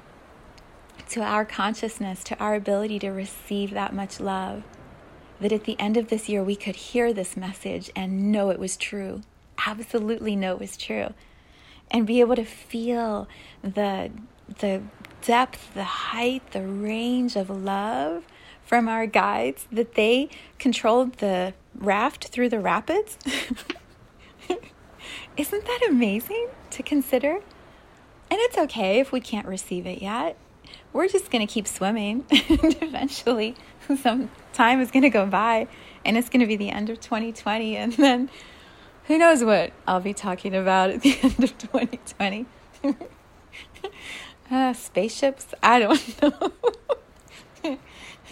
to 1.09 1.21
our 1.21 1.43
consciousness, 1.43 2.23
to 2.23 2.37
our 2.39 2.55
ability 2.55 2.97
to 2.99 3.09
receive 3.09 3.71
that 3.71 3.93
much 3.93 4.19
love. 4.19 4.63
That 5.41 5.51
at 5.51 5.65
the 5.65 5.79
end 5.79 5.97
of 5.97 6.09
this 6.09 6.27
year, 6.27 6.43
we 6.43 6.55
could 6.55 6.75
hear 6.75 7.13
this 7.13 7.37
message 7.37 7.91
and 7.95 8.31
know 8.31 8.49
it 8.49 8.59
was 8.59 8.77
true. 8.77 9.21
Absolutely 9.65 10.35
know 10.35 10.53
it 10.53 10.59
was 10.59 10.75
true 10.75 11.13
and 11.91 12.05
be 12.05 12.19
able 12.19 12.35
to 12.35 12.45
feel 12.45 13.27
the 13.61 14.11
the 14.59 14.81
depth, 15.21 15.73
the 15.73 15.83
height, 15.83 16.51
the 16.51 16.65
range 16.65 17.35
of 17.35 17.49
love 17.49 18.23
from 18.63 18.87
our 18.87 19.05
guides 19.05 19.67
that 19.71 19.95
they 19.95 20.29
controlled 20.57 21.13
the 21.13 21.53
raft 21.75 22.27
through 22.27 22.49
the 22.49 22.59
rapids. 22.59 23.17
Isn't 25.37 25.65
that 25.65 25.87
amazing 25.89 26.49
to 26.71 26.83
consider? 26.83 27.39
And 28.31 28.39
it's 28.41 28.57
okay 28.57 28.99
if 28.99 29.11
we 29.11 29.21
can't 29.21 29.47
receive 29.47 29.85
it 29.87 30.01
yet. 30.01 30.37
We're 30.93 31.07
just 31.07 31.31
going 31.31 31.45
to 31.45 31.51
keep 31.51 31.67
swimming. 31.67 32.25
and 32.31 32.77
eventually, 32.81 33.55
some 34.01 34.29
time 34.53 34.81
is 34.81 34.91
going 34.91 35.03
to 35.03 35.09
go 35.09 35.25
by 35.25 35.67
and 36.05 36.17
it's 36.17 36.29
going 36.29 36.41
to 36.41 36.45
be 36.45 36.55
the 36.55 36.69
end 36.69 36.89
of 36.89 36.99
2020. 36.99 37.75
And 37.75 37.93
then 37.93 38.29
who 39.09 39.17
knows 39.17 39.43
what 39.43 39.73
I'll 39.87 39.99
be 39.99 40.13
talking 40.13 40.55
about 40.55 40.91
at 40.91 41.01
the 41.01 41.17
end 41.23 41.43
of 41.43 41.57
2020? 41.57 42.45
uh, 44.51 44.73
spaceships? 44.73 45.47
I 45.63 45.79
don't 45.79 46.21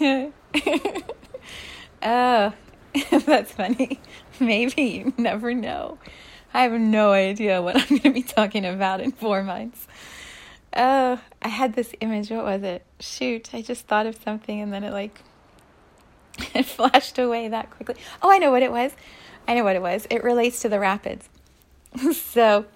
know. 0.00 0.32
uh, 2.00 2.52
That's 3.26 3.50
funny. 3.52 4.00
Maybe 4.38 4.82
you 4.82 5.12
never 5.18 5.52
know. 5.52 5.98
I 6.54 6.62
have 6.62 6.72
no 6.80 7.10
idea 7.10 7.60
what 7.60 7.76
I'm 7.76 7.88
going 7.88 8.00
to 8.02 8.10
be 8.12 8.22
talking 8.22 8.64
about 8.64 9.00
in 9.00 9.10
four 9.10 9.42
months. 9.42 9.88
Oh, 10.76 11.20
I 11.42 11.48
had 11.48 11.74
this 11.74 11.92
image. 12.00 12.30
What 12.30 12.44
was 12.44 12.62
it? 12.62 12.84
Shoot, 13.00 13.52
I 13.52 13.62
just 13.62 13.88
thought 13.88 14.06
of 14.06 14.14
something 14.22 14.60
and 14.60 14.72
then 14.72 14.84
it 14.84 14.92
like 14.92 15.22
it 16.54 16.66
flashed 16.66 17.18
away 17.18 17.48
that 17.48 17.68
quickly. 17.72 17.96
Oh, 18.22 18.30
I 18.30 18.38
know 18.38 18.52
what 18.52 18.62
it 18.62 18.70
was. 18.70 18.92
I 19.48 19.54
know 19.54 19.64
what 19.64 19.74
it 19.74 19.82
was. 19.82 20.06
It 20.10 20.22
relates 20.22 20.60
to 20.60 20.68
the 20.68 20.78
rapids. 20.78 21.28
so 22.12 22.66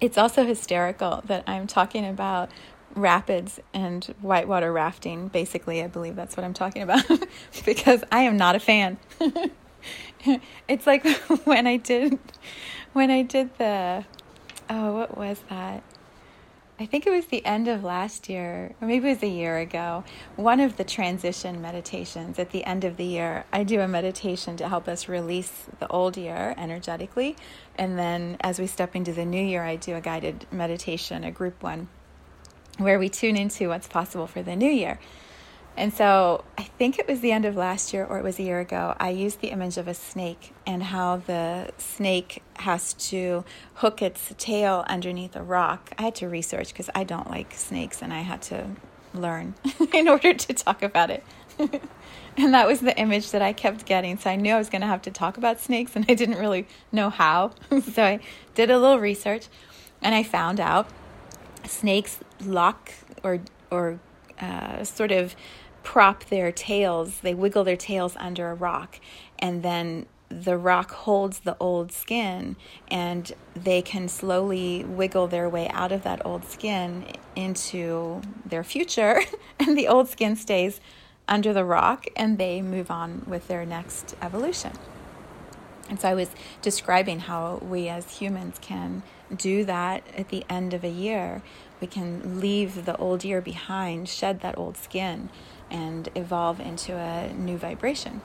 it's 0.00 0.16
also 0.16 0.44
hysterical 0.44 1.22
that 1.26 1.44
I'm 1.46 1.66
talking 1.66 2.06
about 2.06 2.50
rapids 2.94 3.60
and 3.74 4.04
whitewater 4.22 4.72
rafting. 4.72 5.28
Basically, 5.28 5.82
I 5.82 5.86
believe 5.86 6.16
that's 6.16 6.36
what 6.36 6.44
I'm 6.44 6.54
talking 6.54 6.82
about 6.82 7.04
because 7.66 8.02
I 8.10 8.22
am 8.22 8.38
not 8.38 8.56
a 8.56 8.60
fan. 8.60 8.96
it's 10.68 10.86
like 10.86 11.06
when 11.44 11.66
I 11.66 11.76
did 11.76 12.18
when 12.94 13.10
I 13.10 13.22
did 13.22 13.56
the 13.58 14.04
oh, 14.70 14.92
what 14.94 15.18
was 15.18 15.42
that? 15.50 15.82
I 16.76 16.86
think 16.86 17.06
it 17.06 17.10
was 17.10 17.26
the 17.26 17.44
end 17.46 17.68
of 17.68 17.84
last 17.84 18.28
year, 18.28 18.74
or 18.80 18.88
maybe 18.88 19.06
it 19.06 19.14
was 19.14 19.22
a 19.22 19.28
year 19.28 19.58
ago, 19.58 20.02
one 20.34 20.58
of 20.58 20.76
the 20.76 20.82
transition 20.82 21.62
meditations 21.62 22.36
at 22.36 22.50
the 22.50 22.64
end 22.64 22.82
of 22.82 22.96
the 22.96 23.04
year. 23.04 23.44
I 23.52 23.62
do 23.62 23.80
a 23.80 23.86
meditation 23.86 24.56
to 24.56 24.68
help 24.68 24.88
us 24.88 25.08
release 25.08 25.66
the 25.78 25.86
old 25.86 26.16
year 26.16 26.52
energetically. 26.58 27.36
And 27.76 27.96
then 27.96 28.38
as 28.40 28.58
we 28.58 28.66
step 28.66 28.96
into 28.96 29.12
the 29.12 29.24
new 29.24 29.44
year, 29.44 29.62
I 29.62 29.76
do 29.76 29.94
a 29.94 30.00
guided 30.00 30.46
meditation, 30.50 31.22
a 31.22 31.30
group 31.30 31.62
one, 31.62 31.86
where 32.78 32.98
we 32.98 33.08
tune 33.08 33.36
into 33.36 33.68
what's 33.68 33.86
possible 33.86 34.26
for 34.26 34.42
the 34.42 34.56
new 34.56 34.70
year. 34.70 34.98
And 35.76 35.92
so 35.92 36.44
I 36.56 36.62
think 36.62 36.98
it 36.98 37.08
was 37.08 37.20
the 37.20 37.32
end 37.32 37.44
of 37.44 37.56
last 37.56 37.92
year 37.92 38.04
or 38.04 38.18
it 38.18 38.24
was 38.24 38.38
a 38.38 38.42
year 38.42 38.60
ago. 38.60 38.94
I 39.00 39.10
used 39.10 39.40
the 39.40 39.48
image 39.48 39.76
of 39.76 39.88
a 39.88 39.94
snake 39.94 40.54
and 40.66 40.84
how 40.84 41.16
the 41.16 41.72
snake 41.78 42.42
has 42.58 42.94
to 42.94 43.44
hook 43.74 44.00
its 44.00 44.32
tail 44.38 44.84
underneath 44.88 45.34
a 45.34 45.42
rock. 45.42 45.90
I 45.98 46.02
had 46.02 46.14
to 46.16 46.28
research 46.28 46.68
because 46.68 46.90
I 46.94 47.02
don't 47.02 47.28
like 47.28 47.54
snakes 47.54 48.02
and 48.02 48.12
I 48.12 48.20
had 48.20 48.40
to 48.42 48.70
learn 49.12 49.54
in 49.92 50.08
order 50.08 50.32
to 50.32 50.54
talk 50.54 50.82
about 50.82 51.10
it. 51.10 51.24
and 52.36 52.54
that 52.54 52.66
was 52.66 52.80
the 52.80 52.96
image 52.96 53.32
that 53.32 53.42
I 53.42 53.52
kept 53.52 53.84
getting. 53.84 54.16
So 54.18 54.30
I 54.30 54.36
knew 54.36 54.54
I 54.54 54.58
was 54.58 54.68
going 54.68 54.82
to 54.82 54.86
have 54.88 55.02
to 55.02 55.10
talk 55.10 55.36
about 55.38 55.60
snakes 55.60 55.96
and 55.96 56.04
I 56.08 56.14
didn't 56.14 56.38
really 56.38 56.68
know 56.92 57.10
how. 57.10 57.52
so 57.92 58.04
I 58.04 58.20
did 58.54 58.70
a 58.70 58.78
little 58.78 59.00
research 59.00 59.48
and 60.02 60.14
I 60.14 60.22
found 60.22 60.60
out 60.60 60.88
snakes 61.66 62.20
lock 62.44 62.92
or 63.22 63.40
or 63.70 63.98
uh, 64.40 64.84
sort 64.84 65.10
of 65.10 65.34
prop 65.84 66.24
their 66.24 66.50
tails, 66.50 67.20
they 67.20 67.34
wiggle 67.34 67.62
their 67.62 67.76
tails 67.76 68.16
under 68.18 68.50
a 68.50 68.54
rock, 68.54 68.98
and 69.38 69.62
then 69.62 70.06
the 70.28 70.58
rock 70.58 70.90
holds 70.90 71.40
the 71.40 71.56
old 71.60 71.92
skin, 71.92 72.56
and 72.88 73.32
they 73.54 73.80
can 73.80 74.08
slowly 74.08 74.82
wiggle 74.82 75.28
their 75.28 75.48
way 75.48 75.68
out 75.68 75.92
of 75.92 76.02
that 76.02 76.24
old 76.26 76.44
skin 76.44 77.04
into 77.36 78.20
their 78.44 78.64
future, 78.64 79.20
and 79.60 79.78
the 79.78 79.86
old 79.86 80.08
skin 80.08 80.34
stays 80.34 80.80
under 81.28 81.52
the 81.52 81.64
rock, 81.64 82.06
and 82.16 82.38
they 82.38 82.60
move 82.60 82.90
on 82.90 83.22
with 83.26 83.46
their 83.46 83.64
next 83.64 84.16
evolution. 84.20 84.72
And 85.88 86.00
so 86.00 86.08
I 86.08 86.14
was 86.14 86.30
describing 86.62 87.20
how 87.20 87.58
we 87.62 87.88
as 87.88 88.18
humans 88.18 88.56
can 88.60 89.02
do 89.34 89.64
that 89.64 90.02
at 90.16 90.30
the 90.30 90.44
end 90.48 90.72
of 90.72 90.82
a 90.82 90.88
year. 90.88 91.42
We 91.80 91.86
can 91.86 92.40
leave 92.40 92.86
the 92.86 92.96
old 92.96 93.22
year 93.24 93.42
behind, 93.42 94.08
shed 94.08 94.40
that 94.40 94.56
old 94.56 94.78
skin, 94.78 95.28
and 95.74 96.08
evolve 96.14 96.60
into 96.60 96.96
a 96.96 97.32
new 97.32 97.58
vibration. 97.58 98.20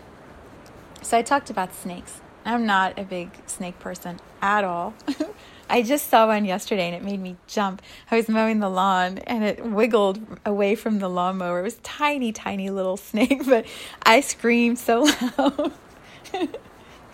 So 1.01 1.17
I 1.17 1.23
talked 1.23 1.49
about 1.49 1.73
snakes. 1.73 2.21
I'm 2.45 2.65
not 2.65 2.97
a 2.99 3.03
big 3.03 3.31
snake 3.47 3.79
person 3.79 4.19
at 4.41 4.63
all. 4.63 4.93
I 5.69 5.81
just 5.81 6.09
saw 6.09 6.27
one 6.27 6.45
yesterday 6.45 6.87
and 6.87 6.95
it 6.95 7.03
made 7.03 7.19
me 7.19 7.37
jump. 7.47 7.81
I 8.11 8.15
was 8.17 8.29
mowing 8.29 8.59
the 8.59 8.69
lawn 8.69 9.17
and 9.19 9.43
it 9.43 9.65
wiggled 9.65 10.19
away 10.45 10.75
from 10.75 10.99
the 10.99 11.09
lawnmower. 11.09 11.59
It 11.59 11.63
was 11.63 11.77
tiny, 11.83 12.31
tiny 12.31 12.69
little 12.69 12.97
snake, 13.09 13.41
but 13.45 13.65
I 14.03 14.21
screamed 14.21 14.77
so 14.77 15.01
loud. 15.37 15.73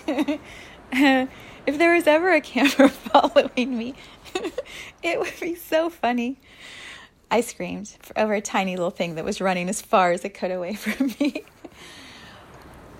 if 0.07 0.39
there 1.65 1.95
was 1.95 2.07
ever 2.07 2.31
a 2.33 2.41
camera 2.41 2.89
following 2.89 3.77
me, 3.77 3.95
it 5.01 5.17
would 5.17 5.39
be 5.39 5.55
so 5.55 5.89
funny. 5.89 6.37
I 7.31 7.41
screamed 7.41 7.95
over 8.15 8.33
a 8.33 8.41
tiny 8.41 8.75
little 8.75 8.91
thing 8.91 9.15
that 9.15 9.25
was 9.25 9.41
running 9.41 9.69
as 9.69 9.81
far 9.81 10.11
as 10.11 10.23
it 10.23 10.33
could 10.33 10.51
away 10.51 10.73
from 10.75 11.07
me. 11.19 11.43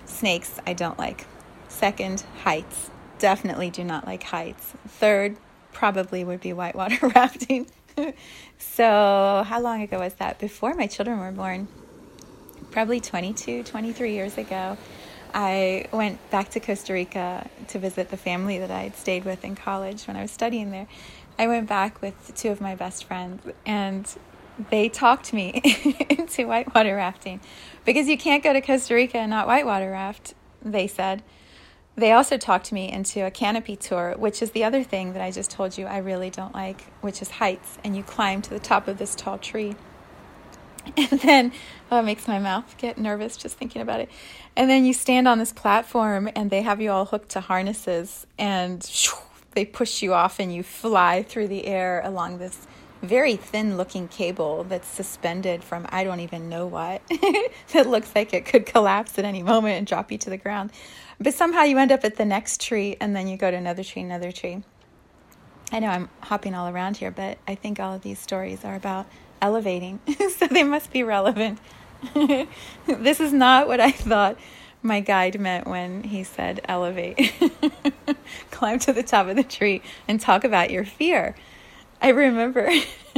Snakes, 0.04 0.58
I 0.66 0.72
don't 0.72 0.98
like. 0.98 1.26
Second, 1.68 2.24
heights. 2.42 2.90
Definitely 3.18 3.70
do 3.70 3.84
not 3.84 4.06
like 4.06 4.22
heights. 4.22 4.72
Third, 4.88 5.36
probably 5.72 6.24
would 6.24 6.40
be 6.40 6.52
whitewater 6.52 7.08
rafting. 7.14 7.66
so, 8.58 9.44
how 9.46 9.60
long 9.60 9.82
ago 9.82 9.98
was 9.98 10.14
that? 10.14 10.38
Before 10.38 10.74
my 10.74 10.86
children 10.86 11.18
were 11.18 11.32
born. 11.32 11.68
Probably 12.70 13.00
22, 13.00 13.62
23 13.62 14.12
years 14.12 14.38
ago. 14.38 14.76
I 15.34 15.86
went 15.92 16.30
back 16.30 16.50
to 16.50 16.60
Costa 16.60 16.94
Rica 16.94 17.48
to 17.68 17.78
visit 17.78 18.10
the 18.10 18.16
family 18.16 18.58
that 18.58 18.70
I 18.70 18.84
had 18.84 18.96
stayed 18.96 19.24
with 19.24 19.44
in 19.44 19.54
college 19.54 20.04
when 20.04 20.16
I 20.16 20.22
was 20.22 20.30
studying 20.30 20.70
there. 20.70 20.86
I 21.38 21.46
went 21.46 21.68
back 21.68 22.00
with 22.00 22.32
two 22.34 22.50
of 22.50 22.60
my 22.60 22.74
best 22.74 23.04
friends 23.04 23.42
and 23.64 24.06
they 24.70 24.88
talked 24.88 25.32
me 25.32 25.60
into 26.10 26.46
whitewater 26.46 26.96
rafting 26.96 27.40
because 27.84 28.08
you 28.08 28.16
can't 28.16 28.42
go 28.42 28.52
to 28.52 28.60
Costa 28.60 28.94
Rica 28.94 29.18
and 29.18 29.30
not 29.30 29.46
whitewater 29.46 29.90
raft, 29.90 30.34
they 30.62 30.86
said. 30.86 31.22
They 31.94 32.12
also 32.12 32.36
talked 32.36 32.72
me 32.72 32.92
into 32.92 33.24
a 33.24 33.30
canopy 33.30 33.74
tour, 33.74 34.14
which 34.18 34.42
is 34.42 34.50
the 34.50 34.64
other 34.64 34.84
thing 34.84 35.14
that 35.14 35.22
I 35.22 35.30
just 35.30 35.50
told 35.50 35.78
you 35.78 35.86
I 35.86 35.98
really 35.98 36.28
don't 36.28 36.54
like, 36.54 36.82
which 37.00 37.22
is 37.22 37.30
heights. 37.30 37.78
And 37.82 37.96
you 37.96 38.02
climb 38.02 38.42
to 38.42 38.50
the 38.50 38.60
top 38.60 38.86
of 38.86 38.98
this 38.98 39.14
tall 39.14 39.38
tree. 39.38 39.74
And 40.96 41.18
then, 41.20 41.52
oh, 41.90 41.98
it 41.98 42.04
makes 42.04 42.28
my 42.28 42.38
mouth 42.38 42.76
get 42.78 42.96
nervous 42.96 43.36
just 43.36 43.56
thinking 43.56 43.82
about 43.82 43.98
it. 43.98 44.08
And 44.54 44.70
then 44.70 44.84
you 44.84 44.92
stand 44.92 45.26
on 45.26 45.38
this 45.38 45.52
platform 45.52 46.30
and 46.36 46.48
they 46.48 46.62
have 46.62 46.80
you 46.80 46.92
all 46.92 47.06
hooked 47.06 47.30
to 47.30 47.40
harnesses 47.40 48.24
and 48.38 48.84
shoo, 48.84 49.16
they 49.56 49.64
push 49.64 50.02
you 50.02 50.14
off 50.14 50.38
and 50.38 50.54
you 50.54 50.62
fly 50.62 51.22
through 51.22 51.48
the 51.48 51.66
air 51.66 52.00
along 52.04 52.38
this 52.38 52.68
very 53.02 53.36
thin 53.36 53.76
looking 53.76 54.06
cable 54.06 54.64
that's 54.64 54.86
suspended 54.86 55.64
from 55.64 55.86
I 55.88 56.04
don't 56.04 56.20
even 56.20 56.48
know 56.48 56.66
what 56.66 57.02
that 57.72 57.86
looks 57.88 58.12
like 58.14 58.32
it 58.34 58.44
could 58.44 58.66
collapse 58.66 59.18
at 59.18 59.24
any 59.24 59.42
moment 59.42 59.78
and 59.78 59.86
drop 59.86 60.12
you 60.12 60.18
to 60.18 60.30
the 60.30 60.36
ground. 60.36 60.70
But 61.18 61.34
somehow 61.34 61.62
you 61.62 61.78
end 61.78 61.90
up 61.90 62.04
at 62.04 62.16
the 62.16 62.24
next 62.24 62.60
tree 62.60 62.96
and 63.00 63.16
then 63.16 63.28
you 63.28 63.36
go 63.36 63.50
to 63.50 63.56
another 63.56 63.82
tree, 63.82 64.02
another 64.02 64.30
tree. 64.30 64.62
I 65.72 65.80
know 65.80 65.88
I'm 65.88 66.10
hopping 66.20 66.54
all 66.54 66.68
around 66.68 66.98
here, 66.98 67.10
but 67.10 67.38
I 67.48 67.54
think 67.54 67.80
all 67.80 67.94
of 67.94 68.02
these 68.02 68.18
stories 68.18 68.64
are 68.64 68.76
about 68.76 69.06
elevating, 69.40 70.00
so 70.38 70.46
they 70.46 70.62
must 70.62 70.92
be 70.92 71.02
relevant. 71.02 71.58
this 72.86 73.20
is 73.20 73.32
not 73.32 73.66
what 73.66 73.80
I 73.80 73.90
thought 73.90 74.38
my 74.86 75.00
guide 75.00 75.38
meant 75.40 75.66
when 75.66 76.04
he 76.04 76.24
said 76.24 76.60
elevate. 76.64 77.34
Climb 78.50 78.78
to 78.80 78.92
the 78.92 79.02
top 79.02 79.26
of 79.26 79.36
the 79.36 79.44
tree 79.44 79.82
and 80.08 80.20
talk 80.20 80.44
about 80.44 80.70
your 80.70 80.84
fear. 80.84 81.34
I 82.00 82.10
remember 82.10 82.68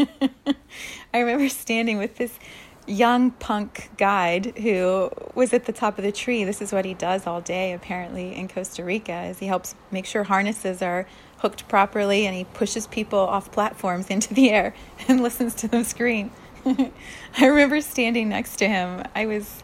I 1.14 1.18
remember 1.18 1.48
standing 1.48 1.98
with 1.98 2.16
this 2.16 2.38
young 2.86 3.30
punk 3.32 3.90
guide 3.98 4.56
who 4.58 5.10
was 5.34 5.52
at 5.52 5.66
the 5.66 5.72
top 5.72 5.98
of 5.98 6.04
the 6.04 6.12
tree. 6.12 6.44
This 6.44 6.62
is 6.62 6.72
what 6.72 6.84
he 6.84 6.94
does 6.94 7.26
all 7.26 7.40
day 7.40 7.72
apparently 7.72 8.34
in 8.34 8.48
Costa 8.48 8.82
Rica 8.82 9.24
is 9.24 9.38
he 9.38 9.46
helps 9.46 9.74
make 9.90 10.06
sure 10.06 10.24
harnesses 10.24 10.80
are 10.80 11.06
hooked 11.38 11.68
properly 11.68 12.26
and 12.26 12.34
he 12.34 12.44
pushes 12.44 12.86
people 12.86 13.18
off 13.18 13.52
platforms 13.52 14.06
into 14.10 14.34
the 14.34 14.50
air 14.50 14.74
and 15.06 15.22
listens 15.22 15.54
to 15.56 15.68
them 15.68 15.84
scream. 15.84 16.30
I 16.64 17.46
remember 17.46 17.80
standing 17.80 18.28
next 18.28 18.56
to 18.56 18.68
him. 18.68 19.02
I 19.14 19.26
was 19.26 19.62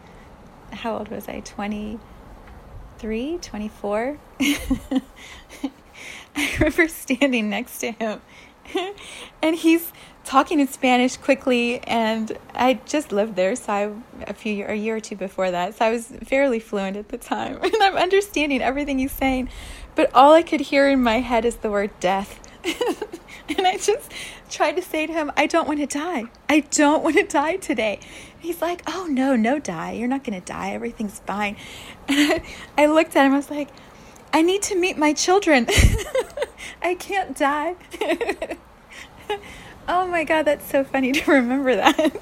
how 0.75 0.99
old 0.99 1.09
was 1.09 1.29
I? 1.29 1.41
23, 1.41 3.39
24? 3.39 4.19
I 6.37 6.51
remember 6.59 6.89
standing 6.89 7.49
next 7.51 7.79
to 7.79 7.93
him 7.93 8.21
and 9.43 9.57
he's 9.57 9.93
talking 10.25 10.61
in 10.61 10.69
Spanish 10.69 11.17
quickly 11.17 11.81
and 11.81 12.37
I 12.55 12.81
just 12.87 13.13
lived 13.13 13.37
there 13.37 13.55
so 13.57 13.73
I 13.73 13.91
a 14.27 14.35
few 14.35 14.65
a 14.67 14.75
year 14.75 14.97
or 14.97 15.01
two 15.01 15.17
before 15.17 15.51
that 15.51 15.77
so 15.77 15.85
I 15.85 15.91
was 15.91 16.07
fairly 16.25 16.61
fluent 16.61 16.97
at 16.97 17.09
the 17.09 17.19
time 17.19 17.59
and 17.63 17.75
I'm 17.83 17.97
understanding 17.97 18.63
everything 18.63 18.99
he's 18.99 19.13
saying 19.13 19.49
but 19.95 20.11
all 20.15 20.33
I 20.33 20.43
could 20.43 20.61
hear 20.61 20.89
in 20.89 21.03
my 21.03 21.21
head 21.21 21.45
is 21.45 21.57
the 21.57 21.71
word 21.71 21.91
death 22.01 22.41
and 23.57 23.67
I 23.67 23.77
just 23.77 24.13
tried 24.51 24.73
to 24.77 24.83
say 24.83 25.07
to 25.07 25.13
him, 25.13 25.31
I 25.37 25.47
don't 25.47 25.69
want 25.69 25.81
to 25.81 25.87
die. 25.87 26.25
I 26.49 26.61
don't 26.61 27.03
want 27.03 27.17
to 27.17 27.25
die 27.25 27.57
today. 27.57 28.01
He's 28.39 28.63
like, 28.63 28.83
Oh, 28.87 29.07
no, 29.11 29.37
no, 29.37 29.59
die. 29.59 29.93
You're 29.93 30.09
not 30.09 30.25
going 30.25 30.41
to 30.41 30.45
die. 30.45 30.73
Everything's 30.73 31.21
fine. 31.21 31.57
And 32.09 32.43
I 32.77 32.87
looked 32.87 33.17
at 33.17 33.27
him. 33.27 33.33
I 33.33 33.37
was 33.37 33.51
like, 33.51 33.69
I 34.33 34.43
need 34.43 34.63
to 34.63 34.79
meet 34.79 34.99
my 34.99 35.13
children. 35.13 35.67
I 36.83 36.95
can't 36.95 37.37
die. 37.37 37.77
oh 39.89 40.07
my 40.07 40.25
God, 40.25 40.43
that's 40.43 40.69
so 40.69 40.85
funny 40.85 41.13
to 41.13 41.31
remember 41.31 41.77
that. 41.77 42.21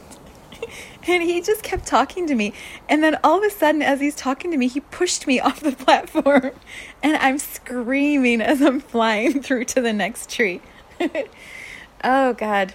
and 1.07 1.23
he 1.23 1.41
just 1.41 1.63
kept 1.63 1.87
talking 1.87 2.27
to 2.27 2.35
me. 2.35 2.53
And 2.89 3.03
then 3.03 3.19
all 3.25 3.39
of 3.39 3.45
a 3.45 3.51
sudden, 3.51 3.83
as 3.83 4.01
he's 4.01 4.15
talking 4.15 4.51
to 4.51 4.57
me, 4.57 4.69
he 4.69 4.81
pushed 4.81 5.27
me 5.27 5.41
off 5.41 5.61
the 5.61 5.73
platform. 5.73 6.53
And 7.03 7.17
I'm 7.17 7.39
screaming 7.39 8.41
as 8.41 8.61
I'm 8.61 8.81
flying 8.81 9.43
through 9.43 9.65
to 9.67 9.81
the 9.81 9.93
next 9.93 10.31
tree. 10.31 10.61
oh, 12.05 12.33
God. 12.35 12.75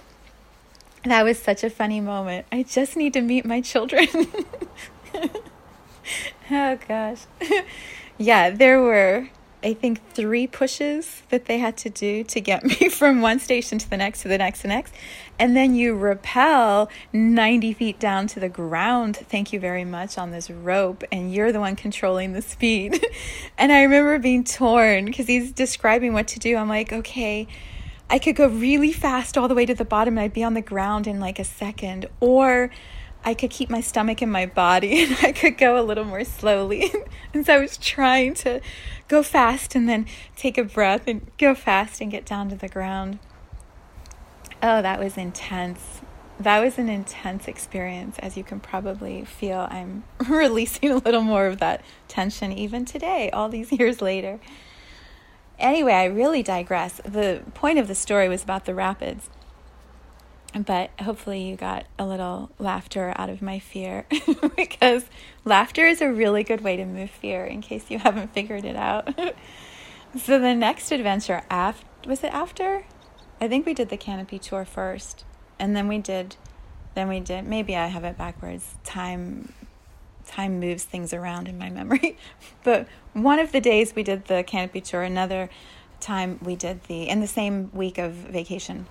That 1.04 1.24
was 1.24 1.38
such 1.38 1.62
a 1.64 1.70
funny 1.70 2.00
moment. 2.00 2.46
I 2.50 2.64
just 2.64 2.96
need 2.96 3.12
to 3.14 3.20
meet 3.20 3.44
my 3.44 3.60
children. 3.60 4.06
oh, 6.50 6.78
gosh. 6.88 7.26
yeah, 8.18 8.50
there 8.50 8.80
were 8.80 9.28
I 9.62 9.74
think, 9.74 10.00
three 10.12 10.46
pushes 10.46 11.22
that 11.30 11.46
they 11.46 11.58
had 11.58 11.76
to 11.78 11.90
do 11.90 12.22
to 12.24 12.40
get 12.40 12.64
me 12.64 12.88
from 12.88 13.20
one 13.20 13.40
station 13.40 13.78
to 13.78 13.90
the 13.90 13.96
next, 13.96 14.22
to 14.22 14.28
the 14.28 14.38
next, 14.38 14.58
to 14.58 14.62
the 14.62 14.68
next. 14.68 14.94
And 15.38 15.56
then 15.56 15.74
you 15.74 15.94
rappel 15.94 16.88
90 17.12 17.72
feet 17.72 17.98
down 17.98 18.28
to 18.28 18.40
the 18.40 18.48
ground, 18.48 19.16
thank 19.16 19.52
you 19.52 19.58
very 19.58 19.84
much, 19.84 20.16
on 20.16 20.30
this 20.30 20.48
rope. 20.48 21.02
And 21.10 21.32
you're 21.34 21.50
the 21.50 21.60
one 21.60 21.74
controlling 21.74 22.34
the 22.34 22.42
speed. 22.42 23.04
and 23.58 23.72
I 23.72 23.82
remember 23.82 24.18
being 24.20 24.44
torn 24.44 25.06
because 25.06 25.26
he's 25.26 25.50
describing 25.50 26.12
what 26.12 26.28
to 26.28 26.38
do. 26.38 26.56
I'm 26.56 26.68
like, 26.68 26.92
okay. 26.92 27.48
I 28.10 28.18
could 28.18 28.36
go 28.36 28.48
really 28.48 28.92
fast 28.92 29.36
all 29.36 29.48
the 29.48 29.54
way 29.54 29.66
to 29.66 29.74
the 29.74 29.84
bottom 29.84 30.16
and 30.16 30.24
I'd 30.24 30.32
be 30.32 30.44
on 30.44 30.54
the 30.54 30.62
ground 30.62 31.06
in 31.06 31.20
like 31.20 31.38
a 31.38 31.44
second. 31.44 32.06
Or 32.20 32.70
I 33.24 33.34
could 33.34 33.50
keep 33.50 33.68
my 33.68 33.80
stomach 33.80 34.22
in 34.22 34.30
my 34.30 34.46
body 34.46 35.02
and 35.04 35.16
I 35.22 35.32
could 35.32 35.58
go 35.58 35.80
a 35.80 35.84
little 35.84 36.04
more 36.04 36.24
slowly. 36.24 36.90
and 37.34 37.44
so 37.44 37.54
I 37.54 37.58
was 37.58 37.76
trying 37.76 38.34
to 38.34 38.60
go 39.08 39.22
fast 39.22 39.74
and 39.74 39.88
then 39.88 40.06
take 40.36 40.56
a 40.56 40.64
breath 40.64 41.06
and 41.06 41.30
go 41.38 41.54
fast 41.54 42.00
and 42.00 42.10
get 42.10 42.24
down 42.24 42.48
to 42.48 42.56
the 42.56 42.68
ground. 42.68 43.18
Oh, 44.62 44.82
that 44.82 44.98
was 44.98 45.16
intense. 45.16 46.00
That 46.40 46.60
was 46.60 46.78
an 46.78 46.88
intense 46.88 47.48
experience, 47.48 48.16
as 48.20 48.36
you 48.36 48.44
can 48.44 48.60
probably 48.60 49.24
feel. 49.24 49.66
I'm 49.70 50.04
releasing 50.28 50.90
a 50.90 50.96
little 50.96 51.22
more 51.22 51.46
of 51.46 51.58
that 51.58 51.82
tension 52.06 52.52
even 52.52 52.84
today, 52.84 53.28
all 53.30 53.48
these 53.48 53.72
years 53.72 54.00
later. 54.00 54.40
Anyway, 55.58 55.92
I 55.92 56.04
really 56.04 56.42
digress. 56.42 57.00
The 57.04 57.42
point 57.54 57.78
of 57.78 57.88
the 57.88 57.94
story 57.94 58.28
was 58.28 58.42
about 58.42 58.64
the 58.64 58.74
rapids 58.74 59.28
but 60.54 60.90
hopefully 61.00 61.42
you 61.42 61.56
got 61.56 61.86
a 61.98 62.06
little 62.06 62.50
laughter 62.58 63.12
out 63.16 63.28
of 63.28 63.42
my 63.42 63.58
fear 63.58 64.06
because 64.56 65.04
laughter 65.44 65.86
is 65.86 66.00
a 66.00 66.10
really 66.10 66.42
good 66.42 66.62
way 66.62 66.76
to 66.76 66.84
move 66.84 67.10
fear 67.10 67.44
in 67.44 67.60
case 67.60 67.90
you 67.90 67.98
haven't 67.98 68.32
figured 68.32 68.64
it 68.64 68.76
out. 68.76 69.14
so 70.18 70.38
the 70.38 70.54
next 70.54 70.90
adventure 70.90 71.42
after 71.50 71.86
was 72.06 72.24
it 72.24 72.32
after? 72.32 72.84
I 73.40 73.48
think 73.48 73.66
we 73.66 73.74
did 73.74 73.88
the 73.88 73.96
canopy 73.96 74.38
tour 74.38 74.64
first 74.64 75.24
and 75.58 75.76
then 75.76 75.88
we 75.88 75.98
did 75.98 76.36
then 76.94 77.08
we 77.08 77.20
did 77.20 77.46
maybe 77.46 77.76
I 77.76 77.86
have 77.86 78.04
it 78.04 78.16
backwards. 78.16 78.76
Time 78.84 79.52
time 80.28 80.60
moves 80.60 80.84
things 80.84 81.12
around 81.12 81.48
in 81.48 81.58
my 81.58 81.70
memory. 81.70 82.16
but 82.64 82.86
one 83.12 83.38
of 83.38 83.52
the 83.52 83.60
days 83.60 83.94
we 83.94 84.02
did 84.02 84.26
the 84.26 84.44
canopy 84.44 84.80
tour, 84.80 85.02
another 85.02 85.50
time 86.00 86.38
we 86.42 86.54
did 86.54 86.84
the 86.84 87.08
in 87.08 87.20
the 87.20 87.26
same 87.26 87.70
week 87.72 87.98
of 87.98 88.12
vacation 88.12 88.86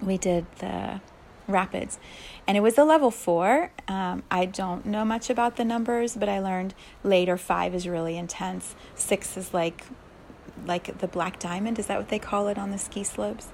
we 0.00 0.16
did 0.16 0.46
the 0.58 1.00
rapids. 1.48 1.98
And 2.46 2.56
it 2.56 2.60
was 2.60 2.78
a 2.78 2.84
level 2.84 3.10
four. 3.10 3.72
Um, 3.88 4.22
i 4.30 4.46
don't 4.46 4.86
know 4.86 5.04
much 5.04 5.28
about 5.28 5.56
the 5.56 5.64
numbers 5.64 6.16
but 6.16 6.28
i 6.28 6.38
learned 6.38 6.74
later 7.02 7.36
five 7.36 7.74
is 7.74 7.86
really 7.86 8.16
intense. 8.16 8.74
Six 8.94 9.36
is 9.36 9.52
like 9.52 9.84
like 10.66 10.98
the 10.98 11.08
black 11.08 11.38
diamond. 11.38 11.78
Is 11.78 11.86
that 11.86 11.98
what 11.98 12.08
they 12.08 12.18
call 12.18 12.48
it 12.48 12.58
on 12.58 12.70
the 12.70 12.78
ski 12.78 13.04
slopes? 13.04 13.48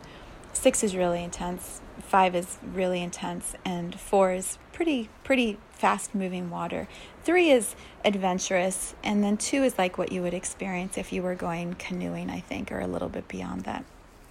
Six 0.52 0.82
is 0.82 0.94
really 0.96 1.22
intense. 1.22 1.80
Five 2.00 2.34
is 2.34 2.58
really 2.62 3.02
intense. 3.02 3.54
And 3.64 3.98
four 3.98 4.32
is 4.32 4.58
pretty 4.72 5.08
pretty 5.24 5.58
fast 5.78 6.14
moving 6.14 6.50
water 6.50 6.88
three 7.22 7.50
is 7.50 7.74
adventurous 8.04 8.94
and 9.02 9.22
then 9.22 9.36
two 9.36 9.62
is 9.62 9.78
like 9.78 9.96
what 9.96 10.12
you 10.12 10.20
would 10.20 10.34
experience 10.34 10.98
if 10.98 11.12
you 11.12 11.22
were 11.22 11.34
going 11.34 11.74
canoeing 11.74 12.28
i 12.28 12.40
think 12.40 12.70
or 12.70 12.80
a 12.80 12.86
little 12.86 13.08
bit 13.08 13.26
beyond 13.28 13.62
that 13.62 13.84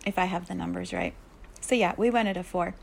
if 0.06 0.20
i 0.20 0.26
have 0.26 0.48
the 0.48 0.56
numbers 0.56 0.92
right 0.94 1.14
so, 1.62 1.76
yeah, 1.76 1.94
we 1.98 2.10
went 2.10 2.30
at 2.30 2.38
a 2.38 2.44
four. 2.44 2.76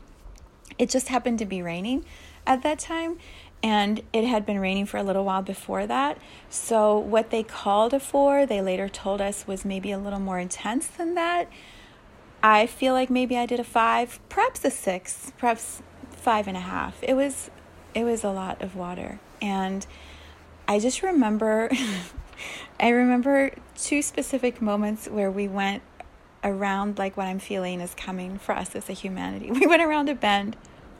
It 0.77 0.89
just 0.89 1.07
happened 1.07 1.39
to 1.39 1.45
be 1.45 1.61
raining 1.61 2.05
at 2.45 2.63
that 2.63 2.79
time, 2.79 3.17
and 3.63 4.01
it 4.13 4.25
had 4.25 4.45
been 4.45 4.59
raining 4.59 4.85
for 4.85 4.97
a 4.97 5.03
little 5.03 5.25
while 5.25 5.41
before 5.41 5.87
that. 5.87 6.17
So, 6.49 6.97
what 6.97 7.29
they 7.29 7.43
called 7.43 7.93
a 7.93 7.99
four, 7.99 8.45
they 8.45 8.61
later 8.61 8.89
told 8.89 9.21
us 9.21 9.47
was 9.47 9.65
maybe 9.65 9.91
a 9.91 9.97
little 9.97 10.19
more 10.19 10.39
intense 10.39 10.87
than 10.87 11.15
that. 11.15 11.49
I 12.43 12.67
feel 12.67 12.93
like 12.93 13.09
maybe 13.09 13.37
I 13.37 13.45
did 13.45 13.59
a 13.59 13.63
five, 13.63 14.19
perhaps 14.29 14.63
a 14.65 14.69
six, 14.69 15.33
perhaps 15.37 15.81
five 16.11 16.47
and 16.47 16.57
a 16.57 16.61
half. 16.61 16.99
It 17.01 17.15
was, 17.15 17.49
it 17.95 18.03
was 18.03 18.23
a 18.23 18.29
lot 18.29 18.61
of 18.61 18.75
water, 18.75 19.19
and 19.41 19.87
I 20.67 20.79
just 20.79 21.01
remember, 21.01 21.71
I 22.79 22.89
remember 22.89 23.51
two 23.75 24.01
specific 24.01 24.61
moments 24.61 25.07
where 25.07 25.31
we 25.31 25.47
went 25.47 25.81
around 26.43 26.97
like 26.99 27.17
what 27.17 27.25
I'm 27.25 27.39
feeling 27.39 27.81
is 27.81 27.93
coming 27.95 28.37
for 28.37 28.53
us 28.53 28.75
as 28.75 28.89
a 28.89 28.93
humanity. 28.93 29.51
We 29.59 29.65
went 29.65 29.81
around 29.81 30.09
a 30.09 30.15
bend 30.15 30.55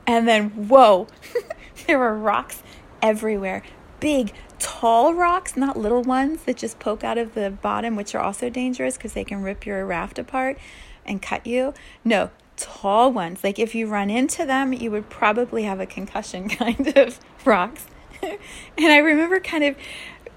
and 0.06 0.26
then 0.26 0.50
whoa, 0.68 1.06
there 1.86 1.98
were 1.98 2.16
rocks 2.16 2.62
everywhere. 3.00 3.62
Big, 4.00 4.32
tall 4.58 5.14
rocks, 5.14 5.56
not 5.56 5.76
little 5.76 6.02
ones 6.02 6.42
that 6.44 6.56
just 6.56 6.78
poke 6.78 7.02
out 7.02 7.16
of 7.16 7.34
the 7.34 7.50
bottom, 7.50 7.96
which 7.96 8.14
are 8.14 8.20
also 8.20 8.50
dangerous 8.50 8.96
because 8.96 9.14
they 9.14 9.24
can 9.24 9.42
rip 9.42 9.64
your 9.64 9.86
raft 9.86 10.18
apart 10.18 10.58
and 11.04 11.22
cut 11.22 11.46
you. 11.46 11.72
No, 12.04 12.30
tall 12.56 13.12
ones. 13.12 13.44
Like 13.44 13.58
if 13.58 13.74
you 13.74 13.86
run 13.86 14.10
into 14.10 14.44
them, 14.44 14.72
you 14.72 14.90
would 14.90 15.08
probably 15.08 15.64
have 15.64 15.80
a 15.80 15.86
concussion 15.86 16.48
kind 16.50 16.96
of 16.96 17.20
rocks. 17.44 17.86
and 18.22 18.38
I 18.78 18.98
remember 18.98 19.40
kind 19.40 19.64
of 19.64 19.76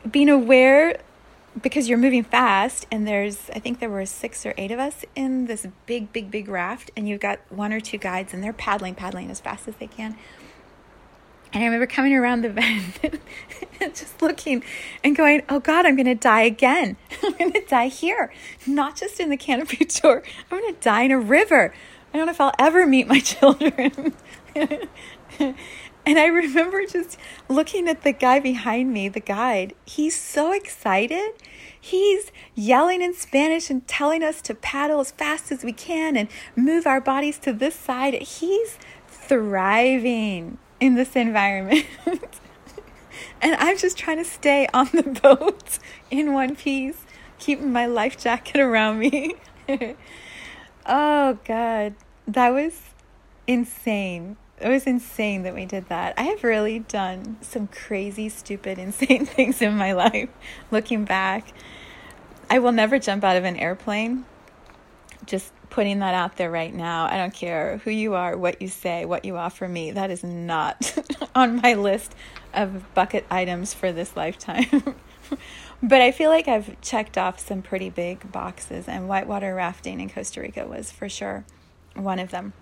being 0.09 0.29
aware 0.29 0.99
because 1.61 1.89
you're 1.89 1.97
moving 1.97 2.23
fast 2.23 2.85
and 2.91 3.07
there's 3.07 3.49
i 3.55 3.59
think 3.59 3.79
there 3.79 3.89
were 3.89 4.05
six 4.05 4.45
or 4.45 4.53
eight 4.57 4.71
of 4.71 4.79
us 4.79 5.03
in 5.15 5.45
this 5.45 5.67
big 5.85 6.11
big 6.13 6.29
big 6.29 6.47
raft 6.47 6.91
and 6.95 7.07
you've 7.09 7.19
got 7.19 7.39
one 7.49 7.73
or 7.73 7.79
two 7.79 7.97
guides 7.97 8.33
and 8.33 8.43
they're 8.43 8.53
paddling 8.53 8.95
paddling 8.95 9.29
as 9.29 9.39
fast 9.39 9.67
as 9.67 9.75
they 9.75 9.87
can 9.87 10.15
and 11.51 11.63
i 11.63 11.65
remember 11.65 11.87
coming 11.87 12.13
around 12.13 12.41
the 12.41 12.49
bend 12.49 13.19
and 13.81 13.95
just 13.95 14.21
looking 14.21 14.63
and 15.03 15.15
going 15.15 15.41
oh 15.49 15.59
god 15.59 15.85
i'm 15.85 15.95
going 15.95 16.05
to 16.05 16.15
die 16.15 16.43
again 16.43 16.95
i'm 17.23 17.33
going 17.33 17.51
to 17.51 17.65
die 17.67 17.87
here 17.87 18.31
not 18.67 18.95
just 18.95 19.19
in 19.19 19.29
the 19.29 19.37
canopy 19.37 19.83
tour 19.85 20.23
i'm 20.51 20.59
going 20.59 20.73
to 20.73 20.79
die 20.81 21.01
in 21.01 21.11
a 21.11 21.19
river 21.19 21.73
i 22.13 22.17
don't 22.17 22.25
know 22.25 22.31
if 22.31 22.41
i'll 22.41 22.53
ever 22.59 22.85
meet 22.85 23.07
my 23.07 23.19
children 23.19 24.13
and 26.09 26.17
I 26.17 26.25
remember 26.25 26.85
just 26.87 27.19
looking 27.47 27.87
at 27.87 28.01
the 28.01 28.11
guy 28.11 28.39
behind 28.39 28.91
me, 28.91 29.09
the 29.09 29.19
guide. 29.19 29.75
He's 29.85 30.19
so 30.19 30.51
excited. 30.51 31.33
He's 31.79 32.31
yelling 32.55 33.03
in 33.03 33.13
Spanish 33.13 33.69
and 33.69 33.87
telling 33.87 34.23
us 34.23 34.41
to 34.43 34.55
paddle 34.55 35.01
as 35.01 35.11
fast 35.11 35.51
as 35.51 35.63
we 35.63 35.71
can 35.71 36.17
and 36.17 36.27
move 36.55 36.87
our 36.87 36.99
bodies 36.99 37.37
to 37.39 37.53
this 37.53 37.75
side. 37.75 38.15
He's 38.15 38.79
thriving 39.07 40.57
in 40.79 40.95
this 40.95 41.15
environment. 41.15 41.85
and 43.41 43.55
I'm 43.55 43.77
just 43.77 43.97
trying 43.97 44.17
to 44.17 44.25
stay 44.25 44.67
on 44.73 44.89
the 44.93 45.03
boat 45.03 45.77
in 46.09 46.33
one 46.33 46.55
piece, 46.55 47.05
keeping 47.37 47.71
my 47.71 47.85
life 47.85 48.17
jacket 48.17 48.59
around 48.59 48.97
me. 48.97 49.35
oh, 50.85 51.37
God. 51.45 51.95
That 52.27 52.49
was 52.49 52.79
insane 53.47 54.37
it 54.61 54.67
was 54.67 54.85
insane 54.85 55.43
that 55.43 55.55
we 55.55 55.65
did 55.65 55.87
that. 55.89 56.13
I 56.17 56.23
have 56.23 56.43
really 56.43 56.79
done 56.79 57.37
some 57.41 57.67
crazy, 57.67 58.29
stupid, 58.29 58.77
insane 58.79 59.25
things 59.25 59.61
in 59.61 59.75
my 59.75 59.93
life. 59.93 60.29
Looking 60.71 61.05
back, 61.05 61.53
I 62.49 62.59
will 62.59 62.71
never 62.71 62.99
jump 62.99 63.23
out 63.23 63.37
of 63.37 63.43
an 63.43 63.55
airplane. 63.55 64.25
Just 65.25 65.53
putting 65.69 65.99
that 65.99 66.15
out 66.15 66.37
there 66.37 66.49
right 66.49 66.73
now. 66.73 67.05
I 67.05 67.17
don't 67.17 67.33
care 67.33 67.77
who 67.83 67.91
you 67.91 68.15
are, 68.15 68.35
what 68.35 68.61
you 68.61 68.67
say, 68.67 69.05
what 69.05 69.23
you 69.23 69.37
offer 69.37 69.67
me. 69.67 69.91
That 69.91 70.09
is 70.09 70.23
not 70.23 70.97
on 71.35 71.57
my 71.57 71.75
list 71.75 72.15
of 72.53 72.93
bucket 72.93 73.25
items 73.29 73.73
for 73.73 73.91
this 73.91 74.15
lifetime. 74.17 74.95
but 75.81 76.01
I 76.01 76.11
feel 76.11 76.29
like 76.29 76.47
I've 76.47 76.79
checked 76.81 77.17
off 77.17 77.39
some 77.39 77.61
pretty 77.61 77.89
big 77.89 78.31
boxes, 78.31 78.87
and 78.87 79.07
whitewater 79.07 79.53
rafting 79.55 79.99
in 79.99 80.09
Costa 80.09 80.41
Rica 80.41 80.65
was 80.67 80.91
for 80.91 81.09
sure 81.09 81.45
one 81.95 82.19
of 82.19 82.31
them 82.31 82.53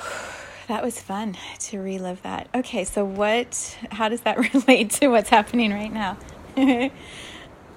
that 0.68 0.82
was 0.82 1.00
fun 1.00 1.36
to 1.58 1.80
relive 1.80 2.22
that. 2.22 2.48
Okay, 2.54 2.84
so 2.84 3.04
what 3.04 3.76
how 3.90 4.08
does 4.08 4.22
that 4.22 4.54
relate 4.54 4.90
to 4.90 5.08
what's 5.08 5.30
happening 5.30 5.72
right 5.72 5.92
now? 5.92 6.18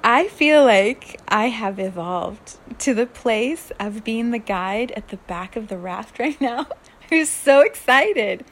I 0.05 0.27
feel 0.27 0.65
like 0.65 1.21
I 1.29 1.45
have 1.47 1.79
evolved 1.79 2.57
to 2.79 2.93
the 2.93 3.05
place 3.05 3.71
of 3.79 4.03
being 4.03 4.31
the 4.31 4.39
guide 4.39 4.91
at 4.91 5.09
the 5.09 5.17
back 5.17 5.55
of 5.55 5.69
the 5.69 5.77
raft 5.77 6.19
right 6.19 6.39
now. 6.41 6.67
Who's 7.09 7.29
so 7.29 7.61
excited. 7.61 8.43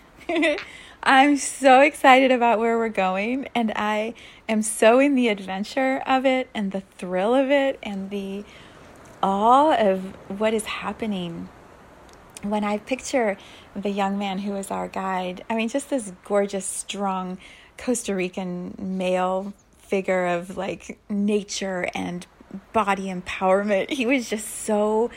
I'm 1.04 1.38
so 1.38 1.82
excited 1.82 2.32
about 2.32 2.60
where 2.60 2.78
we're 2.78 2.90
going, 2.90 3.48
and 3.56 3.74
I 3.76 4.14
am 4.48 4.62
so 4.62 5.00
in 5.00 5.16
the 5.16 5.30
adventure 5.30 6.04
of 6.06 6.26
it, 6.26 6.50
and 6.54 6.72
the 6.72 6.82
thrill 6.82 7.34
of 7.34 7.50
it, 7.50 7.80
and 7.82 8.10
the 8.12 8.46
awe 9.24 9.76
of 9.76 10.16
what 10.40 10.54
is 10.54 10.66
happening 10.66 11.50
when 12.44 12.64
I 12.64 12.78
picture 12.80 13.38
the 13.76 13.90
young 13.90 14.18
man 14.18 14.40
who 14.40 14.52
was 14.52 14.72
our 14.72 14.88
guide, 14.88 15.44
I 15.50 15.56
mean, 15.56 15.70
just 15.70 15.90
this 15.90 16.12
gorgeous, 16.24 16.66
strong 16.66 17.38
Costa 17.78 18.16
Rican 18.16 18.76
male 18.80 19.54
figure 19.80 20.26
of 20.28 20.58
like 20.58 21.00
nature 21.10 21.90
and 21.94 22.26
body 22.74 23.06
empowerment. 23.06 23.92
He 23.92 24.06
was 24.06 24.30
just 24.30 24.48
so 24.48 25.12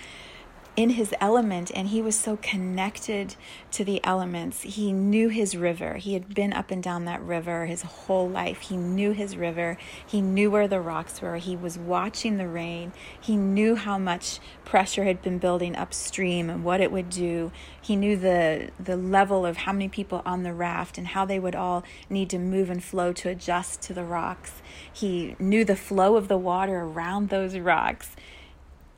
in 0.77 0.91
his 0.91 1.15
element 1.21 1.71
and 1.75 1.89
he 1.89 2.03
was 2.03 2.19
so 2.19 2.37
connected 2.43 3.37
to 3.71 3.85
the 3.85 4.05
elements. 4.05 4.63
He 4.63 4.93
knew 4.93 5.29
his 5.29 5.57
river. 5.57 5.95
He 5.95 6.15
had 6.15 6.35
been 6.35 6.53
up 6.53 6.71
and 6.71 6.83
down 6.83 7.05
that 7.05 7.23
river 7.23 7.67
his 7.67 7.83
whole 7.83 8.29
life. 8.29 8.63
He 8.63 8.77
knew 8.77 9.13
his 9.13 9.37
river. 9.37 9.79
He 10.05 10.21
knew 10.21 10.51
where 10.51 10.67
the 10.67 10.81
rocks 10.81 11.23
were. 11.23 11.37
He 11.37 11.55
was 11.55 11.79
watching 11.79 12.39
the 12.39 12.49
rain. 12.49 12.93
He 13.21 13.37
knew 13.37 13.77
how 13.77 13.99
much 13.99 14.41
pressure 14.65 15.05
had 15.05 15.23
been 15.23 15.39
building 15.39 15.77
upstream 15.77 16.51
and 16.51 16.65
what 16.65 16.81
it 16.81 16.91
would 16.91 17.11
do. 17.11 17.53
He 17.81 17.95
knew 17.95 18.17
the 18.17 18.71
the 18.81 18.97
level 18.97 19.47
of 19.47 19.59
how 19.59 19.73
many 19.73 19.89
people 19.89 20.23
on 20.27 20.43
the 20.43 20.55
raft 20.55 20.99
and 20.99 21.09
how 21.09 21.25
they 21.25 21.39
would 21.39 21.55
all 21.55 21.85
need 22.11 22.31
to 22.31 22.39
move 22.39 22.69
and 22.69 22.83
flow 22.83 23.13
to 23.13 23.29
adjust 23.29 23.81
to 23.83 23.95
the 23.95 24.05
rocks. 24.05 24.55
He 24.93 25.37
knew 25.39 25.65
the 25.65 25.77
flow 25.77 26.17
of 26.17 26.27
the 26.27 26.39
water 26.39 26.81
around 26.81 27.29
those 27.29 27.57
rocks 27.59 28.17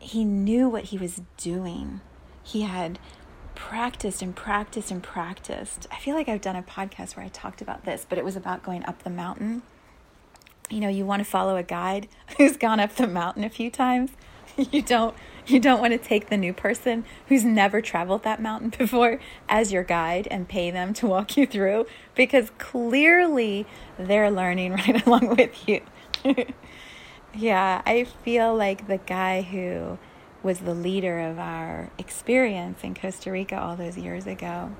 he 0.06 0.24
knew 0.24 0.68
what 0.68 0.84
he 0.84 0.98
was 0.98 1.20
doing. 1.36 2.00
He 2.42 2.62
had 2.62 2.98
practiced 3.56 4.22
and 4.22 4.36
practiced 4.36 4.92
and 4.92 5.02
practiced. 5.02 5.88
I 5.90 5.96
feel 5.96 6.14
like 6.14 6.28
I've 6.28 6.40
done 6.40 6.54
a 6.54 6.62
podcast 6.62 7.16
where 7.16 7.26
I 7.26 7.28
talked 7.28 7.60
about 7.60 7.84
this, 7.84 8.06
but 8.08 8.16
it 8.16 8.24
was 8.24 8.36
about 8.36 8.62
going 8.62 8.84
up 8.84 9.02
the 9.02 9.10
mountain. 9.10 9.62
You 10.70 10.78
know, 10.78 10.88
you 10.88 11.04
want 11.04 11.20
to 11.20 11.28
follow 11.28 11.56
a 11.56 11.64
guide 11.64 12.06
who's 12.36 12.56
gone 12.56 12.78
up 12.78 12.94
the 12.94 13.08
mountain 13.08 13.42
a 13.42 13.50
few 13.50 13.70
times. 13.70 14.12
You 14.72 14.80
don't 14.80 15.14
you 15.46 15.60
don't 15.60 15.82
want 15.82 15.92
to 15.92 15.98
take 15.98 16.30
the 16.30 16.36
new 16.38 16.54
person 16.54 17.04
who's 17.28 17.44
never 17.44 17.82
traveled 17.82 18.22
that 18.22 18.40
mountain 18.40 18.70
before 18.78 19.20
as 19.50 19.70
your 19.70 19.84
guide 19.84 20.26
and 20.30 20.48
pay 20.48 20.70
them 20.70 20.94
to 20.94 21.06
walk 21.06 21.36
you 21.36 21.46
through 21.46 21.84
because 22.14 22.50
clearly 22.56 23.66
they're 23.98 24.30
learning 24.30 24.72
right 24.72 25.06
along 25.06 25.36
with 25.36 25.68
you. 25.68 25.82
Yeah, 27.36 27.82
I 27.84 28.04
feel 28.04 28.56
like 28.56 28.86
the 28.86 28.96
guy 28.96 29.42
who 29.42 29.98
was 30.42 30.60
the 30.60 30.74
leader 30.74 31.18
of 31.20 31.38
our 31.38 31.90
experience 31.98 32.82
in 32.82 32.94
Costa 32.94 33.30
Rica 33.30 33.60
all 33.60 33.76
those 33.76 33.98
years 33.98 34.26
ago. 34.26 34.74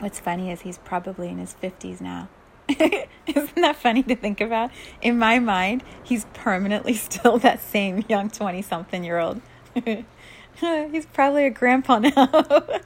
What's 0.00 0.18
funny 0.18 0.50
is 0.50 0.62
he's 0.62 0.78
probably 0.78 1.28
in 1.28 1.38
his 1.38 1.54
50s 1.62 2.00
now. 2.00 2.28
Isn't 2.68 3.60
that 3.60 3.76
funny 3.76 4.02
to 4.04 4.16
think 4.16 4.40
about? 4.40 4.72
In 5.00 5.18
my 5.20 5.38
mind, 5.38 5.84
he's 6.02 6.24
permanently 6.34 6.94
still 6.94 7.38
that 7.38 7.60
same 7.60 8.04
young 8.08 8.28
20 8.28 8.60
something 8.62 9.04
year 9.04 9.20
old. 9.20 9.40
he's 9.74 11.06
probably 11.12 11.46
a 11.46 11.50
grandpa 11.50 12.00
now. 12.00 12.80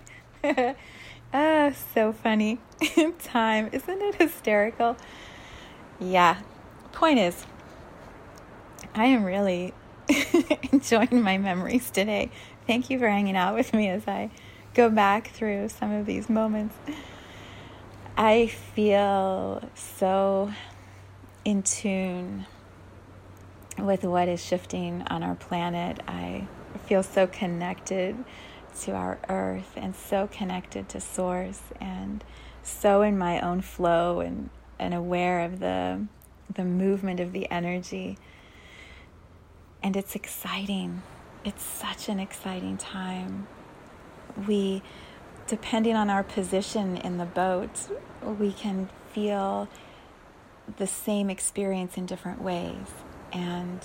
ah, 1.32 1.72
so 1.94 2.12
funny. 2.12 2.58
Time. 3.22 3.70
Isn't 3.72 4.02
it 4.02 4.16
hysterical? 4.16 4.98
Yeah. 5.98 6.40
Point 6.92 7.20
is, 7.20 7.46
I 9.00 9.06
am 9.06 9.24
really 9.24 9.72
enjoying 10.72 11.22
my 11.22 11.38
memories 11.38 11.90
today. 11.90 12.30
Thank 12.66 12.90
you 12.90 12.98
for 12.98 13.08
hanging 13.08 13.34
out 13.34 13.54
with 13.54 13.72
me 13.72 13.88
as 13.88 14.06
I 14.06 14.30
go 14.74 14.90
back 14.90 15.28
through 15.28 15.70
some 15.70 15.90
of 15.90 16.04
these 16.04 16.28
moments. 16.28 16.76
I 18.14 18.48
feel 18.48 19.62
so 19.74 20.52
in 21.46 21.62
tune 21.62 22.44
with 23.78 24.04
what 24.04 24.28
is 24.28 24.44
shifting 24.44 25.02
on 25.08 25.22
our 25.22 25.34
planet. 25.34 26.00
I 26.06 26.46
feel 26.84 27.02
so 27.02 27.26
connected 27.26 28.22
to 28.82 28.92
our 28.92 29.18
earth 29.30 29.72
and 29.76 29.96
so 29.96 30.26
connected 30.26 30.90
to 30.90 31.00
source 31.00 31.62
and 31.80 32.22
so 32.62 33.00
in 33.00 33.16
my 33.16 33.40
own 33.40 33.62
flow 33.62 34.20
and, 34.20 34.50
and 34.78 34.92
aware 34.92 35.40
of 35.40 35.58
the 35.58 36.04
the 36.54 36.64
movement 36.64 37.20
of 37.20 37.32
the 37.32 37.50
energy 37.50 38.18
and 39.82 39.96
it's 39.96 40.14
exciting. 40.14 41.02
It's 41.44 41.62
such 41.62 42.08
an 42.08 42.20
exciting 42.20 42.76
time. 42.76 43.46
We, 44.46 44.82
depending 45.46 45.96
on 45.96 46.10
our 46.10 46.22
position 46.22 46.96
in 46.96 47.18
the 47.18 47.24
boat, 47.24 47.88
we 48.22 48.52
can 48.52 48.88
feel 49.12 49.68
the 50.76 50.86
same 50.86 51.30
experience 51.30 51.96
in 51.96 52.06
different 52.06 52.42
ways. 52.42 52.86
And 53.32 53.80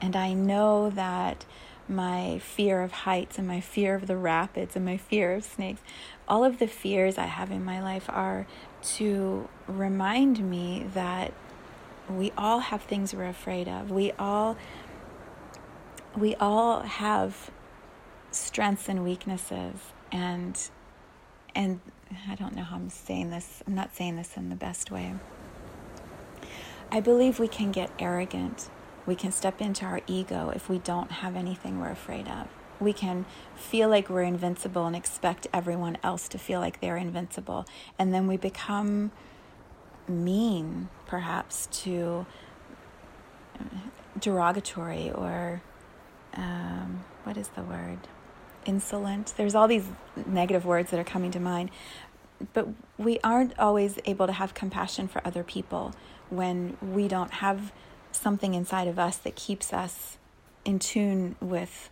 and 0.00 0.16
I 0.16 0.34
know 0.34 0.90
that 0.90 1.46
my 1.88 2.38
fear 2.38 2.82
of 2.82 2.92
heights 2.92 3.38
and 3.38 3.46
my 3.46 3.60
fear 3.60 3.94
of 3.94 4.06
the 4.06 4.16
rapids 4.16 4.76
and 4.76 4.84
my 4.84 4.96
fear 4.96 5.34
of 5.34 5.44
snakes, 5.44 5.80
all 6.26 6.44
of 6.44 6.58
the 6.58 6.66
fears 6.66 7.18
I 7.18 7.26
have 7.26 7.50
in 7.50 7.64
my 7.64 7.82
life 7.82 8.04
are 8.08 8.46
to 8.96 9.48
remind 9.66 10.50
me 10.50 10.86
that 10.94 11.32
we 12.08 12.32
all 12.36 12.60
have 12.60 12.82
things 12.82 13.14
we're 13.14 13.24
afraid 13.24 13.68
of. 13.68 13.90
We 13.90 14.12
all 14.12 14.56
we 16.16 16.34
all 16.36 16.80
have 16.80 17.50
strengths 18.30 18.88
and 18.88 19.04
weaknesses 19.04 19.92
and 20.10 20.70
and 21.54 21.80
I 22.28 22.34
don't 22.34 22.54
know 22.54 22.62
how 22.62 22.76
I'm 22.76 22.90
saying 22.90 23.30
this. 23.30 23.62
I'm 23.66 23.74
not 23.74 23.94
saying 23.94 24.16
this 24.16 24.36
in 24.36 24.48
the 24.48 24.56
best 24.56 24.90
way. 24.90 25.14
I 26.90 27.00
believe 27.00 27.38
we 27.38 27.48
can 27.48 27.72
get 27.72 27.90
arrogant. 27.98 28.68
We 29.06 29.14
can 29.14 29.32
step 29.32 29.60
into 29.60 29.84
our 29.84 30.00
ego 30.06 30.50
if 30.54 30.68
we 30.68 30.78
don't 30.78 31.10
have 31.10 31.36
anything 31.36 31.80
we're 31.80 31.90
afraid 31.90 32.28
of. 32.28 32.48
We 32.80 32.92
can 32.92 33.24
feel 33.54 33.88
like 33.88 34.08
we're 34.08 34.22
invincible 34.22 34.86
and 34.86 34.96
expect 34.96 35.46
everyone 35.52 35.96
else 36.02 36.28
to 36.28 36.38
feel 36.38 36.60
like 36.60 36.80
they're 36.80 36.96
invincible. 36.96 37.66
And 37.98 38.12
then 38.12 38.26
we 38.26 38.36
become 38.36 39.12
mean, 40.08 40.88
perhaps, 41.06 41.68
to 41.82 42.26
derogatory 44.18 45.10
or 45.10 45.62
um, 46.34 47.04
what 47.24 47.36
is 47.36 47.48
the 47.48 47.62
word? 47.62 47.98
Insolent. 48.66 49.34
There's 49.36 49.54
all 49.54 49.68
these 49.68 49.86
negative 50.26 50.64
words 50.64 50.90
that 50.90 51.00
are 51.00 51.04
coming 51.04 51.30
to 51.32 51.40
mind. 51.40 51.70
But 52.52 52.68
we 52.98 53.20
aren't 53.22 53.58
always 53.58 53.98
able 54.04 54.26
to 54.26 54.32
have 54.32 54.54
compassion 54.54 55.08
for 55.08 55.22
other 55.24 55.44
people 55.44 55.94
when 56.30 56.76
we 56.82 57.08
don't 57.08 57.34
have 57.34 57.72
something 58.12 58.54
inside 58.54 58.88
of 58.88 58.98
us 58.98 59.16
that 59.18 59.36
keeps 59.36 59.72
us 59.72 60.18
in 60.64 60.78
tune 60.78 61.36
with 61.40 61.90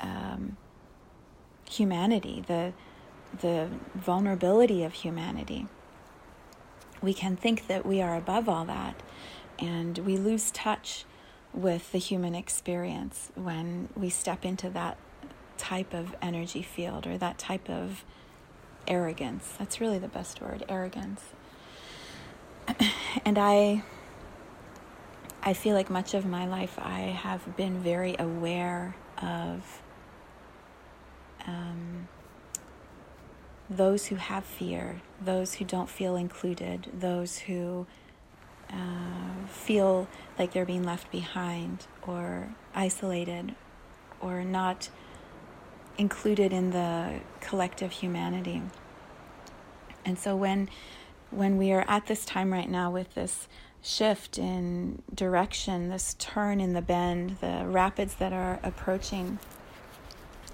um, 0.00 0.56
humanity, 1.68 2.44
the, 2.46 2.72
the 3.40 3.68
vulnerability 3.94 4.84
of 4.84 4.92
humanity. 4.92 5.66
We 7.02 7.14
can 7.14 7.36
think 7.36 7.66
that 7.66 7.84
we 7.84 8.00
are 8.00 8.16
above 8.16 8.48
all 8.48 8.64
that, 8.64 9.02
and 9.58 9.98
we 9.98 10.16
lose 10.16 10.50
touch 10.50 11.04
with 11.54 11.92
the 11.92 11.98
human 11.98 12.34
experience 12.34 13.30
when 13.34 13.88
we 13.96 14.10
step 14.10 14.44
into 14.44 14.68
that 14.70 14.98
type 15.56 15.94
of 15.94 16.14
energy 16.20 16.62
field 16.62 17.06
or 17.06 17.16
that 17.16 17.38
type 17.38 17.70
of 17.70 18.04
arrogance. 18.88 19.54
That's 19.58 19.80
really 19.80 19.98
the 19.98 20.08
best 20.08 20.40
word, 20.40 20.64
arrogance. 20.68 21.22
and 23.24 23.38
I 23.38 23.82
I 25.46 25.52
feel 25.52 25.74
like 25.74 25.90
much 25.90 26.14
of 26.14 26.24
my 26.24 26.46
life 26.46 26.78
I 26.78 27.00
have 27.00 27.56
been 27.56 27.78
very 27.80 28.16
aware 28.18 28.96
of 29.18 29.82
um, 31.46 32.08
those 33.68 34.06
who 34.06 34.16
have 34.16 34.44
fear, 34.44 35.02
those 35.20 35.54
who 35.54 35.66
don't 35.66 35.90
feel 35.90 36.16
included, 36.16 36.88
those 36.94 37.40
who 37.40 37.86
uh, 38.74 39.46
feel 39.46 40.08
like 40.38 40.52
they're 40.52 40.66
being 40.66 40.84
left 40.84 41.10
behind 41.10 41.86
or 42.06 42.54
isolated 42.74 43.54
or 44.20 44.44
not 44.44 44.88
included 45.96 46.52
in 46.52 46.70
the 46.70 47.20
collective 47.40 47.92
humanity. 47.92 48.62
And 50.04 50.18
so 50.18 50.36
when 50.36 50.68
when 51.30 51.56
we 51.56 51.72
are 51.72 51.84
at 51.88 52.06
this 52.06 52.24
time 52.24 52.52
right 52.52 52.68
now 52.68 52.90
with 52.90 53.14
this 53.14 53.48
shift 53.82 54.38
in 54.38 55.02
direction, 55.12 55.88
this 55.88 56.14
turn 56.18 56.60
in 56.60 56.72
the 56.72 56.82
bend, 56.82 57.36
the 57.40 57.64
rapids 57.66 58.14
that 58.16 58.32
are 58.32 58.60
approaching, 58.62 59.38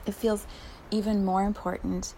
it 0.06 0.14
feels 0.14 0.46
even 0.90 1.24
more 1.24 1.44
important 1.44 2.14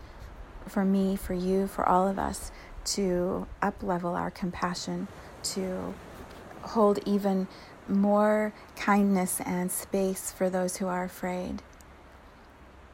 for 0.68 0.84
me, 0.84 1.16
for 1.16 1.34
you, 1.34 1.66
for 1.66 1.88
all 1.88 2.06
of 2.06 2.18
us 2.18 2.52
to 2.84 3.46
uplevel 3.62 4.16
our 4.16 4.30
compassion 4.30 5.08
to 5.44 5.94
hold 6.62 6.98
even 7.06 7.48
more 7.88 8.52
kindness 8.76 9.40
and 9.44 9.70
space 9.70 10.30
for 10.30 10.48
those 10.48 10.76
who 10.76 10.86
are 10.86 11.04
afraid. 11.04 11.62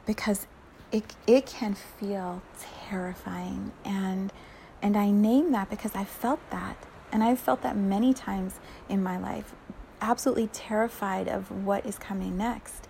Because 0.05 0.47
it, 0.91 1.15
it 1.27 1.45
can 1.45 1.75
feel 1.75 2.41
terrifying. 2.87 3.71
And, 3.85 4.33
and 4.81 4.97
I 4.97 5.11
name 5.11 5.51
that 5.51 5.69
because 5.69 5.95
I 5.95 6.03
felt 6.03 6.39
that. 6.49 6.77
And 7.11 7.23
I've 7.23 7.39
felt 7.39 7.61
that 7.63 7.75
many 7.75 8.13
times 8.13 8.59
in 8.87 9.01
my 9.01 9.17
life, 9.17 9.53
absolutely 10.01 10.47
terrified 10.47 11.27
of 11.27 11.51
what 11.65 11.85
is 11.85 11.97
coming 11.97 12.37
next. 12.37 12.87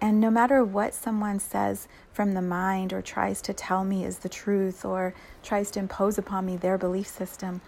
And 0.00 0.20
no 0.20 0.30
matter 0.30 0.64
what 0.64 0.94
someone 0.94 1.38
says 1.38 1.86
from 2.12 2.32
the 2.32 2.42
mind 2.42 2.92
or 2.92 3.00
tries 3.00 3.40
to 3.42 3.52
tell 3.52 3.84
me 3.84 4.04
is 4.04 4.18
the 4.18 4.28
truth 4.28 4.84
or 4.84 5.14
tries 5.42 5.70
to 5.72 5.80
impose 5.80 6.18
upon 6.18 6.44
me 6.44 6.56
their 6.56 6.76
belief 6.76 7.06
system, 7.06 7.60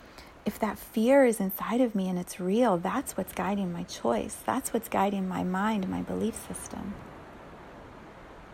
if 0.47 0.59
that 0.59 0.79
fear 0.79 1.25
is 1.25 1.41
inside 1.41 1.81
of 1.81 1.95
me 1.95 2.09
and 2.09 2.19
it's 2.19 2.39
real, 2.39 2.77
that's 2.77 3.17
what's 3.17 3.33
guiding 3.33 3.73
my 3.73 3.85
choice. 3.85 4.37
That's 4.45 4.73
what's 4.73 4.89
guiding 4.89 5.27
my 5.29 5.43
mind, 5.43 5.89
my 5.89 6.03
belief 6.03 6.35
system. 6.47 6.95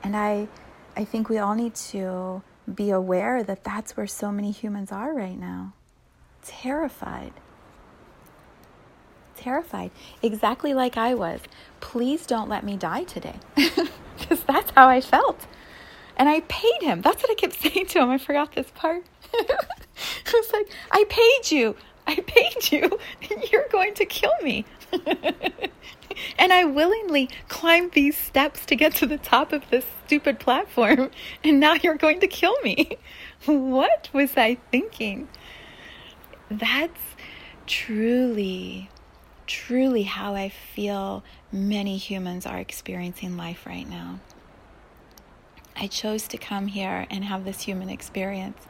And 0.03 0.16
I, 0.16 0.49
I 0.97 1.05
think 1.05 1.28
we 1.28 1.38
all 1.38 1.55
need 1.55 1.74
to 1.74 2.43
be 2.72 2.91
aware 2.91 3.43
that 3.43 3.64
that's 3.64 3.97
where 3.97 4.07
so 4.07 4.30
many 4.30 4.51
humans 4.51 4.93
are 4.93 5.12
right 5.12 5.38
now. 5.38 5.74
Terrified. 6.43 7.32
Terrified. 9.36 9.91
Exactly 10.22 10.74
like 10.74 10.97
I 10.97 11.14
was. 11.14 11.41
Please 11.80 12.26
don't 12.26 12.49
let 12.49 12.64
me 12.64 12.76
die 12.76 13.05
today. 13.05 13.36
Because 14.20 14.45
that's 14.45 14.70
how 14.72 14.86
I 14.86 15.01
felt. 15.01 15.47
And 16.16 16.28
I 16.28 16.41
paid 16.41 16.82
him. 16.82 17.01
That's 17.01 17.22
what 17.22 17.30
I 17.30 17.34
kept 17.34 17.55
saying 17.61 17.86
to 17.86 18.01
him. 18.01 18.11
I 18.11 18.18
forgot 18.18 18.55
this 18.55 18.70
part. 18.74 19.05
I 19.35 20.33
was 20.33 20.53
like, 20.53 20.68
I 20.91 21.05
paid 21.09 21.51
you. 21.51 21.76
I 22.07 22.16
paid 22.16 22.72
you. 22.72 22.99
And 23.31 23.45
You're 23.53 23.68
going 23.68 23.95
to 23.95 24.05
kill 24.05 24.33
me. 24.43 24.64
and 26.39 26.53
I 26.53 26.64
willingly 26.64 27.31
climbed 27.49 27.93
these 27.93 28.16
steps 28.16 28.66
to 28.66 28.76
get 28.76 28.95
to 28.97 29.07
the 29.07 29.18
top 29.18 29.53
of 29.53 29.68
this 29.70 29.87
stupid 30.07 30.39
platform. 30.41 31.11
And 31.45 31.61
now 31.61 31.74
you're 31.74 31.97
going 31.97 32.20
to 32.20 32.26
kill 32.26 32.57
me. 32.62 32.99
What 33.47 34.11
was 34.12 34.37
I 34.37 34.59
thinking? 34.70 35.28
That's 36.51 37.01
truly, 37.66 38.91
truly 39.47 40.03
how 40.03 40.35
I 40.35 40.49
feel 40.49 41.22
many 41.53 41.97
humans 41.97 42.45
are 42.45 42.59
experiencing 42.59 43.37
life 43.37 43.64
right 43.66 43.89
now. 43.89 44.18
I 45.76 45.87
chose 45.87 46.28
to 46.28 46.37
come 46.37 46.66
here 46.66 47.07
and 47.09 47.24
have 47.24 47.45
this 47.45 47.62
human 47.62 47.89
experience. 47.89 48.66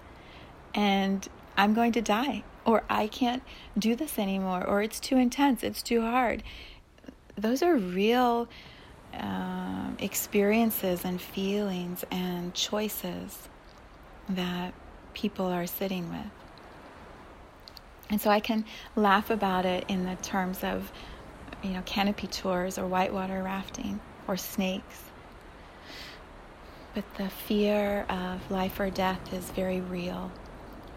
And 0.75 1.29
I'm 1.57 1.75
going 1.75 1.93
to 1.93 2.03
die, 2.03 2.45
or 2.65 2.85
I 2.89 3.07
can't 3.07 3.43
do 3.79 3.95
this 3.95 4.19
anymore, 4.19 4.65
or 4.65 4.83
it's 4.83 5.01
too 5.01 5.17
intense, 5.17 5.63
it's 5.63 5.83
too 5.83 6.01
hard. 6.03 6.43
Those 7.37 7.63
are 7.63 7.77
real 7.77 8.49
uh, 9.15 9.91
experiences 9.99 11.05
and 11.05 11.21
feelings 11.21 12.05
and 12.11 12.55
choices 12.55 13.49
that 14.29 14.73
people 15.15 15.47
are 15.47 15.67
sitting 15.67 16.09
with. 16.09 16.31
And 18.11 18.21
so 18.21 18.31
I 18.31 18.41
can 18.41 18.65
laugh 18.97 19.31
about 19.31 19.67
it 19.67 19.85
in 19.89 20.05
the 20.05 20.17
terms 20.17 20.65
of, 20.65 20.91
you 21.63 21.71
know, 21.71 21.83
canopy 21.87 22.27
tours 22.27 22.79
or 22.79 22.87
whitewater 22.87 23.43
rafting 23.43 24.01
or 24.27 24.37
snakes. 24.37 25.03
But 26.95 27.05
the 27.15 27.29
fear 27.29 28.05
of 28.09 28.51
life 28.51 28.81
or 28.81 28.91
death 28.91 29.33
is 29.33 29.51
very 29.51 29.81
real 29.81 30.33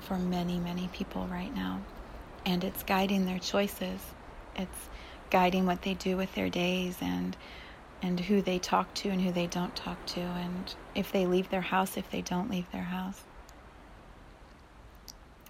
for 0.03 0.17
many, 0.17 0.59
many 0.59 0.89
people 0.93 1.27
right 1.27 1.53
now. 1.53 1.81
And 2.45 2.63
it's 2.63 2.83
guiding 2.83 3.25
their 3.25 3.39
choices. 3.39 4.01
It's 4.55 4.89
guiding 5.29 5.65
what 5.65 5.81
they 5.81 5.93
do 5.95 6.17
with 6.17 6.33
their 6.35 6.49
days 6.49 6.97
and 7.01 7.35
and 8.01 8.19
who 8.19 8.41
they 8.41 8.59
talk 8.59 8.93
to 8.93 9.09
and 9.09 9.21
who 9.21 9.31
they 9.31 9.47
don't 9.47 9.73
talk 9.77 10.05
to 10.05 10.19
and 10.19 10.75
if 10.93 11.13
they 11.13 11.25
leave 11.25 11.49
their 11.49 11.61
house, 11.61 11.95
if 11.95 12.09
they 12.11 12.21
don't 12.21 12.51
leave 12.51 12.69
their 12.71 12.83
house. 12.83 13.21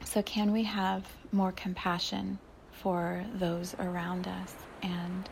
So 0.06 0.22
can 0.22 0.52
we 0.52 0.64
have 0.64 1.04
more 1.32 1.52
compassion 1.52 2.38
for 2.72 3.26
those 3.34 3.74
around 3.80 4.28
us 4.28 4.54
and 4.84 5.28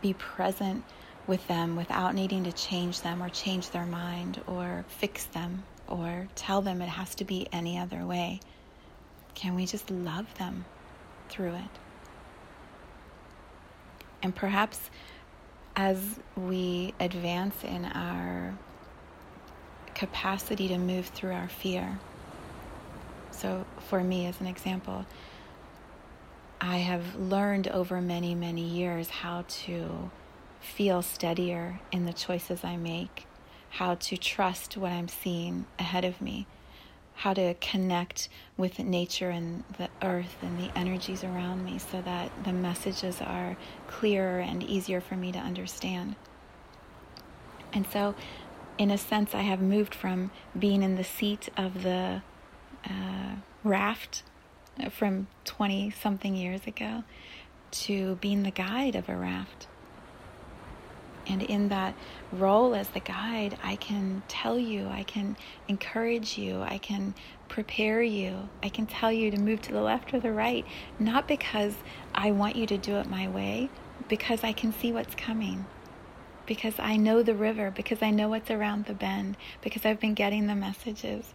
be 0.00 0.12
present 0.14 0.82
with 1.28 1.46
them 1.46 1.76
without 1.76 2.16
needing 2.16 2.42
to 2.44 2.52
change 2.52 3.02
them 3.02 3.22
or 3.22 3.28
change 3.28 3.70
their 3.70 3.86
mind 3.86 4.42
or 4.48 4.84
fix 4.88 5.26
them 5.26 5.62
or 5.90 6.28
tell 6.34 6.62
them 6.62 6.80
it 6.80 6.88
has 6.88 7.14
to 7.16 7.24
be 7.24 7.46
any 7.52 7.78
other 7.78 8.06
way? 8.06 8.40
Can 9.34 9.54
we 9.54 9.66
just 9.66 9.90
love 9.90 10.32
them 10.38 10.64
through 11.28 11.54
it? 11.54 11.78
And 14.22 14.34
perhaps 14.34 14.90
as 15.76 15.98
we 16.36 16.94
advance 17.00 17.64
in 17.64 17.84
our 17.84 18.54
capacity 19.94 20.68
to 20.68 20.78
move 20.78 21.06
through 21.06 21.32
our 21.32 21.48
fear, 21.48 21.98
so 23.30 23.64
for 23.88 24.02
me, 24.02 24.26
as 24.26 24.40
an 24.40 24.46
example, 24.46 25.06
I 26.60 26.78
have 26.78 27.16
learned 27.16 27.68
over 27.68 28.00
many, 28.02 28.34
many 28.34 28.62
years 28.62 29.08
how 29.08 29.44
to 29.64 30.10
feel 30.60 31.00
steadier 31.00 31.80
in 31.90 32.04
the 32.04 32.12
choices 32.12 32.64
I 32.64 32.76
make 32.76 33.26
how 33.70 33.94
to 33.94 34.16
trust 34.16 34.76
what 34.76 34.92
I'm 34.92 35.08
seeing 35.08 35.64
ahead 35.78 36.04
of 36.04 36.20
me, 36.20 36.46
how 37.14 37.34
to 37.34 37.54
connect 37.54 38.28
with 38.56 38.78
nature 38.78 39.30
and 39.30 39.64
the 39.78 39.88
earth 40.02 40.36
and 40.42 40.58
the 40.58 40.76
energies 40.76 41.22
around 41.22 41.64
me 41.64 41.78
so 41.78 42.02
that 42.02 42.30
the 42.44 42.52
messages 42.52 43.20
are 43.20 43.56
clearer 43.86 44.40
and 44.40 44.62
easier 44.62 45.00
for 45.00 45.16
me 45.16 45.32
to 45.32 45.38
understand. 45.38 46.16
And 47.72 47.86
so, 47.86 48.14
in 48.76 48.90
a 48.90 48.98
sense, 48.98 49.34
I 49.34 49.42
have 49.42 49.60
moved 49.60 49.94
from 49.94 50.30
being 50.58 50.82
in 50.82 50.96
the 50.96 51.04
seat 51.04 51.48
of 51.56 51.82
the 51.82 52.22
uh, 52.84 53.34
raft 53.62 54.24
from 54.90 55.28
20 55.44 55.90
something 55.90 56.34
years 56.34 56.66
ago 56.66 57.04
to 57.70 58.16
being 58.16 58.42
the 58.42 58.50
guide 58.50 58.96
of 58.96 59.08
a 59.08 59.14
raft 59.14 59.68
and 61.30 61.42
in 61.42 61.68
that 61.68 61.94
role 62.32 62.74
as 62.74 62.88
the 62.88 63.00
guide, 63.00 63.56
I 63.62 63.76
can 63.76 64.22
tell 64.28 64.58
you, 64.58 64.88
I 64.88 65.04
can 65.04 65.36
encourage 65.68 66.36
you, 66.36 66.60
I 66.60 66.78
can 66.78 67.14
prepare 67.48 68.02
you, 68.02 68.48
I 68.62 68.68
can 68.68 68.86
tell 68.86 69.12
you 69.12 69.30
to 69.30 69.38
move 69.38 69.62
to 69.62 69.72
the 69.72 69.80
left 69.80 70.12
or 70.12 70.20
the 70.20 70.32
right, 70.32 70.66
not 70.98 71.28
because 71.28 71.74
I 72.14 72.32
want 72.32 72.56
you 72.56 72.66
to 72.66 72.78
do 72.78 72.96
it 72.96 73.08
my 73.08 73.28
way, 73.28 73.70
because 74.08 74.42
I 74.42 74.52
can 74.52 74.72
see 74.72 74.92
what's 74.92 75.14
coming. 75.14 75.66
Because 76.46 76.74
I 76.80 76.96
know 76.96 77.22
the 77.22 77.34
river, 77.34 77.70
because 77.70 78.02
I 78.02 78.10
know 78.10 78.28
what's 78.28 78.50
around 78.50 78.86
the 78.86 78.94
bend, 78.94 79.36
because 79.62 79.86
I've 79.86 80.00
been 80.00 80.14
getting 80.14 80.48
the 80.48 80.56
messages 80.56 81.32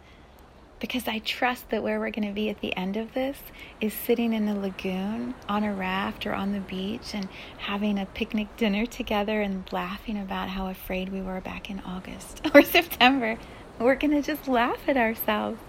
because 0.78 1.08
I 1.08 1.20
trust 1.20 1.70
that 1.70 1.82
where 1.82 1.98
we're 1.98 2.10
going 2.10 2.28
to 2.28 2.34
be 2.34 2.50
at 2.50 2.60
the 2.60 2.76
end 2.76 2.96
of 2.96 3.14
this 3.14 3.38
is 3.80 3.94
sitting 3.94 4.32
in 4.32 4.46
a 4.48 4.58
lagoon 4.58 5.34
on 5.48 5.64
a 5.64 5.72
raft 5.72 6.26
or 6.26 6.34
on 6.34 6.52
the 6.52 6.60
beach 6.60 7.14
and 7.14 7.28
having 7.58 7.98
a 7.98 8.06
picnic 8.06 8.54
dinner 8.56 8.84
together 8.84 9.40
and 9.40 9.70
laughing 9.72 10.18
about 10.18 10.50
how 10.50 10.68
afraid 10.68 11.10
we 11.10 11.22
were 11.22 11.40
back 11.40 11.70
in 11.70 11.80
August 11.80 12.42
or 12.54 12.62
September. 12.62 13.38
We're 13.78 13.94
going 13.94 14.12
to 14.12 14.22
just 14.22 14.48
laugh 14.48 14.80
at 14.86 14.96
ourselves. 14.96 15.60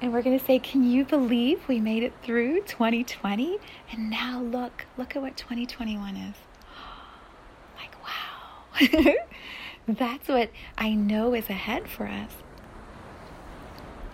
And 0.00 0.12
we're 0.12 0.22
going 0.22 0.38
to 0.38 0.44
say, 0.44 0.58
Can 0.58 0.84
you 0.84 1.04
believe 1.04 1.66
we 1.68 1.80
made 1.80 2.02
it 2.02 2.12
through 2.22 2.62
2020? 2.62 3.58
And 3.90 4.10
now 4.10 4.40
look, 4.40 4.84
look 4.98 5.16
at 5.16 5.22
what 5.22 5.36
2021 5.36 6.16
is. 6.16 6.36
Like, 7.78 7.94
wow. 8.02 9.14
That's 9.88 10.28
what 10.28 10.50
I 10.76 10.94
know 10.94 11.34
is 11.34 11.48
ahead 11.48 11.88
for 11.88 12.06
us. 12.06 12.30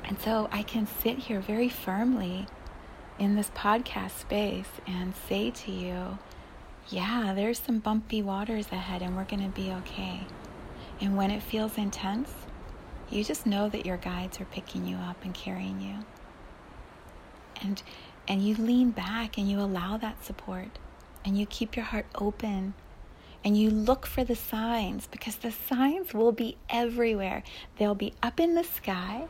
And 0.05 0.21
so 0.21 0.49
I 0.51 0.63
can 0.63 0.87
sit 0.87 1.19
here 1.19 1.41
very 1.41 1.69
firmly 1.69 2.47
in 3.19 3.37
this 3.37 3.51
podcast 3.51 4.19
space 4.19 4.69
and 4.87 5.15
say 5.29 5.51
to 5.51 5.71
you, 5.71 6.19
yeah, 6.89 7.33
there's 7.35 7.59
some 7.59 7.79
bumpy 7.79 8.23
waters 8.23 8.67
ahead 8.73 9.03
and 9.03 9.17
we're 9.17 9.25
going 9.25 9.43
to 9.43 9.49
be 9.49 9.71
okay. 9.71 10.27
And 11.01 11.17
when 11.17 11.31
it 11.31 11.43
feels 11.43 11.79
intense, 11.79 12.33
you 13.11 13.23
just 13.23 13.47
know 13.47 13.69
that 13.69 13.87
your 13.87 13.97
guides 13.97 14.41
are 14.41 14.47
picking 14.47 14.87
you 14.87 14.97
up 14.97 15.25
and 15.25 15.35
carrying 15.35 15.81
you. 15.81 16.05
And 17.61 17.83
and 18.29 18.41
you 18.47 18.55
lean 18.55 18.91
back 18.91 19.37
and 19.37 19.51
you 19.51 19.61
allow 19.61 19.97
that 19.97 20.25
support 20.25 20.79
and 21.25 21.37
you 21.37 21.45
keep 21.47 21.75
your 21.77 21.85
heart 21.85 22.07
open 22.15 22.75
and 23.45 23.57
you 23.57 23.69
look 23.71 24.07
for 24.07 24.23
the 24.23 24.37
signs 24.37 25.09
because 25.09 25.37
the 25.37 25.51
signs 25.51 26.15
will 26.15 26.33
be 26.33 26.57
everywhere. 26.71 27.43
They'll 27.77 27.97
be 27.97 28.15
up 28.23 28.39
in 28.39 28.55
the 28.55 28.63
sky 28.63 29.27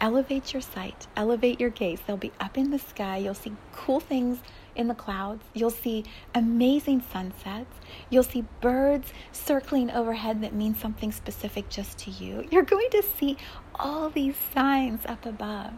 elevate 0.00 0.52
your 0.52 0.62
sight, 0.62 1.06
elevate 1.16 1.60
your 1.60 1.70
gaze. 1.70 2.00
They'll 2.06 2.16
be 2.16 2.32
up 2.40 2.58
in 2.58 2.70
the 2.70 2.78
sky. 2.78 3.18
You'll 3.18 3.34
see 3.34 3.52
cool 3.72 4.00
things 4.00 4.38
in 4.74 4.88
the 4.88 4.94
clouds. 4.94 5.42
You'll 5.54 5.70
see 5.70 6.04
amazing 6.34 7.02
sunsets. 7.12 7.74
You'll 8.10 8.22
see 8.22 8.44
birds 8.60 9.12
circling 9.32 9.90
overhead 9.90 10.42
that 10.42 10.54
mean 10.54 10.74
something 10.74 11.12
specific 11.12 11.68
just 11.68 11.98
to 11.98 12.10
you. 12.10 12.46
You're 12.50 12.62
going 12.62 12.90
to 12.90 13.02
see 13.02 13.36
all 13.74 14.10
these 14.10 14.36
signs 14.54 15.04
up 15.06 15.24
above. 15.24 15.72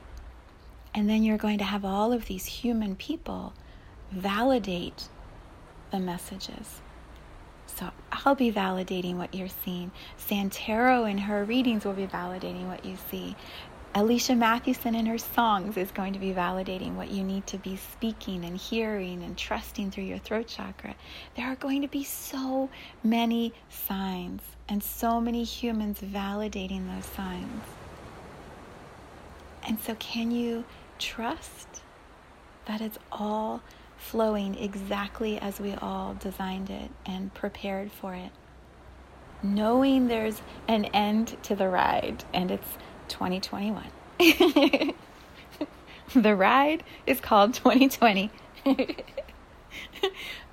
And 0.95 1.09
then 1.09 1.23
you're 1.23 1.39
going 1.39 1.59
to 1.59 1.65
have 1.65 1.85
all 1.85 2.13
of 2.13 2.27
these 2.27 2.47
human 2.47 2.97
people 2.97 3.53
validate 4.11 5.09
the 5.91 6.01
messages. 6.01 6.81
So 7.67 7.91
I'll 8.11 8.35
be 8.35 8.51
validating 8.51 9.17
what 9.17 9.35
you're 9.35 9.49
seeing. 9.49 9.93
Santero 10.19 11.09
in 11.09 11.19
her 11.19 11.45
readings 11.45 11.85
will 11.85 11.93
be 11.93 12.07
validating 12.07 12.67
what 12.67 12.85
you 12.85 12.97
see 13.11 13.37
Alicia 13.99 14.37
Mathewson 14.37 14.95
in 14.95 15.07
her 15.07 15.19
songs 15.19 15.77
is 15.77 15.91
going 15.91 16.13
to 16.13 16.21
be 16.21 16.33
validating 16.33 16.95
what 16.95 17.11
you 17.11 17.25
need 17.25 17.45
to 17.49 17.59
be 17.59 17.75
speaking 17.75 18.45
and 18.45 18.57
hearing 18.57 19.25
and 19.25 19.37
trusting 19.37 19.91
through 19.91 20.05
your 20.05 20.19
throat 20.19 20.47
chakra. 20.47 20.95
There 21.35 21.47
are 21.47 21.57
going 21.57 21.83
to 21.83 21.89
be 21.89 22.05
so 22.05 22.71
many 23.03 23.53
signs 23.69 24.41
and 24.69 24.85
so 24.85 25.21
many 25.21 25.43
humans 25.43 25.99
validating 26.01 26.87
those 26.87 27.07
signs. 27.07 27.65
And 29.67 29.81
so, 29.81 29.97
can 29.97 30.31
you 30.31 30.65
trust 31.01 31.83
that 32.67 32.81
it's 32.81 33.01
all 33.11 33.63
flowing 33.97 34.55
exactly 34.55 35.41
as 35.41 35.59
we 35.59 35.75
all 35.75 36.15
designed 36.15 36.71
it 36.71 36.93
and 37.05 37.35
prepared 37.35 37.91
for 37.91 38.15
it? 38.15 38.31
Knowing 39.43 40.07
there's 40.07 40.41
an 40.69 40.85
end 40.85 41.37
to 41.43 41.57
the 41.57 41.69
ride 41.69 42.23
and 42.33 42.53
it's 42.53 42.79
2021. 43.09 43.85
the 46.15 46.35
ride 46.37 46.83
is 47.07 47.21
called 47.21 47.55
2020. 47.55 48.31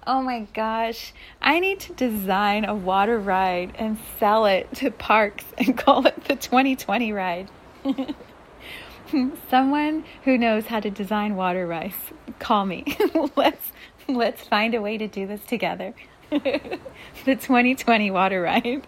oh 0.08 0.22
my 0.22 0.48
gosh. 0.54 1.14
I 1.42 1.60
need 1.60 1.80
to 1.82 1.94
design 1.94 2.66
a 2.66 2.76
water 2.76 3.20
ride 3.20 3.74
and 3.78 3.98
sell 4.20 4.46
it 4.46 4.74
to 4.76 4.92
parks 4.92 5.46
and 5.58 5.78
call 5.86 6.06
it 6.06 6.26
the 6.26 6.36
2020 6.36 7.12
ride. 7.12 7.50
Someone 9.50 10.04
who 10.24 10.38
knows 10.38 10.66
how 10.66 10.80
to 10.80 10.90
design 10.90 11.36
water 11.36 11.68
rides, 11.68 11.96
call 12.40 12.66
me. 12.66 12.98
let's 13.36 13.72
let's 14.08 14.42
find 14.48 14.74
a 14.74 14.82
way 14.82 14.98
to 14.98 15.08
do 15.08 15.28
this 15.28 15.42
together. 15.46 15.94
the 16.32 16.80
2020 17.26 18.12
water 18.12 18.42
ride. 18.42 18.86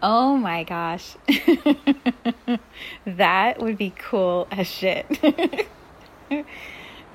Oh 0.00 0.36
my 0.36 0.62
gosh. 0.62 1.16
that 3.06 3.60
would 3.60 3.76
be 3.76 3.92
cool 3.98 4.46
as 4.50 4.68
shit. 4.68 5.06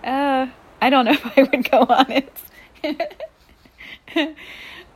uh, 0.04 0.48
I 0.82 0.90
don't 0.90 1.06
know 1.06 1.12
if 1.24 1.38
I 1.38 1.44
would 1.44 1.72
go 1.72 1.80
on 1.80 2.12
it. 2.12 2.34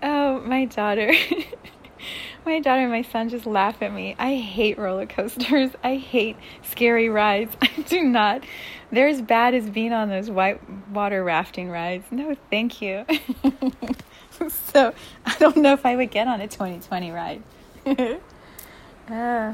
oh, 0.04 0.42
my 0.42 0.66
daughter. 0.66 1.14
my 2.46 2.60
daughter 2.60 2.82
and 2.82 2.92
my 2.92 3.04
son 3.04 3.30
just 3.30 3.46
laugh 3.46 3.82
at 3.82 3.94
me. 3.94 4.18
I 4.20 4.36
hate 4.36 4.78
roller 4.78 5.06
coasters. 5.06 5.72
I 5.82 5.96
hate 5.96 6.36
scary 6.64 7.08
rides. 7.08 7.56
I 7.62 7.70
do 7.88 8.04
not. 8.04 8.44
They're 8.92 9.08
as 9.08 9.22
bad 9.22 9.54
as 9.54 9.70
being 9.70 9.94
on 9.94 10.10
those 10.10 10.30
white 10.30 10.60
water 10.90 11.24
rafting 11.24 11.70
rides. 11.70 12.04
No, 12.12 12.36
thank 12.50 12.82
you. 12.82 13.06
so 14.50 14.94
I 15.26 15.36
don't 15.40 15.58
know 15.58 15.72
if 15.72 15.86
I 15.86 15.96
would 15.96 16.12
get 16.12 16.28
on 16.28 16.42
a 16.42 16.50
2020 16.50 17.12
ride 17.12 17.42
uh. 19.10 19.54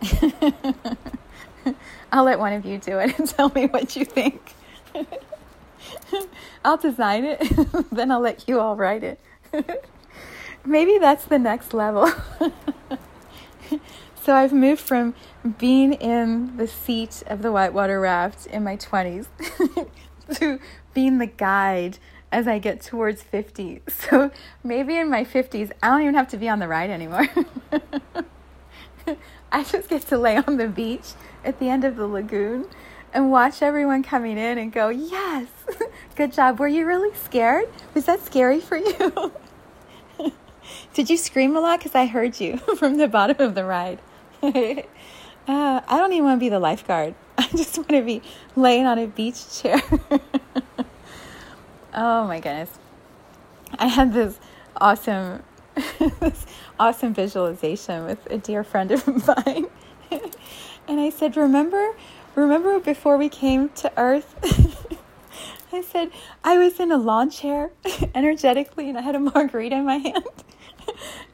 I'll 2.12 2.24
let 2.24 2.38
one 2.38 2.52
of 2.52 2.64
you 2.64 2.78
do 2.78 2.98
it 2.98 3.18
and 3.18 3.28
tell 3.36 3.50
me 3.50 3.66
what 3.66 3.94
you 3.96 4.04
think. 4.04 4.54
I'll 6.64 6.76
design 6.76 7.24
it, 7.24 7.40
then 7.92 8.10
I'll 8.10 8.20
let 8.20 8.48
you 8.48 8.60
all 8.60 8.76
write 8.76 9.04
it. 9.04 9.20
Maybe 10.64 10.98
that's 10.98 11.24
the 11.24 11.38
next 11.38 11.72
level. 11.72 12.10
so 14.22 14.34
I've 14.34 14.52
moved 14.52 14.80
from 14.80 15.14
being 15.58 15.92
in 15.94 16.56
the 16.56 16.66
seat 16.66 17.22
of 17.26 17.42
the 17.42 17.52
whitewater 17.52 18.00
raft 18.00 18.46
in 18.46 18.64
my 18.64 18.76
20s 18.76 19.26
to 20.34 20.58
being 20.94 21.18
the 21.18 21.26
guide 21.26 21.98
as 22.30 22.46
I 22.46 22.58
get 22.58 22.80
towards 22.80 23.22
50. 23.22 23.82
So 23.88 24.30
maybe 24.64 24.96
in 24.96 25.10
my 25.10 25.24
50s, 25.24 25.72
I 25.82 25.88
don't 25.88 26.02
even 26.02 26.14
have 26.14 26.28
to 26.28 26.36
be 26.36 26.48
on 26.48 26.58
the 26.58 26.68
ride 26.68 26.90
anymore. 26.90 27.28
I 29.52 29.64
just 29.64 29.88
get 29.88 30.02
to 30.08 30.18
lay 30.18 30.36
on 30.36 30.56
the 30.56 30.68
beach 30.68 31.12
at 31.44 31.58
the 31.58 31.68
end 31.68 31.84
of 31.84 31.96
the 31.96 32.06
lagoon 32.06 32.66
and 33.12 33.30
watch 33.30 33.62
everyone 33.62 34.02
coming 34.02 34.36
in 34.38 34.58
and 34.58 34.72
go, 34.72 34.88
Yes, 34.88 35.48
good 36.16 36.32
job. 36.32 36.58
Were 36.60 36.68
you 36.68 36.86
really 36.86 37.14
scared? 37.16 37.68
Was 37.94 38.04
that 38.06 38.24
scary 38.24 38.60
for 38.60 38.76
you? 38.76 39.32
Did 40.94 41.08
you 41.10 41.16
scream 41.16 41.56
a 41.56 41.60
lot? 41.60 41.78
Because 41.78 41.94
I 41.94 42.06
heard 42.06 42.40
you 42.40 42.58
from 42.78 42.96
the 42.98 43.08
bottom 43.08 43.36
of 43.40 43.54
the 43.54 43.64
ride. 43.64 44.00
uh, 44.42 44.50
I 45.46 45.82
don't 45.88 46.12
even 46.12 46.24
want 46.24 46.38
to 46.38 46.40
be 46.40 46.48
the 46.48 46.58
lifeguard. 46.58 47.14
I 47.38 47.46
just 47.48 47.76
want 47.78 47.90
to 47.90 48.02
be 48.02 48.22
laying 48.56 48.86
on 48.86 48.98
a 48.98 49.06
beach 49.06 49.60
chair. 49.60 49.80
Oh 51.94 52.26
my 52.26 52.40
goodness. 52.40 52.78
I 53.78 53.86
had 53.86 54.12
this 54.12 54.38
awesome 54.76 55.42
this 56.20 56.46
awesome 56.78 57.14
visualization 57.14 58.04
with 58.04 58.26
a 58.30 58.38
dear 58.38 58.64
friend 58.64 58.90
of 58.90 59.06
mine. 59.26 59.66
and 60.88 61.00
I 61.00 61.10
said, 61.10 61.36
"Remember, 61.36 61.94
remember 62.34 62.80
before 62.80 63.16
we 63.16 63.28
came 63.28 63.68
to 63.70 63.92
earth?" 63.96 64.34
I 65.72 65.82
said, 65.82 66.10
"I 66.42 66.58
was 66.58 66.80
in 66.80 66.90
a 66.92 66.96
lawn 66.96 67.30
chair 67.30 67.70
energetically 68.14 68.88
and 68.88 68.98
I 68.98 69.02
had 69.02 69.14
a 69.14 69.20
margarita 69.20 69.76
in 69.76 69.84
my 69.84 69.96
hand." 69.96 70.24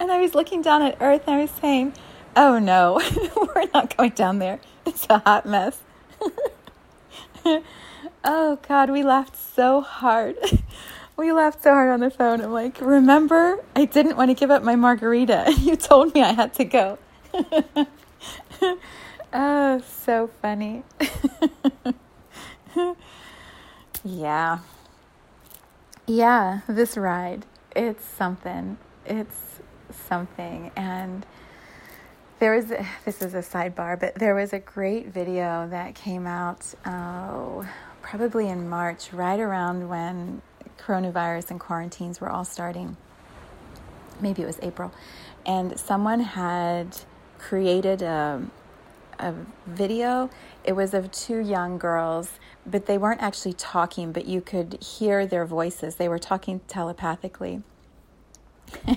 and 0.01 0.11
I 0.11 0.21
was 0.21 0.35
looking 0.35 0.63
down 0.63 0.83
at 0.83 0.97
earth 1.01 1.23
and 1.27 1.37
I 1.37 1.41
was 1.43 1.51
saying, 1.51 1.95
"Oh 2.37 2.59
no, 2.59 3.01
we're 3.37 3.69
not 3.73 3.97
going 3.97 4.11
down 4.11 4.39
there. 4.39 4.61
It's 4.87 5.07
a 5.09 5.19
hot 5.19 5.47
mess." 5.47 5.81
Oh 8.27 8.59
God, 8.67 8.89
we 8.89 9.03
laughed 9.03 9.37
so 9.37 9.83
hard. 9.83 10.37
we 11.17 11.31
laughed 11.31 11.63
so 11.63 11.73
hard 11.73 11.91
on 11.91 12.01
the 12.01 12.11
phone. 12.11 12.41
I'm 12.41 12.53
like, 12.53 12.81
remember, 12.81 13.63
I 13.77 13.85
didn't 13.85 14.17
want 14.17 14.31
to 14.31 14.35
give 14.35 14.51
up 14.51 14.63
my 14.63 14.77
margarita. 14.77 15.55
You 15.61 15.77
told 15.77 16.15
me 16.15 16.23
I 16.23 16.33
had 16.33 16.55
to 16.55 16.65
go. 16.65 16.99
oh, 19.33 19.83
so 19.87 20.31
funny. 20.41 20.85
yeah. 24.03 24.61
Yeah, 26.07 26.61
this 26.67 26.97
ride, 26.97 27.45
it's 27.77 28.05
something. 28.05 28.79
It's 29.05 29.61
something. 30.09 30.71
And 30.77 31.27
there 32.39 32.57
was, 32.57 32.73
this 33.05 33.21
is 33.21 33.35
a 33.35 33.39
sidebar, 33.39 34.01
but 34.01 34.15
there 34.15 34.35
was 34.35 34.55
a 34.55 34.59
great 34.59 35.09
video 35.09 35.69
that 35.69 35.95
came 35.95 36.27
out, 36.27 36.75
oh, 36.87 37.67
probably 38.05 38.51
in 38.51 38.69
March, 38.69 39.13
right 39.15 39.41
around 39.41 39.89
when 39.89 40.43
coronavirus 40.79 41.51
and 41.53 41.59
quarantines 41.59 42.21
were 42.21 42.29
all 42.29 42.45
starting. 42.45 42.99
Maybe 44.21 44.43
it 44.43 44.47
was 44.47 44.59
April. 44.61 44.93
And 45.47 45.81
someone 45.81 46.21
had 46.21 46.99
created 47.39 48.03
a, 48.03 48.43
a 49.19 49.35
video. 49.67 50.29
It 50.65 50.75
was 50.75 50.93
of 50.93 51.11
two 51.13 51.39
young 51.39 51.79
girls, 51.79 52.33
but 52.67 52.85
they 52.85 52.99
weren't 52.99 53.23
actually 53.23 53.55
talking, 53.55 54.13
but 54.13 54.27
you 54.27 54.43
could 54.43 54.83
hear 54.83 55.27
their 55.27 55.47
voices. 55.47 55.95
They 55.95 56.09
were 56.09 56.19
talking 56.19 56.61
telepathically. 56.69 57.63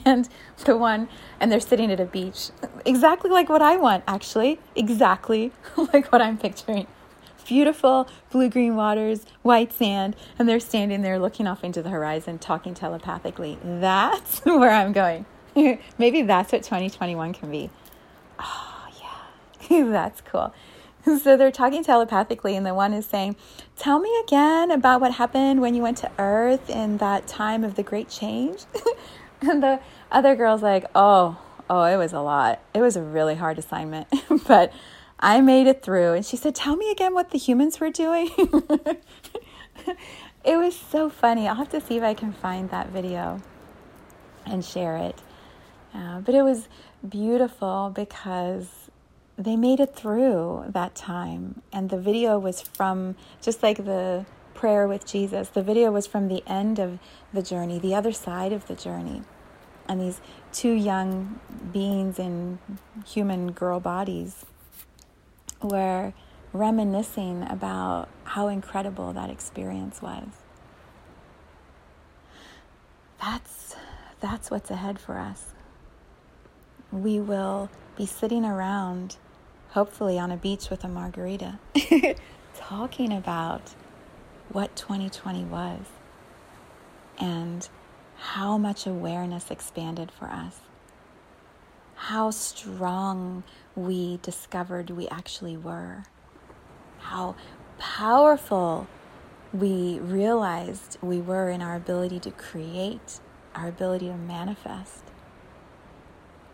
And 0.05 0.27
the 0.65 0.75
one, 0.75 1.07
and 1.39 1.51
they're 1.51 1.59
sitting 1.59 1.91
at 1.91 1.99
a 1.99 2.05
beach, 2.05 2.49
exactly 2.85 3.29
like 3.29 3.47
what 3.47 3.61
I 3.61 3.77
want, 3.77 4.03
actually, 4.07 4.59
exactly 4.75 5.51
like 5.93 6.11
what 6.11 6.21
I'm 6.21 6.37
picturing 6.37 6.87
beautiful 7.47 8.07
blue 8.29 8.49
green 8.49 8.75
waters, 8.75 9.25
white 9.41 9.71
sand, 9.71 10.15
and 10.37 10.47
they're 10.47 10.59
standing 10.59 11.01
there 11.01 11.17
looking 11.17 11.47
off 11.47 11.63
into 11.63 11.81
the 11.81 11.89
horizon, 11.89 12.37
talking 12.37 12.73
telepathically. 12.73 13.57
That's 13.63 14.39
where 14.45 14.71
I'm 14.71 14.91
going. 14.91 15.25
Maybe 15.97 16.21
that's 16.21 16.51
what 16.51 16.63
2021 16.63 17.33
can 17.33 17.49
be. 17.49 17.69
Oh, 18.39 18.87
yeah, 19.69 19.83
that's 19.91 20.21
cool. 20.21 20.53
So 21.05 21.37
they're 21.37 21.51
talking 21.51 21.85
telepathically, 21.85 22.57
and 22.57 22.65
the 22.65 22.73
one 22.73 22.91
is 22.91 23.05
saying, 23.05 23.37
Tell 23.77 23.99
me 23.99 24.11
again 24.25 24.71
about 24.71 24.99
what 24.99 25.13
happened 25.13 25.61
when 25.61 25.73
you 25.73 25.81
went 25.81 25.97
to 25.99 26.11
Earth 26.19 26.69
in 26.69 26.97
that 26.97 27.27
time 27.27 27.63
of 27.63 27.75
the 27.75 27.83
great 27.83 28.09
change. 28.09 28.65
and 29.41 29.63
the 29.63 29.79
other 30.11 30.35
girl's 30.35 30.61
like, 30.61 30.83
Oh, 30.93 31.39
oh, 31.69 31.83
it 31.83 31.95
was 31.95 32.11
a 32.11 32.19
lot. 32.19 32.59
It 32.73 32.81
was 32.81 32.97
a 32.97 33.01
really 33.01 33.35
hard 33.35 33.57
assignment, 33.57 34.07
but 34.47 34.73
I 35.19 35.41
made 35.41 35.67
it 35.67 35.81
through. 35.81 36.13
And 36.13 36.25
she 36.25 36.37
said, 36.37 36.55
Tell 36.55 36.75
me 36.75 36.91
again 36.91 37.13
what 37.13 37.31
the 37.31 37.37
humans 37.37 37.79
were 37.79 37.89
doing. 37.89 38.29
it 40.43 40.57
was 40.57 40.75
so 40.75 41.09
funny. 41.09 41.47
I'll 41.47 41.55
have 41.55 41.69
to 41.69 41.81
see 41.81 41.97
if 41.97 42.03
I 42.03 42.13
can 42.13 42.33
find 42.33 42.69
that 42.69 42.89
video 42.89 43.41
and 44.45 44.63
share 44.63 44.97
it. 44.97 45.19
Uh, 45.93 46.21
but 46.21 46.35
it 46.35 46.43
was 46.43 46.67
beautiful 47.07 47.91
because 47.93 48.89
they 49.37 49.55
made 49.55 49.79
it 49.79 49.95
through 49.95 50.65
that 50.69 50.95
time. 50.95 51.61
And 51.73 51.89
the 51.89 51.99
video 51.99 52.37
was 52.37 52.61
from, 52.61 53.15
just 53.41 53.63
like 53.63 53.77
the 53.85 54.25
prayer 54.53 54.87
with 54.87 55.05
Jesus, 55.05 55.49
the 55.49 55.61
video 55.63 55.91
was 55.91 56.07
from 56.07 56.27
the 56.27 56.43
end 56.47 56.79
of 56.79 56.99
the 57.33 57.41
journey, 57.41 57.79
the 57.79 57.93
other 57.95 58.11
side 58.11 58.51
of 58.51 58.67
the 58.67 58.75
journey. 58.75 59.21
And 59.87 60.01
these 60.01 60.19
two 60.51 60.73
young 60.73 61.39
beings 61.71 62.19
in 62.19 62.59
human 63.05 63.51
girl 63.51 63.79
bodies 63.79 64.45
were 65.61 66.13
reminiscing 66.53 67.43
about 67.43 68.07
how 68.23 68.47
incredible 68.47 69.13
that 69.13 69.29
experience 69.29 70.01
was. 70.01 70.27
That's, 73.21 73.75
that's 74.19 74.51
what's 74.51 74.69
ahead 74.71 74.99
for 74.99 75.17
us. 75.17 75.53
We 76.91 77.19
will 77.19 77.69
be 77.97 78.05
sitting 78.05 78.45
around, 78.45 79.17
hopefully 79.69 80.17
on 80.17 80.31
a 80.31 80.37
beach 80.37 80.69
with 80.69 80.83
a 80.83 80.87
margarita, 80.87 81.59
talking 82.55 83.11
about 83.11 83.73
what 84.49 84.75
2020 84.75 85.43
was 85.45 85.81
and 87.19 87.67
how 88.17 88.57
much 88.57 88.87
awareness 88.87 89.51
expanded 89.51 90.11
for 90.11 90.25
us, 90.25 90.61
how 91.95 92.31
strong 92.31 93.43
we 93.77 94.17
discovered 94.23 94.89
we 94.89 95.07
actually 95.09 95.55
were, 95.55 96.03
how 96.97 97.35
powerful 97.77 98.87
we 99.53 99.99
realized 99.99 100.97
we 101.01 101.21
were 101.21 101.51
in 101.51 101.61
our 101.61 101.75
ability 101.75 102.19
to 102.19 102.31
create, 102.31 103.19
our 103.53 103.67
ability 103.67 104.07
to 104.07 104.17
manifest, 104.17 105.03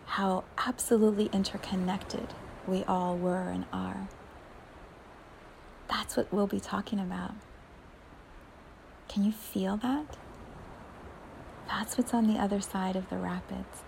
how 0.04 0.44
absolutely 0.66 1.30
interconnected 1.32 2.34
we 2.66 2.84
all 2.84 3.16
were 3.16 3.48
and 3.48 3.64
are. 3.72 4.06
That's 5.88 6.16
what 6.16 6.30
we'll 6.32 6.46
be 6.46 6.60
talking 6.60 7.00
about. 7.00 7.32
Can 9.08 9.24
you 9.24 9.32
feel 9.32 9.78
that? 9.78 10.18
That's 11.68 11.96
what's 11.96 12.12
on 12.12 12.26
the 12.26 12.38
other 12.38 12.60
side 12.60 12.96
of 12.96 13.08
the 13.08 13.16
rapids. 13.16 13.83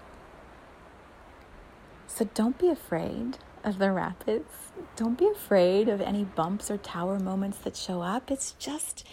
So 2.17 2.27
don't 2.33 2.59
be 2.59 2.71
afraid 2.71 3.37
of 3.63 3.79
the 3.79 3.93
rapids. 3.93 4.49
Don't 4.97 5.19
be 5.19 5.29
afraid 5.29 5.87
of 5.87 6.01
any 6.01 6.25
bumps 6.25 6.71
or 6.71 6.79
tower 6.79 7.19
moments 7.19 7.59
that 7.59 7.77
show 7.77 8.01
up. 8.01 8.31
It's 8.31 8.53
just 8.53 9.07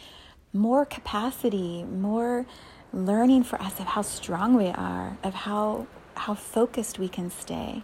more 0.54 0.86
capacity, 0.86 1.84
more 1.84 2.45
learning 2.93 3.43
for 3.43 3.62
us 3.62 3.78
of 3.82 3.88
how 3.88 4.04
strong 4.04 4.56
we 4.56 4.68
are, 4.68 5.18
of 5.22 5.34
how 5.34 5.88
how 6.16 6.34
focused 6.34 6.97
we 6.97 7.10
can 7.10 7.30
stay, 7.30 7.84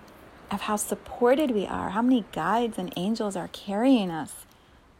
of 0.50 0.62
how 0.62 0.78
supported 0.78 1.52
we 1.52 1.66
are, 1.66 1.90
how 1.90 2.02
many 2.02 2.24
guides 2.32 2.78
and 2.78 2.94
angels 2.96 3.36
are 3.36 3.50
carrying 3.50 4.12
us, 4.12 4.46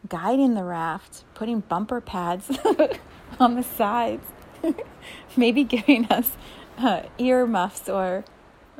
guiding 0.06 0.52
the 0.52 0.64
raft, 0.64 1.24
putting 1.32 1.60
bumper 1.60 2.02
pads 2.02 2.50
on 3.40 3.54
the 3.54 3.62
sides, 3.62 4.26
maybe 5.38 5.64
giving 5.64 6.04
us 6.12 6.32
uh, 6.76 7.04
ear 7.16 7.46
muffs 7.46 7.88
or 7.88 8.22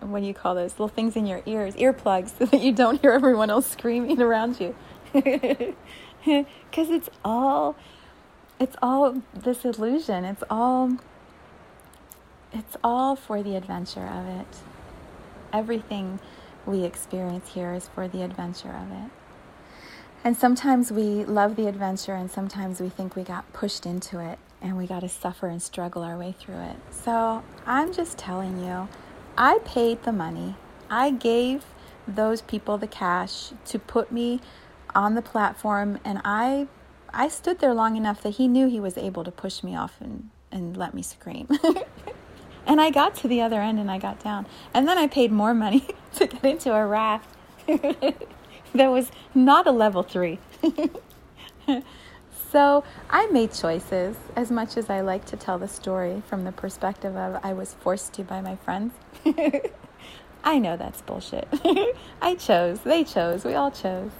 what 0.01 0.21
do 0.21 0.27
you 0.27 0.35
call 0.35 0.55
those 0.55 0.73
little 0.73 0.89
things 0.89 1.17
in 1.17 1.27
your 1.27 1.43
ears, 1.47 1.75
earplugs, 1.75 2.31
so 2.39 2.47
that 2.47 2.61
you 2.61 2.73
don't 2.73 3.01
hear 3.01 3.13
everyone 3.13 3.51
else 3.51 3.67
screaming 3.71 4.21
around 4.21 4.61
you. 4.61 4.75
Because 6.23 6.91
it's 6.91 7.09
all, 7.25 7.77
it's 8.59 8.77
all 8.83 9.23
this 9.33 9.65
illusion. 9.65 10.27
It's 10.27 10.45
all, 10.51 10.99
it's 12.53 12.77
all 12.85 13.17
for 13.17 13.43
the 13.43 13.57
adventure 13.57 14.07
of 14.07 14.27
it. 14.27 14.47
Everything 15.51 16.21
we 16.67 16.85
experience 16.85 17.55
here 17.55 17.73
is 17.73 17.89
for 17.89 18.07
the 18.07 18.23
adventure 18.23 18.69
of 18.69 18.93
it. 18.93 19.11
And 20.23 20.37
sometimes 20.37 20.93
we 20.93 21.25
love 21.25 21.57
the 21.57 21.67
adventure, 21.67 22.15
and 22.15 22.31
sometimes 22.31 22.79
we 22.79 22.91
think 22.91 23.17
we 23.17 23.23
got 23.23 23.51
pushed 23.55 23.87
into 23.87 24.21
it 24.21 24.39
and 24.63 24.77
we 24.77 24.87
got 24.87 25.01
to 25.01 25.09
suffer 25.09 25.47
and 25.47 25.63
struggle 25.63 26.03
our 26.03 26.19
way 26.19 26.35
through 26.39 26.59
it. 26.61 26.77
So 26.91 27.43
I'm 27.67 27.93
just 27.93 28.19
telling 28.19 28.63
you 28.63 28.89
I 29.41 29.61
paid 29.65 30.03
the 30.03 30.13
money. 30.13 30.55
I 30.91 31.13
gave 31.13 31.65
those 32.07 32.43
people 32.43 32.77
the 32.77 32.87
cash 32.87 33.53
to 33.65 33.79
put 33.79 34.13
me 34.13 34.43
on 34.95 35.15
the 35.15 35.23
platform 35.23 35.99
and 36.05 36.21
I 36.27 36.69
I 37.13 37.29
stood 37.29 37.59
there 37.59 37.73
long 37.73 37.97
enough 37.97 38.23
that 38.23 38.35
he 38.35 38.47
knew 38.47 38.69
he 38.69 38.81
was 38.81 38.99
able 38.99 39.25
to 39.25 39.31
push 39.31 39.63
me 39.65 39.75
off 39.75 39.97
and, 39.99 40.29
and 40.53 40.77
let 40.77 40.93
me 40.93 41.01
scream. 41.01 41.49
and 42.67 42.83
I 42.83 42.91
got 42.91 43.15
to 43.17 43.29
the 43.29 43.41
other 43.41 43.63
end 43.63 43.81
and 43.81 43.91
I 43.91 43.99
got 43.99 44.23
down. 44.23 44.47
And 44.75 44.87
then 44.87 44.99
I 44.99 45.07
paid 45.07 45.33
more 45.33 45.55
money 45.55 45.89
to 46.17 46.27
get 46.27 46.45
into 46.45 46.75
a 46.75 46.87
raft 46.87 47.35
that 47.67 48.91
was 48.91 49.11
not 49.35 49.67
a 49.67 49.73
level 49.73 50.03
three. 50.03 50.39
So 52.51 52.85
I 53.09 53.27
made 53.27 53.53
choices 53.53 54.17
as 54.35 54.51
much 54.51 54.77
as 54.77 54.91
I 54.91 55.01
like 55.01 55.25
to 55.27 55.37
tell 55.37 55.59
the 55.59 55.69
story 55.69 56.23
from 56.27 56.45
the 56.45 56.53
perspective 56.53 57.17
of 57.17 57.41
I 57.45 57.53
was 57.53 57.75
forced 57.75 58.13
to 58.15 58.25
by 58.25 58.41
my 58.41 58.57
friends. 58.57 58.95
I 60.45 60.59
know 60.59 60.77
that's 60.77 61.03
bullshit. 61.03 61.49
I 62.23 62.35
chose. 62.35 62.81
They 62.81 63.05
chose. 63.05 63.45
We 63.45 63.55
all 63.55 63.71
chose. 63.71 64.11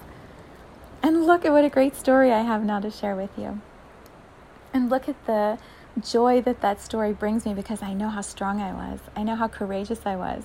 And 1.03 1.25
look 1.25 1.45
at 1.45 1.51
what 1.51 1.65
a 1.65 1.69
great 1.69 1.95
story 1.95 2.31
I 2.31 2.41
have 2.41 2.63
now 2.63 2.79
to 2.79 2.91
share 2.91 3.15
with 3.15 3.31
you. 3.37 3.59
And 4.73 4.89
look 4.89 5.09
at 5.09 5.25
the 5.25 5.57
joy 5.99 6.41
that 6.41 6.61
that 6.61 6.79
story 6.79 7.11
brings 7.11 7.45
me 7.45 7.53
because 7.53 7.81
I 7.81 7.93
know 7.93 8.09
how 8.09 8.21
strong 8.21 8.61
I 8.61 8.71
was. 8.71 8.99
I 9.15 9.23
know 9.23 9.35
how 9.35 9.47
courageous 9.47 10.01
I 10.05 10.15
was. 10.15 10.43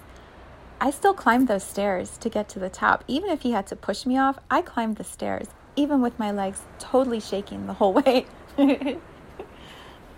I 0.80 0.91
still 0.91 1.14
climbed 1.14 1.49
those 1.49 1.64
stairs 1.64 2.18
to 2.18 2.28
get 2.28 2.49
to 2.51 2.59
the 2.59 2.68
top. 2.68 3.05
Even 3.07 3.30
if 3.30 3.43
he 3.43 3.53
had 3.53 3.66
to 3.68 3.76
push 3.76 4.07
me 4.07 4.18
off, 4.18 4.39
I 4.51 4.62
climbed 4.62 4.97
the 4.97 5.05
stairs, 5.05 5.49
even 5.77 6.01
with 6.01 6.18
my 6.18 6.33
legs 6.33 6.62
totally 6.79 7.20
shaking 7.20 7.66
the 7.66 7.74
whole 7.74 7.93
way. 7.93 8.27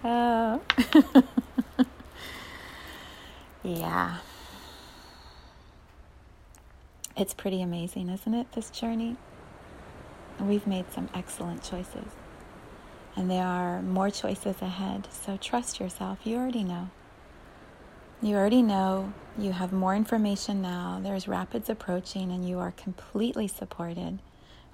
uh. 0.05 0.59
yeah. 3.63 4.19
It's 7.17 7.35
pretty 7.35 7.61
amazing, 7.63 8.09
isn't 8.11 8.33
it, 8.33 8.53
this 8.53 8.71
journey? 8.71 9.17
We've 10.41 10.67
made 10.69 10.93
some 10.93 11.09
excellent 11.13 11.65
choices. 11.65 12.13
And 13.17 13.29
there 13.29 13.45
are 13.45 13.83
more 13.83 14.11
choices 14.11 14.63
ahead, 14.63 15.09
so 15.11 15.37
trust 15.37 15.81
yourself. 15.81 16.19
You 16.23 16.37
already 16.37 16.63
know. 16.63 16.91
You 18.23 18.37
already 18.37 18.63
know. 18.63 19.13
You 19.37 19.51
have 19.53 19.73
more 19.73 19.97
information 19.97 20.63
now. 20.63 21.01
There's 21.03 21.27
rapids 21.27 21.69
approaching, 21.69 22.31
and 22.31 22.49
you 22.49 22.61
are 22.61 22.71
completely 22.73 23.49
supported. 23.49 24.21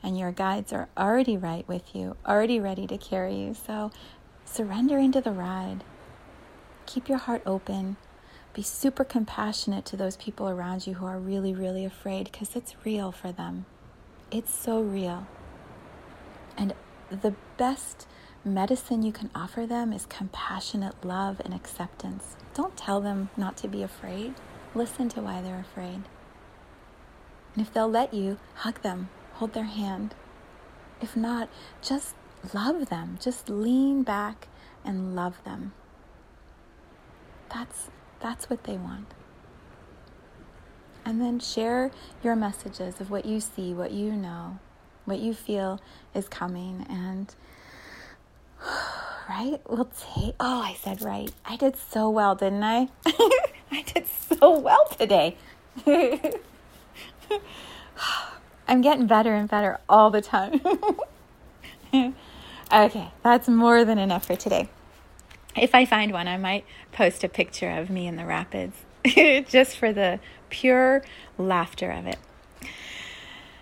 And 0.04 0.18
your 0.18 0.32
guides 0.32 0.70
are 0.70 0.88
already 0.98 1.38
right 1.38 1.66
with 1.66 1.96
you, 1.96 2.16
already 2.26 2.60
ready 2.60 2.86
to 2.86 2.98
carry 2.98 3.36
you. 3.36 3.54
So 3.54 3.90
surrender 4.44 4.98
into 4.98 5.22
the 5.22 5.32
ride. 5.32 5.82
Keep 6.84 7.08
your 7.08 7.18
heart 7.18 7.42
open. 7.46 7.96
Be 8.52 8.60
super 8.60 9.02
compassionate 9.02 9.86
to 9.86 9.96
those 9.96 10.18
people 10.18 10.46
around 10.46 10.86
you 10.86 10.94
who 10.94 11.06
are 11.06 11.18
really, 11.18 11.54
really 11.54 11.86
afraid 11.86 12.30
because 12.30 12.54
it's 12.54 12.76
real 12.84 13.12
for 13.12 13.32
them. 13.32 13.64
It's 14.30 14.54
so 14.54 14.82
real. 14.82 15.26
And 16.56 16.74
the 17.10 17.34
best 17.56 18.06
medicine 18.44 19.02
you 19.02 19.10
can 19.10 19.30
offer 19.34 19.66
them 19.66 19.90
is 19.90 20.04
compassionate 20.04 21.02
love 21.02 21.40
and 21.42 21.54
acceptance. 21.54 22.36
Don't 22.52 22.76
tell 22.76 23.00
them 23.00 23.30
not 23.38 23.56
to 23.58 23.68
be 23.68 23.82
afraid. 23.82 24.34
Listen 24.74 25.08
to 25.08 25.22
why 25.22 25.40
they're 25.40 25.60
afraid. 25.60 26.02
And 27.54 27.66
if 27.66 27.72
they'll 27.72 27.88
let 27.88 28.12
you, 28.12 28.38
hug 28.56 28.82
them, 28.82 29.08
hold 29.34 29.52
their 29.52 29.64
hand. 29.64 30.14
If 31.00 31.16
not, 31.16 31.48
just 31.82 32.14
love 32.52 32.88
them. 32.88 33.18
Just 33.20 33.48
lean 33.48 34.02
back 34.02 34.48
and 34.84 35.14
love 35.14 35.42
them. 35.44 35.72
That's 37.52 37.88
that's 38.20 38.48
what 38.48 38.64
they 38.64 38.76
want. 38.76 39.08
And 41.04 41.20
then 41.20 41.38
share 41.38 41.90
your 42.22 42.34
messages 42.34 43.00
of 43.00 43.10
what 43.10 43.26
you 43.26 43.38
see, 43.38 43.74
what 43.74 43.92
you 43.92 44.12
know, 44.12 44.58
what 45.04 45.18
you 45.18 45.34
feel 45.34 45.78
is 46.14 46.28
coming. 46.28 46.86
And, 46.88 47.34
right? 49.28 49.60
We'll 49.68 49.90
take, 50.14 50.34
oh, 50.40 50.62
I 50.62 50.74
said 50.80 51.02
right. 51.02 51.30
I 51.44 51.56
did 51.56 51.76
so 51.76 52.08
well, 52.08 52.34
didn't 52.34 52.64
I? 52.64 52.88
I 53.70 53.82
did 53.92 54.06
so 54.06 54.58
well 54.58 54.86
today. 54.98 55.36
I'm 58.66 58.80
getting 58.80 59.06
better 59.06 59.34
and 59.34 59.48
better 59.48 59.78
all 59.88 60.10
the 60.10 60.22
time. 60.22 60.60
okay, 62.72 63.10
that's 63.22 63.48
more 63.48 63.84
than 63.84 63.98
enough 63.98 64.26
for 64.26 64.36
today. 64.36 64.68
If 65.56 65.74
I 65.74 65.84
find 65.84 66.12
one, 66.12 66.26
I 66.26 66.36
might 66.36 66.64
post 66.92 67.22
a 67.24 67.28
picture 67.28 67.70
of 67.70 67.90
me 67.90 68.06
in 68.06 68.16
the 68.16 68.24
rapids 68.24 68.76
just 69.48 69.76
for 69.76 69.92
the 69.92 70.18
pure 70.50 71.04
laughter 71.38 71.90
of 71.90 72.06
it. 72.06 72.18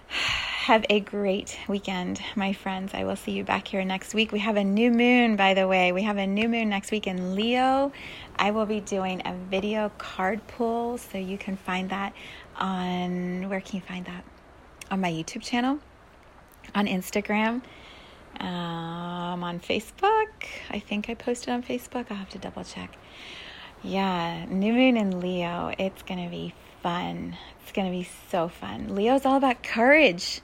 Have 0.09 0.87
a 0.89 1.01
great 1.01 1.59
weekend, 1.69 2.21
my 2.37 2.53
friends. 2.53 2.95
I 2.95 3.03
will 3.03 3.17
see 3.17 3.33
you 3.33 3.43
back 3.43 3.67
here 3.67 3.85
next 3.85 4.15
week. 4.15 4.31
We 4.31 4.39
have 4.39 4.57
a 4.57 4.63
new 4.63 4.93
moon, 4.93 5.35
by 5.35 5.55
the 5.55 5.67
way. 5.67 5.91
We 5.91 6.03
have 6.05 6.19
a 6.19 6.27
new 6.27 6.49
moon 6.49 6.69
next 6.69 6.93
week 6.93 7.09
in 7.09 7.35
Leo. 7.35 7.91
I 8.37 8.53
will 8.53 8.67
be 8.67 8.81
doing 8.81 9.23
a 9.25 9.35
video 9.51 9.91
card 9.99 10.47
pull, 10.47 10.99
so 10.99 11.19
you 11.19 11.37
can 11.37 11.57
find 11.57 11.91
that 11.91 12.13
on 12.57 13.49
where 13.49 13.61
can 13.61 13.77
you 13.77 13.83
find 13.83 14.07
that? 14.07 14.25
On 14.93 15.01
my 15.01 15.11
YouTube 15.11 15.43
channel, 15.43 15.81
on 16.75 16.87
Instagram 16.87 17.63
um, 18.41 19.45
on 19.45 19.61
Facebook. 19.61 20.29
I 20.71 20.79
think 20.79 21.09
I 21.09 21.15
posted 21.15 21.51
on 21.51 21.63
Facebook. 21.63 22.07
I'll 22.11 22.17
have 22.17 22.31
to 22.31 22.39
double 22.39 22.65
check. 22.65 22.97
Yeah, 23.83 24.45
new 24.47 24.73
moon 24.73 24.97
in 24.97 25.21
Leo. 25.21 25.73
It's 25.79 26.03
going 26.03 26.23
to 26.25 26.31
be 26.31 26.55
fun. 26.83 27.37
It's 27.63 27.73
going 27.73 27.87
to 27.87 27.97
be 27.97 28.09
so 28.31 28.49
fun. 28.49 28.95
Leo's 28.95 29.27
all 29.27 29.37
about 29.37 29.63
courage, 29.63 30.41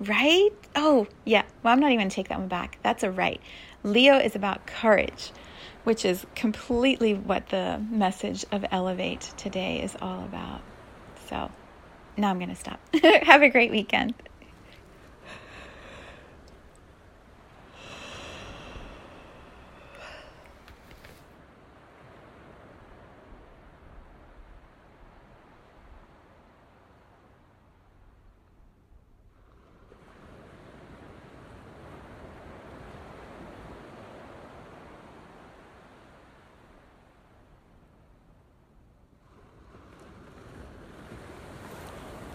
right? 0.00 0.50
Oh, 0.76 1.06
yeah. 1.24 1.42
Well, 1.62 1.72
I'm 1.72 1.80
not 1.80 1.88
even 1.88 1.98
going 1.98 2.10
to 2.10 2.14
take 2.14 2.28
that 2.28 2.38
one 2.38 2.48
back. 2.48 2.78
That's 2.82 3.02
a 3.02 3.10
right. 3.10 3.40
Leo 3.82 4.18
is 4.18 4.36
about 4.36 4.66
courage, 4.66 5.32
which 5.84 6.04
is 6.04 6.26
completely 6.34 7.14
what 7.14 7.48
the 7.48 7.82
message 7.90 8.44
of 8.52 8.64
Elevate 8.70 9.32
today 9.36 9.82
is 9.82 9.96
all 10.00 10.24
about. 10.24 10.60
So 11.28 11.50
now 12.16 12.30
I'm 12.30 12.38
going 12.38 12.50
to 12.50 12.56
stop. 12.56 12.80
Have 13.02 13.42
a 13.42 13.48
great 13.48 13.70
weekend. 13.70 14.14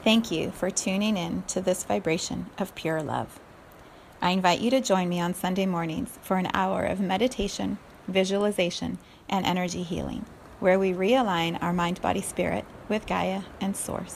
Thank 0.07 0.31
you 0.31 0.51
for 0.51 0.69
tuning 0.69 1.17
in 1.17 1.43
to 1.47 1.59
this 1.59 1.83
vibration 1.83 2.45
of 2.57 2.73
pure 2.75 3.03
love. 3.03 3.41
I 4.21 4.29
invite 4.29 4.61
you 4.61 4.69
to 4.69 4.79
join 4.79 5.09
me 5.09 5.19
on 5.19 5.33
Sunday 5.33 5.65
mornings 5.65 6.17
for 6.21 6.37
an 6.37 6.47
hour 6.53 6.85
of 6.85 7.01
meditation, 7.01 7.77
visualization, 8.07 8.99
and 9.27 9.45
energy 9.45 9.83
healing, 9.83 10.25
where 10.61 10.79
we 10.79 10.93
realign 10.93 11.61
our 11.61 11.73
mind, 11.73 12.01
body, 12.01 12.21
spirit 12.21 12.63
with 12.87 13.05
Gaia 13.05 13.41
and 13.59 13.75
Source. 13.75 14.15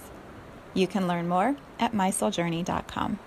You 0.74 0.88
can 0.88 1.10
learn 1.10 1.28
more 1.28 1.58
at 1.78 1.92
mysouljourney.com. 1.92 3.20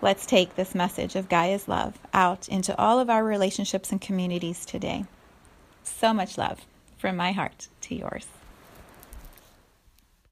Let's 0.00 0.24
take 0.24 0.54
this 0.54 0.72
message 0.72 1.16
of 1.16 1.28
Gaia's 1.28 1.66
love 1.66 1.98
out 2.14 2.48
into 2.48 2.78
all 2.78 3.00
of 3.00 3.10
our 3.10 3.24
relationships 3.24 3.90
and 3.90 4.00
communities 4.00 4.64
today. 4.64 5.04
So 5.82 6.14
much 6.14 6.38
love 6.38 6.64
from 6.96 7.16
my 7.16 7.32
heart 7.32 7.66
to 7.80 7.96
yours. 7.96 8.28